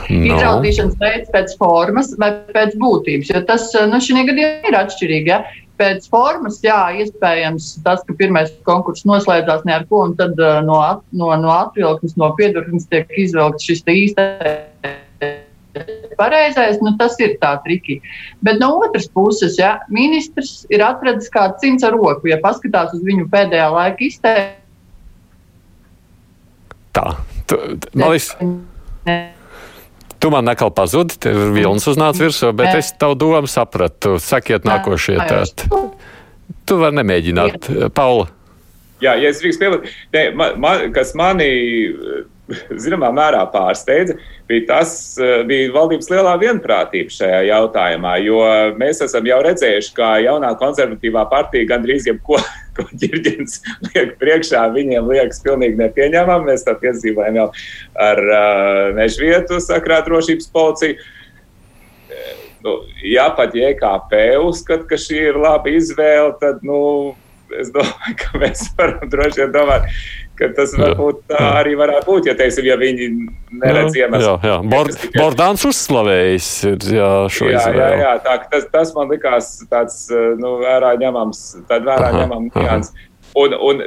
No. 0.09 0.39
Izraudzīšanas 0.39 1.01
veids 1.03 1.33
pēc 1.35 1.55
formas 1.61 2.15
vai 2.21 2.31
pēc 2.55 2.77
būtības, 2.81 3.33
jo 3.35 3.41
tas 3.49 3.67
nu, 3.91 3.99
šī 4.01 4.23
gadījumā 4.31 4.71
ir 4.71 4.77
atšķirīgi. 4.79 5.29
Ja? 5.29 5.43
Pēc 5.79 6.09
formas, 6.11 6.61
jā, 6.65 6.79
iespējams, 7.03 7.71
tas, 7.87 8.03
ka 8.07 8.17
pirmais 8.19 8.53
konkurss 8.69 9.07
noslēdzās 9.09 9.65
ne 9.69 9.79
ar 9.79 9.87
ko, 9.91 10.05
un 10.11 10.17
tad 10.19 10.39
uh, 10.43 10.59
no, 10.67 10.81
no, 11.13 11.33
no 11.39 11.55
atvilknes, 11.55 12.17
no 12.21 12.33
piedurknes 12.39 12.89
tiek 12.91 13.11
izvilkts 13.27 13.69
šis 13.71 13.85
īstais 13.95 14.99
pareizais, 16.19 16.79
nu, 16.83 16.95
tas 16.99 17.17
ir 17.23 17.37
tā 17.43 17.55
triki. 17.65 18.01
Bet 18.45 18.59
no 18.63 18.73
otras 18.83 19.09
puses, 19.15 19.59
ja 19.61 19.79
ministrs 19.93 20.65
ir 20.73 20.83
atradzis 20.85 21.31
kādu 21.35 21.59
cimds 21.63 21.87
ar 21.87 21.97
roku, 21.97 22.31
ja 22.33 22.41
paskatās 22.43 22.95
uz 22.97 23.05
viņu 23.07 23.29
pēdējā 23.33 23.69
laika 23.75 24.07
izteiksmi. 24.09 24.57
Tā, 26.99 27.11
tu, 27.47 27.61
man 27.95 28.17
liekas. 28.17 28.33
Tu 30.19 30.31
man 30.35 30.49
nekal 30.49 30.73
pazudi, 30.75 31.15
tev 31.23 31.37
ir 31.45 31.53
vilnis 31.55 31.87
uznāca 31.91 32.25
virsū, 32.25 32.51
bet 32.59 32.75
es 32.81 32.91
tavu 32.99 33.15
domu 33.19 33.51
sapratu. 33.51 34.17
Sakiet 34.23 34.67
nākošie 34.67 35.19
tāt. 35.23 35.69
Tu 36.67 36.79
vari 36.81 36.99
nemēģināt. 36.99 37.71
Paula. 37.95 38.27
Jā, 38.99 39.15
ja 39.15 39.31
es 39.31 39.39
drīkst 39.39 39.63
piebilst, 39.63 39.93
man, 40.35 40.57
man, 40.59 40.89
kas 40.95 41.15
mani 41.19 41.47
zināmā 42.83 43.11
mērā 43.15 43.45
pārsteidza, 43.53 44.17
bija 44.49 44.65
tas, 44.71 44.93
bija 45.49 45.73
valdības 45.75 46.11
lielā 46.11 46.35
vienprātība 46.41 47.13
šajā 47.13 47.43
jautājumā, 47.51 48.17
jo 48.25 48.41
mēs 48.81 49.03
esam 49.05 49.29
jau 49.29 49.39
redzējuši, 49.45 49.93
ka 49.97 50.15
jaunā 50.25 50.55
konservatīvā 50.61 51.27
partija 51.31 51.69
gandrīz 51.75 52.09
jebko, 52.09 52.41
ko 52.79 52.87
ģirģins 53.03 53.61
liek 53.91 54.17
priekšā, 54.23 54.65
viņiem 54.75 55.11
liekas 55.11 55.43
pilnīgi 55.45 55.81
nepieņemam. 55.83 56.47
Mēs 56.49 56.67
tā 56.67 56.77
piedzīvojam 56.79 57.43
jau 57.43 57.47
ar 58.09 58.25
uh, 58.25 58.83
mežvietu 58.99 59.61
sakrā 59.65 60.01
drošības 60.07 60.51
policiju. 60.55 60.99
Nu, 62.65 62.81
ja 63.07 63.29
pat 63.39 63.55
JKP 63.55 64.23
uzskata, 64.43 64.87
ka 64.91 64.99
šī 64.99 65.21
ir 65.31 65.37
laba 65.39 65.71
izvēle, 65.71 66.33
tad, 66.41 66.65
nu, 66.67 66.79
es 67.55 67.71
domāju, 67.75 68.17
ka 68.19 68.41
mēs 68.43 68.65
varam 68.79 69.13
droši 69.13 69.45
vien 69.45 69.53
domāt, 69.55 69.87
tas 70.57 70.73
varbūt 70.79 71.21
tā 71.31 71.41
arī 71.59 71.75
varētu 71.79 72.09
būt. 72.09 72.29
Ja, 72.31 72.35
teiksim, 72.39 72.67
ja 72.69 72.77
viņi 72.81 73.09
neredz 73.63 73.97
iemeslu. 73.99 74.25
Jā, 74.25 74.35
jā. 74.51 74.57
Bord, 74.73 74.97
tikai... 75.03 75.21
Bordāns 75.21 75.65
uzslavējis 75.69 76.49
ir 76.71 76.89
jā, 76.99 77.13
šo 77.35 77.51
jā, 77.51 77.61
izvēli. 77.61 77.83
Jā, 77.83 78.01
jā, 78.05 78.15
tā, 78.25 78.37
tas, 78.53 78.67
tas 78.73 78.93
man 78.97 79.13
likās 79.13 79.53
tāds, 79.71 80.01
nu, 80.41 80.57
vērā 80.63 80.95
ņemams, 81.03 81.45
tād 81.71 81.87
vērā 81.89 82.11
ņemam 82.17 82.51
nians. 82.55 82.93
Un, 83.39 83.55
un 83.55 83.83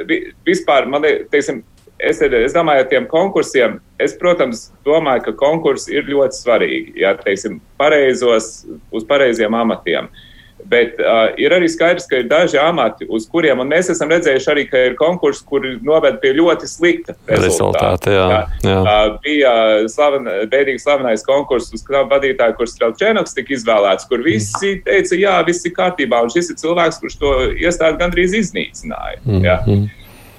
vispār, 0.46 0.88
man 0.90 1.06
teiksim, 1.32 1.62
es, 1.98 2.20
es 2.22 2.56
domāju, 2.56 2.84
ar 2.84 2.90
tiem 2.90 3.08
konkursiem, 3.10 3.78
es, 4.02 4.16
protams, 4.20 4.68
domāju, 4.86 5.26
ka 5.28 5.38
konkursi 5.40 5.96
ir 5.96 6.10
ļoti 6.10 6.38
svarīgi, 6.44 7.00
ja, 7.02 7.16
teiksim, 7.20 7.60
pareizos, 7.80 8.54
uz 8.94 9.08
pareiziem 9.08 9.56
amatiem. 9.58 10.12
Uh, 10.12 10.28
Bet 10.70 10.98
uh, 11.02 11.32
ir 11.40 11.52
arī 11.54 11.66
skaidrs, 11.70 12.04
ka 12.06 12.20
ir 12.20 12.28
daži 12.30 12.58
amati, 12.60 13.06
uz 13.10 13.24
kuriem, 13.30 13.60
mēs 13.66 13.90
esam 13.92 14.12
redzējuši 14.12 14.50
arī, 14.52 14.64
ka 14.70 14.82
ir 14.88 14.94
konkursi, 14.98 15.42
kuri 15.48 15.72
noved 15.82 16.20
pie 16.22 16.30
ļoti 16.36 16.68
slikta 16.70 17.16
rezultāta. 17.28 18.12
Jā, 18.14 18.26
jā. 18.30 18.70
jā. 18.70 18.78
Uh, 18.78 19.16
bija 19.24 19.52
slaven, 19.90 20.30
bēdīgi 20.52 20.84
slavenais 20.84 21.26
konkurss 21.26 21.74
uz 21.74 21.82
kravu 21.86 22.12
vadītāju, 22.14 22.56
kurš 22.60 22.76
Strelčēnoks 22.76 23.36
tika 23.36 23.56
izvēlēts, 23.58 24.08
kur 24.10 24.22
visi 24.24 24.76
teica, 24.86 25.18
jā, 25.18 25.36
viss 25.48 25.66
ir 25.66 25.74
kārtībā, 25.76 26.22
un 26.22 26.32
šis 26.32 26.52
ir 26.54 26.60
cilvēks, 26.62 27.02
kurš 27.02 27.18
to 27.20 27.36
iestādi 27.58 28.00
gandrīz 28.04 28.36
iznīcināja. 28.38 29.22
Mm 29.26 29.42
-hmm. 29.42 29.86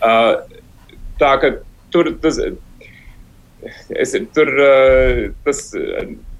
uh, 0.01 0.61
tā 1.19 1.33
ka 1.41 1.57
tur 1.91 2.15
tas. 2.21 2.39
Es, 3.89 4.11
tur, 4.35 4.49
uh, 4.59 5.27
tas 5.45 5.69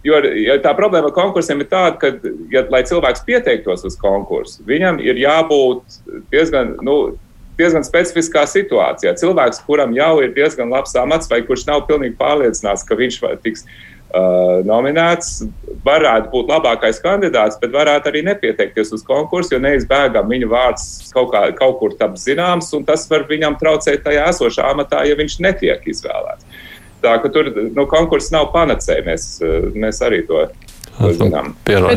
Jo 0.04 0.20
ja 0.20 0.58
tā 0.60 0.74
problēma 0.76 1.08
ar 1.08 1.16
konkursiem 1.16 1.62
ir 1.64 1.70
tāda, 1.72 1.95
ka, 1.99 2.10
ja, 2.51 2.66
lai 2.74 2.82
cilvēks 2.88 3.24
pieteiktos 3.28 3.86
uz 3.88 3.95
konkursu, 3.99 4.66
viņam 4.68 4.99
ir 5.04 5.22
jābūt 5.22 6.01
diezgan. 6.34 6.76
Nu, 6.84 7.16
diezgan 7.58 7.86
specifiskā 7.86 8.47
situācijā. 8.49 9.14
Cilvēks, 9.20 9.62
kuram 9.68 9.93
jau 9.93 10.16
ir 10.26 10.32
diezgan 10.34 10.74
labs 10.74 10.95
amats, 10.97 11.30
vai 11.30 11.43
kurš 11.45 11.68
nav 11.70 11.84
pilnīgi 11.89 12.18
pārliecināts, 12.18 12.86
ka 12.88 12.97
viņš 12.97 13.20
tiks 13.43 13.68
uh, 14.14 14.62
nominēts, 14.66 15.43
varētu 15.86 16.32
būt 16.34 16.51
labākais 16.54 17.01
kandidāts, 17.04 17.60
bet 17.62 17.74
varētu 17.76 18.12
arī 18.12 18.24
nepieteikties 18.30 18.93
uz 18.97 19.06
konkursu, 19.06 19.56
jo 19.56 19.62
neizbēgami 19.64 20.38
viņa 20.38 20.51
vārds 20.51 20.88
kaut, 21.14 21.34
kā, 21.34 21.45
kaut 21.58 21.80
kur 21.82 21.97
taps 21.99 22.26
zināms, 22.28 22.72
un 22.78 22.86
tas 22.89 23.06
var 23.12 23.28
viņam 23.30 23.58
traucēt 23.62 24.06
tajā 24.06 24.30
esošā 24.34 24.70
amatā, 24.74 25.06
ja 25.08 25.18
viņš 25.20 25.39
netiek 25.45 25.89
izvēlēts. 25.93 26.64
Tā 27.04 27.18
ka 27.20 27.32
tur 27.34 27.49
nu, 27.51 27.88
konkurss 27.91 28.32
nav 28.32 28.51
panacēja. 28.54 29.04
Mēs, 29.08 29.28
mēs 29.76 29.99
arī 30.06 30.24
to 30.28 30.45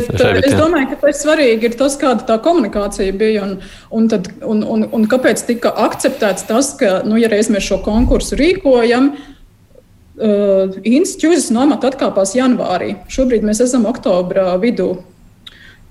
Bet, 0.01 0.47
es 0.49 0.55
domāju, 0.57 0.89
ka 0.89 0.97
tas 1.03 1.21
svarīgi 1.21 1.69
ir 1.69 1.75
tas, 1.77 1.95
kāda 2.01 2.25
tā 2.25 2.39
komunikācija 2.41 3.13
bija 3.17 3.43
un, 3.45 3.51
un, 3.93 4.07
tad, 4.09 4.31
un, 4.41 4.63
un, 4.65 4.87
un 4.97 5.05
kāpēc 5.09 5.43
tika 5.45 5.69
akceptēts 5.85 6.47
tas, 6.49 6.71
ka, 6.79 7.01
nu, 7.05 7.19
ja 7.21 7.29
reiz 7.29 7.51
mēs 7.53 7.67
šo 7.69 7.77
konkursu 7.85 8.39
rīkojam, 8.39 9.11
uh, 9.13 10.79
institūcijas 10.81 11.51
no 11.53 11.67
amata 11.67 11.91
atkāpās 11.91 12.33
janvārī. 12.39 12.95
Šobrīd 13.13 13.45
mēs 13.45 13.61
esam 13.67 13.85
oktobra 13.89 14.55
vidū, 14.61 14.95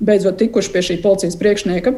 beidzot 0.03 0.41
tikuši 0.43 0.75
pie 0.75 0.87
šī 0.91 1.01
policijas 1.07 1.39
priekšnieka. 1.39 1.95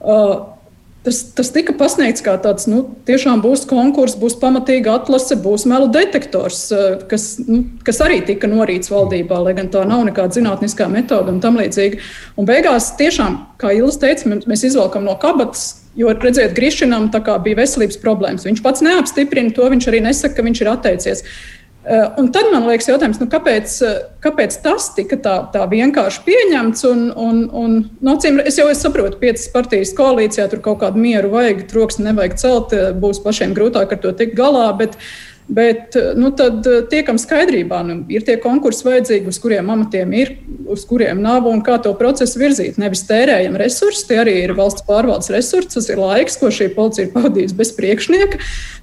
Uh, 0.00 0.59
Tas, 1.00 1.22
tas 1.32 1.48
tika 1.48 1.72
pasniegts 1.80 2.20
kā 2.20 2.34
tāds, 2.44 2.66
nu, 2.68 2.82
tiešām 3.08 3.40
būs 3.40 3.62
konkurss, 3.68 4.18
būs 4.20 4.34
pamatīga 4.42 4.98
atlase, 4.98 5.38
būs 5.40 5.64
melu 5.70 5.88
detektors, 5.88 6.66
eh, 6.76 6.98
kas, 7.08 7.38
nu, 7.40 7.62
kas 7.86 8.02
arī 8.04 8.18
tika 8.28 8.50
norīts 8.50 8.92
valdībā, 8.92 9.38
lai 9.46 9.54
gan 9.56 9.70
tā 9.72 9.86
nav 9.88 10.04
nekāda 10.04 10.36
zinātniskā 10.36 10.90
metode 10.92 11.32
un 11.32 11.40
tam 11.40 11.56
līdzīgi. 11.56 12.02
Un 12.36 12.48
beigās 12.48 12.92
tiešām, 13.00 13.38
kā 13.56 13.72
Ilis 13.78 13.96
teica, 13.96 14.28
mēs 14.44 14.66
izvelkam 14.68 15.08
no 15.08 15.16
kabatas, 15.16 15.86
jo, 15.96 16.12
redziet, 16.12 16.52
Grišinam 16.54 17.08
bija 17.10 17.56
veselības 17.56 17.96
problēmas. 18.04 18.44
Viņš 18.44 18.60
pats 18.62 18.84
neapstiprina 18.84 19.54
to, 19.56 19.64
viņš 19.72 19.88
arī 19.88 20.02
nesaka, 20.04 20.36
ka 20.36 20.42
viņš 20.42 20.60
ir 20.60 20.72
atteicies. 20.74 21.24
Eh, 21.80 22.08
un 22.20 22.26
tad 22.28 22.50
man 22.52 22.66
liekas, 22.68 22.90
jautājums, 22.90 23.16
nu, 23.22 23.26
kāpēc, 23.32 23.74
eh, 23.88 23.94
kāpēc 24.20 24.58
tas 24.60 24.90
tika 24.92 25.16
tā, 25.16 25.36
tā 25.54 25.62
vienkārši 25.70 26.20
pieņemts? 26.26 26.84
Un, 26.90 27.06
un, 27.16 27.38
un, 27.56 27.78
no, 28.04 28.16
cīm, 28.20 28.42
es 28.44 28.58
jau 28.60 28.66
es 28.68 28.82
saprotu, 28.84 29.16
piecas 29.22 29.46
partijas 29.54 29.94
koalīcijā 29.96 30.50
tur 30.52 30.60
kaut 30.66 30.82
kādu 30.82 31.00
mieru 31.00 31.32
vajag, 31.32 31.64
troksni 31.72 32.10
nevajag 32.10 32.36
celt, 32.42 32.76
eh, 32.76 32.92
būs 32.92 33.22
pašiem 33.24 33.56
grūtāk 33.56 33.96
ar 33.96 34.02
to 34.04 34.12
tikt 34.12 34.36
galā. 34.36 34.66
Bet, 34.76 34.98
uh, 34.98 35.29
Bet 35.50 35.96
nu, 36.14 36.30
tad 36.36 36.66
eh, 36.70 36.84
tiekam 36.90 37.18
skaidrībā, 37.18 37.80
nu, 37.82 37.96
ir 38.12 38.22
tie 38.26 38.36
konkursi 38.38 38.86
vajadzīgi, 38.86 39.26
uz 39.32 39.38
kuriem 39.42 39.72
amatiem 39.74 40.12
ir, 40.14 40.36
uz 40.70 40.84
kuriem 40.86 41.18
nav 41.24 41.48
un 41.50 41.64
kā 41.66 41.80
to 41.82 41.90
procesu 41.98 42.38
virzīt. 42.38 42.78
Nevis 42.78 43.02
tērējam 43.08 43.58
resursus, 43.58 44.06
tie 44.06 44.20
arī 44.22 44.36
ir 44.44 44.54
valsts 44.58 44.86
pārvaldes 44.86 45.32
resursi, 45.34 45.72
tas 45.74 45.90
ir 45.90 45.98
laiks, 45.98 46.38
ko 46.38 46.52
šī 46.54 46.68
policija 46.76 47.08
ir 47.08 47.14
pavadījusi 47.16 47.58
bez 47.58 47.72
priekšnieka. 47.74 48.38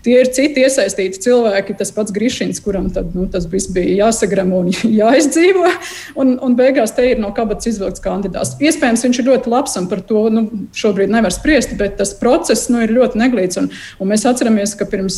Tie 0.08 0.18
ir 0.22 0.30
citi 0.36 0.62
iesaistīti 0.64 1.22
cilvēki, 1.24 1.78
tas 1.80 1.94
pats 1.96 2.14
Grišins, 2.16 2.60
kuram 2.64 2.90
tad, 2.96 3.16
nu, 3.16 3.26
tas 3.32 3.48
viss 3.52 3.72
bija 3.72 4.06
jāsagramo 4.06 4.62
un 4.66 4.70
jāizdzīvo. 5.00 5.72
Un, 6.20 6.36
un 6.44 6.60
beigās 6.60 6.94
te 6.98 7.08
ir 7.14 7.24
no 7.24 7.32
kabatas 7.36 7.72
izvilkts 7.72 8.04
kandidāts. 8.04 8.58
Iespējams, 8.60 9.08
viņš 9.08 9.22
ir 9.24 9.30
ļoti 9.32 9.56
labs 9.56 9.80
un 9.80 9.88
par 9.92 10.04
to 10.08 10.28
nu, 10.34 10.46
šobrīd 10.76 11.12
nevar 11.16 11.32
spriest, 11.36 11.78
bet 11.80 11.96
tas 12.00 12.12
process 12.20 12.68
nu, 12.74 12.84
ir 12.84 12.92
ļoti 12.96 13.24
neglīts. 13.24 13.60
Un, 13.64 13.72
un 14.04 14.12
mēs 14.12 14.28
atceramies, 14.28 14.76
ka 14.80 14.88
pirms 14.92 15.18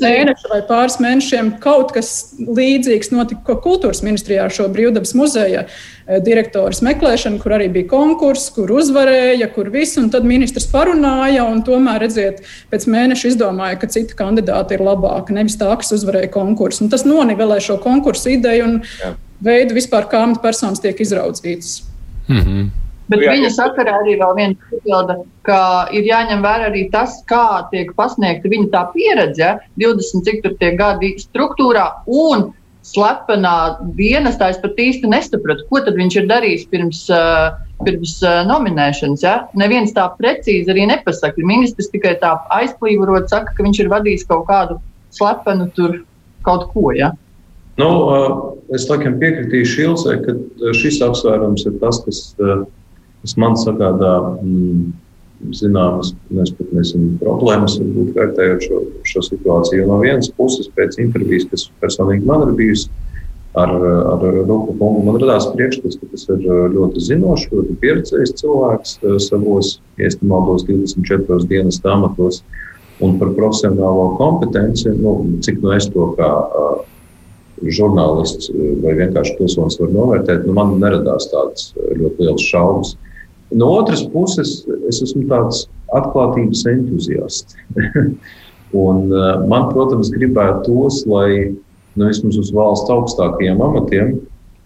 mēneša 0.00 0.52
vai 0.52 0.60
pāris 0.70 1.00
mēnešiem 1.02 1.56
kaut 1.62 1.90
kas 1.96 2.10
līdzīgs 2.40 3.10
notika 3.12 3.56
kultūras 3.64 4.04
ministrijā 4.06 4.46
ar 4.46 4.54
šo 4.54 4.68
brīvdabas 4.72 5.12
muzeja 5.18 5.64
eh, 5.66 6.20
direktoras 6.24 6.82
meklēšanu, 6.86 7.40
kur 7.42 7.56
arī 7.58 7.68
bija 7.74 7.90
konkurss, 7.90 8.52
kur 8.54 8.70
uzvarēja, 8.78 9.50
kur 9.54 9.72
viss, 9.74 9.98
un 10.00 10.10
tad 10.14 10.28
ministrs 10.28 10.68
parunāja, 10.70 11.44
un 11.50 11.64
tomēr, 11.66 12.00
redziet, 12.06 12.44
pēc 12.72 12.86
mēneša 12.90 13.32
izdomāja, 13.34 13.80
ka 13.82 13.90
citi 13.92 14.18
kandidāti 14.18 14.78
ir 14.78 14.86
labāki, 14.86 15.36
nevis 15.36 15.58
tā, 15.60 15.72
kas 15.80 15.94
uzvarēja 15.98 16.32
konkursu. 16.34 16.86
Un 16.86 16.92
tas 16.94 17.06
nonivelē 17.08 17.60
šo 17.64 17.80
konkursu 17.82 18.36
ideju 18.36 18.68
un 18.68 18.78
Jā. 19.02 19.14
veidu 19.44 19.76
vispār, 19.78 20.06
kā 20.10 20.24
amatpersonas 20.26 20.82
tiek 20.82 21.00
izraudzītas. 21.02 21.82
Mm 22.28 22.44
-hmm. 22.44 22.68
Bet 23.10 23.24
jā, 23.24 23.34
viņa 23.34 23.50
sakarā 23.56 23.96
arī 24.04 24.14
vēl 24.20 24.36
viena 24.38 24.70
papilda, 24.70 25.16
ka 25.46 25.60
ir 25.96 26.06
jāņem 26.06 26.44
vērā 26.44 26.68
arī 26.70 26.84
tas, 26.92 27.18
kā 27.30 27.66
tiek 27.72 27.90
pasniegta 27.98 28.50
viņa 28.52 28.70
tā 28.70 28.84
pieredze, 28.94 29.50
20 29.82 30.26
cik 30.28 30.42
tur 30.44 30.54
tie 30.60 30.70
gadi 30.78 31.16
struktūrā 31.18 31.88
un 32.06 32.50
slepenā 32.86 33.54
dienestā. 33.98 34.52
Es 34.54 34.60
pat 34.62 34.78
īsti 34.80 35.10
nesapratu, 35.10 35.66
ko 35.70 35.82
tad 35.84 35.98
viņš 35.98 36.20
ir 36.20 36.28
darījis 36.30 36.68
pirms, 36.70 37.02
uh, 37.12 37.50
pirms 37.84 38.16
uh, 38.24 38.40
nominēšanas. 38.48 39.24
Ja? 39.26 39.34
Neviens 39.58 39.94
tā 39.96 40.06
precīzi 40.20 40.70
arī 40.72 40.86
nepasaka. 40.90 41.44
Ministrs 41.46 41.90
tikai 41.92 42.16
tā 42.22 42.36
aizplīvorot 42.60 43.28
saka, 43.32 43.56
ka 43.56 43.66
viņš 43.66 43.84
ir 43.84 43.92
vadījis 43.92 44.28
kaut 44.30 44.46
kādu 44.50 44.78
slepenu 45.16 45.68
tur 45.76 46.00
kaut 46.46 46.70
ko. 46.72 46.90
Ja? 46.96 47.12
Nu, 47.80 47.90
uh, 48.06 48.36
es 48.76 48.86
laikam 48.90 49.18
piekritīšu 49.20 49.88
Ilzai, 49.88 50.20
ka 50.24 50.36
šis 50.76 51.02
apsvērums 51.04 51.66
ir 51.68 51.80
tas, 51.82 52.00
kas 52.06 52.22
kas 53.22 53.36
man 53.40 53.56
sagādā 53.60 54.14
mm, 54.40 54.90
zināmas, 55.56 56.14
nezinām, 56.30 57.14
problēmas, 57.20 57.78
varbūt 57.80 58.16
vērtējot 58.16 58.66
šo, 58.66 58.80
šo 59.08 59.22
situāciju. 59.30 59.86
No 59.88 60.00
vienas 60.02 60.28
puses, 60.36 60.68
pēc 60.76 60.98
intervijas, 61.00 61.48
kas 61.52 61.68
personīgi 61.82 62.28
man 62.28 62.48
ir 62.48 62.56
bijusi 62.58 62.90
ar, 63.58 63.72
ar 64.12 64.24
Roku 64.46 64.74
kungu, 64.78 65.02
man 65.06 65.18
radās 65.22 65.48
priekšstats, 65.54 65.98
ka 66.00 66.10
tas 66.12 66.26
ir 66.30 66.44
ļoti 66.76 67.02
zinošs, 67.08 67.48
ļoti 67.54 67.76
pieredzējis 67.82 68.36
cilvēks 68.42 68.96
savos, 69.26 69.78
iestimaldos 70.00 70.66
24 70.68 71.48
dienas 71.50 71.80
amatos. 71.84 72.44
Un 73.00 73.14
par 73.16 73.30
profesionālo 73.32 74.10
kompetenci, 74.18 74.90
nu, 74.92 75.14
cik 75.40 75.62
nu 75.62 75.70
es 75.72 75.86
to 75.88 76.10
kā 76.18 76.28
žurnālists 77.64 78.50
vai 78.82 78.92
vienkārši 78.98 79.38
pilsonis 79.38 79.78
varu 79.80 79.94
novērtēt, 79.94 80.44
nu, 80.44 80.52
man 80.56 80.74
neradās 80.82 81.30
tādas 81.32 81.70
ļoti 81.76 82.26
liels 82.26 82.44
šaubas. 82.44 82.92
No 83.50 83.72
otras 83.80 84.04
puses, 84.12 84.60
es 84.88 85.00
esmu 85.02 85.24
tāds 85.30 85.64
atklātības 85.96 86.62
entuziasts. 86.70 87.56
un, 88.86 89.08
uh, 89.10 89.42
man, 89.50 89.70
protams, 89.72 90.12
gribētos, 90.14 91.02
lai 91.10 91.50
nu, 91.96 92.04
vismaz 92.06 92.38
uz 92.38 92.52
valsts 92.54 92.92
augstākajiem 92.94 93.62
amatiem, 93.66 94.12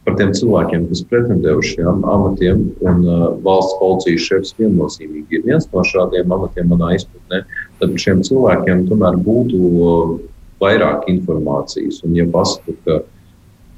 par 0.05 0.19
tiem 0.19 0.35
cilvēkiem, 0.37 0.85
kas 0.91 1.01
pretendē 1.09 1.55
uz 1.57 1.71
šiem 1.73 2.05
amatiem, 2.13 2.67
un 2.85 3.01
uh, 3.09 3.25
valsts 3.47 3.79
policijas 3.81 4.29
šefs 4.29 4.53
viennozīmīgi 4.59 5.41
ir 5.41 5.47
viens 5.49 5.67
no 5.73 5.85
šādiem 5.89 6.35
amatiem 6.37 6.69
manā 6.75 6.93
izpratnē, 6.99 7.41
tad 7.81 7.97
šiem 8.05 8.21
cilvēkiem 8.29 8.85
tomēr 8.91 9.17
būtu 9.25 9.63
uh, 9.65 10.15
vairāk 10.61 11.09
informācijas. 11.13 12.03
Un, 12.05 12.19
ja 12.19 12.29
pasaku, 12.33 12.77
ka 12.85 13.01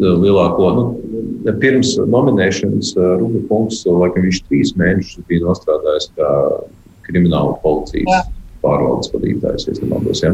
lielāko, 0.02 0.70
nu, 0.76 0.86
pirms 1.62 1.94
nominēšanas 2.04 2.94
Rūpa 2.96 3.42
kungs, 3.50 3.82
laikam 3.88 4.26
viņš 4.26 4.40
trīs 4.48 4.74
mēnešus 4.80 5.28
bija 5.30 5.46
nostrādājis 5.46 6.10
kā 6.18 6.32
krimināla 7.06 7.58
policijas. 7.62 8.10
Jā 8.10 8.24
pārvaldes 8.66 9.12
vadītājs. 9.14 9.68
Ja? 10.22 10.32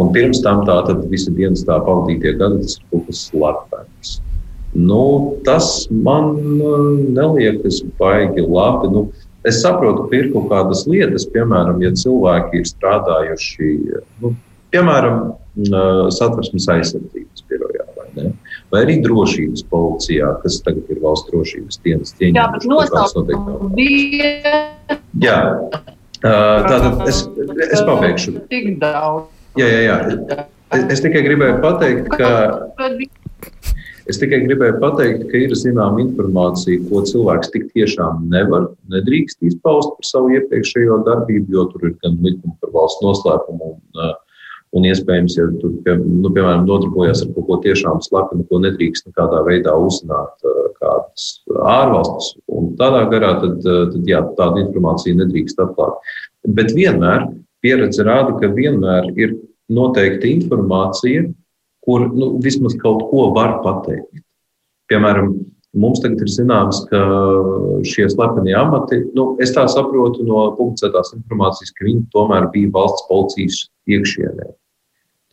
Un 0.00 0.12
pirms 0.14 0.42
tam 0.44 0.64
tā 0.68 0.80
tad 0.88 1.04
visa 1.12 1.32
dienas 1.34 1.64
tā 1.68 1.78
pavadītie 1.84 2.34
gadi, 2.40 2.64
tas 2.64 2.78
ir 2.78 2.86
kaut 2.92 3.06
kas 3.08 3.24
slepens. 3.28 4.18
Nu, 4.76 5.02
tas 5.46 5.86
man 5.90 6.34
neliekas 7.16 7.80
baigi 8.00 8.44
labi. 8.44 8.90
Nu, 8.92 9.06
es 9.48 9.62
saprotu, 9.62 10.08
ka 10.08 10.18
ir 10.18 10.30
kaut 10.34 10.50
kādas 10.52 10.84
lietas, 10.90 11.26
piemēram, 11.32 11.80
ja 11.84 11.94
cilvēki 11.96 12.60
ir 12.60 12.68
strādājuši, 12.68 13.70
nu, 14.22 14.34
piemēram, 14.74 15.30
satversmes 16.14 16.68
aizsardzības 16.74 17.46
birojā. 17.48 17.77
Vai, 18.68 18.82
arī 18.84 18.98
drošības 19.00 19.62
policijā, 19.72 20.34
kas 20.42 20.58
tagad 20.64 20.90
ir 20.92 20.98
valsts 21.00 21.30
drošības 21.32 21.78
dienas 21.86 22.12
cieņa. 22.18 22.36
Jā, 22.36 22.48
bet 22.52 22.66
bija. 23.78 24.58
Jā, 25.24 25.38
Tātad 26.22 27.04
es, 27.06 27.22
es 27.70 27.82
pabeigšu. 27.86 28.38
Tik 28.50 28.78
daudz. 28.82 29.28
Jā, 29.58 29.68
jā, 29.70 29.80
jā. 29.86 30.46
Es, 30.74 30.84
es 30.96 31.02
tikai 31.04 31.22
gribēju 31.24 31.60
pateikt, 31.62 32.10
ka. 32.18 32.30
Es 34.08 34.18
tikai 34.20 34.40
gribēju 34.46 34.78
pateikt, 34.82 35.26
ka 35.30 35.40
ir 35.44 35.52
zināma 35.58 36.00
informācija, 36.00 36.80
ko 36.88 37.02
cilvēks 37.06 37.52
tik 37.52 37.68
tiešām 37.76 38.24
nevar, 38.32 38.70
nedrīkst 38.92 39.44
izpaust 39.50 39.92
par 39.98 40.08
savu 40.08 40.32
iepriekšējo 40.38 41.02
darbību, 41.06 41.52
jo 41.54 41.66
tur 41.74 41.90
ir 41.90 41.94
gan 42.02 42.16
likumi 42.24 42.56
par 42.62 42.72
valsts 42.74 43.04
noslēpumu 43.04 43.74
un, 43.74 44.14
un 44.76 44.86
iespējams, 44.88 45.36
ja 45.38 45.46
tur, 45.60 45.72
pie, 45.84 45.96
nu, 46.02 46.28
piemēram, 46.28 46.66
nodarbojas 46.68 47.22
ar 47.24 47.32
kaut 47.34 47.46
ko 47.48 47.58
tiešām 47.64 48.02
slepenu, 48.04 48.44
ko 48.50 48.60
nedrīkst 48.64 49.08
nekādā 49.08 49.40
veidā 49.46 49.74
uzzināt 49.80 50.48
kādas 50.78 51.28
ārvalstis. 51.56 52.34
Un 52.52 52.72
tādā 52.80 53.04
garā 53.12 53.34
tad, 53.42 53.60
tad 53.64 54.08
jā, 54.08 54.22
tādu 54.38 54.64
informāciju 54.66 55.20
nedrīkst 55.22 55.60
atklāt. 55.64 55.98
Bet 56.58 56.74
vienmēr 56.76 57.28
pieredze 57.64 58.04
rāda, 58.06 58.36
ka 58.38 58.52
vienmēr 58.54 59.10
ir 59.18 59.36
noteikta 59.72 60.28
informācija, 60.30 61.26
kur 61.84 62.08
nu, 62.12 62.34
vismaz 62.44 62.76
kaut 62.80 63.08
ko 63.10 63.30
var 63.36 63.58
pateikt. 63.64 64.22
Piemēram, 64.88 65.34
mums 65.76 66.00
tagad 66.04 66.22
ir 66.24 66.30
zināms, 66.32 66.84
ka 66.90 67.00
šie 67.86 68.06
slepenie 68.12 68.54
amati, 68.56 69.02
nu, 69.16 69.30
es 69.42 69.52
tā 69.56 69.66
saprotu 69.70 70.24
no 70.26 70.46
publicētās 70.58 71.12
informācijas, 71.18 71.74
ka 71.76 71.88
viņi 71.88 72.06
tomēr 72.14 72.48
bija 72.54 72.72
valsts 72.76 73.08
policijas 73.10 73.66
iekšienē. 73.90 74.52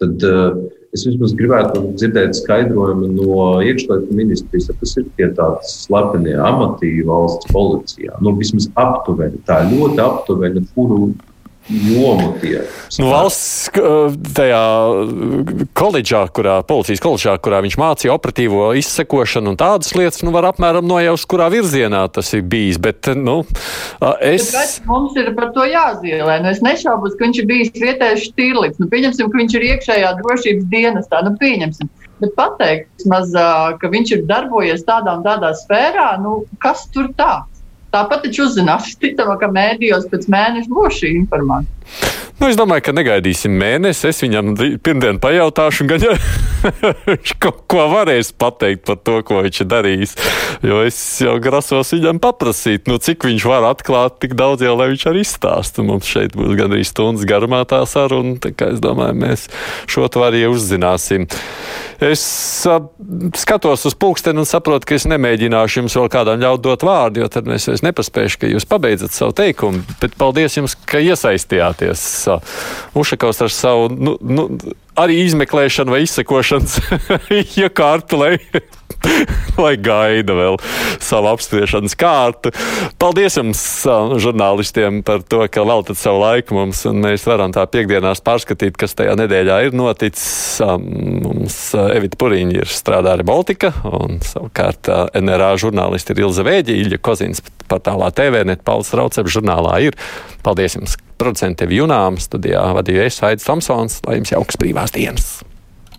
Tad 0.03 0.25
uh, 0.27 0.57
Es 0.95 1.03
vismaz 1.03 1.33
gribētu 1.36 1.81
dzirdēt 1.99 2.38
skaidrojumu 2.38 3.09
no 3.17 3.39
iekšlietu 3.67 4.15
ministrijas, 4.15 4.69
kas 4.79 4.93
ir 5.01 5.09
tie 5.17 5.27
tādi 5.36 5.67
slepenie 5.67 6.38
amati 6.39 6.91
valsts 7.07 7.49
policijā. 7.51 8.15
Nu, 8.23 8.31
vismaz 8.39 8.69
aptuveni, 8.79 9.41
tā 9.49 9.57
ļoti 9.73 9.99
aptuveni, 10.05 10.63
kuru 10.71 11.09
jomu 11.70 12.36
tie 12.41 12.59
ir. 12.59 12.68
Nu, 13.01 13.09
valsts 13.09 13.72
tajā 14.38 14.61
koledžā, 15.78 16.22
kurā, 16.36 16.59
policijas 16.68 17.01
koledžā, 17.03 17.36
kurā 17.41 17.61
viņš 17.66 17.78
mācīja 17.82 18.13
operatīvo 18.16 18.70
izsekošanu 18.80 19.53
un 19.53 19.59
tādas 19.59 19.91
lietas, 19.97 20.22
nu, 20.26 20.34
var 20.36 20.49
apmēram 20.51 20.86
nojaust, 20.88 21.28
kurā 21.32 21.49
virzienā 21.53 22.05
tas 22.13 22.32
ir 22.38 22.45
bijis. 22.45 22.80
Bet, 22.82 23.09
nu, 23.18 23.41
es. 24.22 24.51
Bet 24.53 24.78
mums 24.89 25.18
ir 25.20 25.34
par 25.38 25.51
to 25.55 25.66
jāzīmē. 25.70 26.39
Nu, 26.43 26.53
es 26.53 26.61
nešaubos, 26.66 27.18
ka 27.18 27.28
viņš 27.28 27.41
ir 27.41 27.49
bijis 27.49 27.74
vietējais 27.74 28.30
štīrlīgs. 28.30 28.82
Nu, 28.82 28.89
pieņemsim, 28.91 29.32
ka 29.32 29.41
viņš 29.41 29.57
ir 29.57 29.70
iekšējā 29.72 30.13
drošības 30.22 30.70
dienestā. 30.72 31.24
Nu, 31.26 31.34
pieņemsim. 31.41 31.91
Bet 32.22 32.32
pateikt, 32.38 33.07
maz, 33.11 33.34
ka 33.82 33.91
viņš 33.91 34.13
ir 34.16 34.24
darbojies 34.30 34.86
tādā 34.88 35.18
un 35.18 35.26
tādā 35.26 35.51
sfērā, 35.57 36.13
nu, 36.24 36.43
kas 36.63 36.86
tur 36.93 37.11
tāds? 37.18 37.55
Tāpat 37.95 38.27
taču 38.27 38.49
uzzinās, 38.49 38.91
ticamāk, 39.03 39.39
ka 39.45 39.51
mēdījos 39.55 40.09
pēc 40.11 40.29
mēneša 40.31 40.75
būs 40.75 41.01
šī 41.01 41.15
informācija. 41.21 41.71
Nu, 42.35 42.49
es 42.51 42.57
domāju, 42.59 42.83
ka 42.83 42.91
negaidīsim 42.91 43.53
mēnesi. 43.55 44.09
Es 44.09 44.17
viņam 44.19 44.49
pirmdien 44.83 45.21
pajautāšu, 45.23 45.85
gan 45.87 46.03
viņš 47.07 47.35
kaut 47.39 47.61
ko 47.71 47.85
varēs 47.93 48.33
pateikt 48.35 48.83
par 48.89 48.99
to, 48.99 49.21
ko 49.23 49.39
viņš 49.45 49.61
ir 49.63 49.69
darījis. 49.71 50.15
Jo 50.65 50.81
es 50.83 50.97
jau 51.23 51.37
grasos 51.39 51.93
viņam 51.95 52.19
paprasīt, 52.23 52.89
nu, 52.91 52.99
cik 52.99 53.23
viņš 53.29 53.47
var 53.47 53.69
atklāt, 53.69 54.19
tik 54.19 54.35
daudz 54.35 54.65
jau, 54.65 54.75
lai 54.75 54.89
viņš 54.91 55.07
arī 55.13 55.23
stāsta. 55.27 55.85
Mums 55.87 56.11
šeit 56.11 56.35
būs 56.35 56.57
gandrīz 56.59 56.91
stundas 56.91 57.23
garumā 57.29 57.63
tā 57.69 57.79
saruna, 57.87 58.35
tā 58.43 58.51
kā 58.51 58.73
es 58.75 58.83
domāju, 58.83 59.15
mēs 59.23 59.47
šo 59.87 60.09
to 60.11 60.27
arī 60.27 60.43
uzzināsim. 60.51 61.29
Es 62.03 62.21
skatos 63.39 63.85
uz 63.87 63.95
pulksteni 63.95 64.41
un 64.41 64.47
saprotu, 64.49 64.89
ka 64.89 64.97
es 64.97 65.05
nemēģināšu 65.07 65.81
jums 65.81 65.95
vēl 65.95 66.09
kādam 66.11 66.41
ļaut 66.41 66.63
dot 66.65 66.83
vārdu, 66.83 67.23
jo 67.23 67.29
tad 67.31 67.47
mēs 67.47 67.69
vairs 67.69 67.85
nepaspēšu, 67.85 68.41
ka 68.41 68.51
jūs 68.51 68.67
pabeidzat 68.67 69.15
savu 69.15 69.35
teikumu. 69.37 69.83
Bet 70.01 70.17
paldies 70.19 70.57
jums, 70.57 70.75
ka 70.89 70.99
iesaistījāties. 70.99 72.03
Ušakovs 72.99 73.45
ar 73.47 73.53
savu 73.53 73.87
nu, 73.95 74.17
nu, 74.19 74.47
arī 74.99 75.21
izmeklēšanu 75.23 75.95
vai 75.95 76.03
izsekošanas 76.03 76.79
iekārtu, 77.63 78.19
lai, 78.19 78.33
lai 79.64 79.76
gaida 79.82 80.36
vēl 80.38 80.58
savu 81.03 81.30
apspriešanas 81.32 81.95
kārtu. 81.99 82.51
Paldies 83.01 83.38
jums, 83.39 83.62
žurnālistiem, 84.22 85.01
par 85.06 85.24
to, 85.28 85.43
ka 85.51 85.66
veltat 85.68 85.99
savu 85.99 86.22
laiku 86.24 86.58
mums, 86.58 86.84
un 86.89 87.01
mēs 87.06 87.26
varam 87.30 87.53
tā 87.56 87.66
piekdienās 87.72 88.24
pārskatīt, 88.26 88.78
kas 88.80 88.97
tajā 88.97 89.16
nedēļā 89.20 89.62
ir 89.68 89.78
noticis. 89.78 90.60
Mums 90.66 91.60
Evita 91.95 92.20
Puriņa 92.22 92.60
ir 92.62 92.72
strādā 92.72 93.16
arī 93.16 93.28
Baltika, 93.28 93.74
un 93.89 94.22
savukārt 94.26 94.89
NRA 95.22 95.53
žurnālisti 95.62 96.16
ir 96.16 96.26
Ilza 96.26 96.45
Vēģi, 96.47 96.78
Ilja 96.86 97.01
Kozins 97.01 97.43
portālā 97.70 98.12
TV, 98.16 98.45
net 98.47 98.64
Pauls 98.66 98.93
Rauceps 98.95 99.34
žurnālā 99.38 99.80
ir. 99.89 99.99
Paldies 100.45 100.80
jums! 100.80 100.99
Producentiem 101.16 101.72
Junām 101.72 102.20
studijā 102.20 102.66
vadīja 102.76 103.08
es 103.08 103.22
Aits 103.24 103.47
Tomsons, 103.47 104.01
lai 104.03 104.20
jums 104.20 104.36
jauks 104.36 104.60
brīvās 104.60 104.91
dienas! 104.95 105.38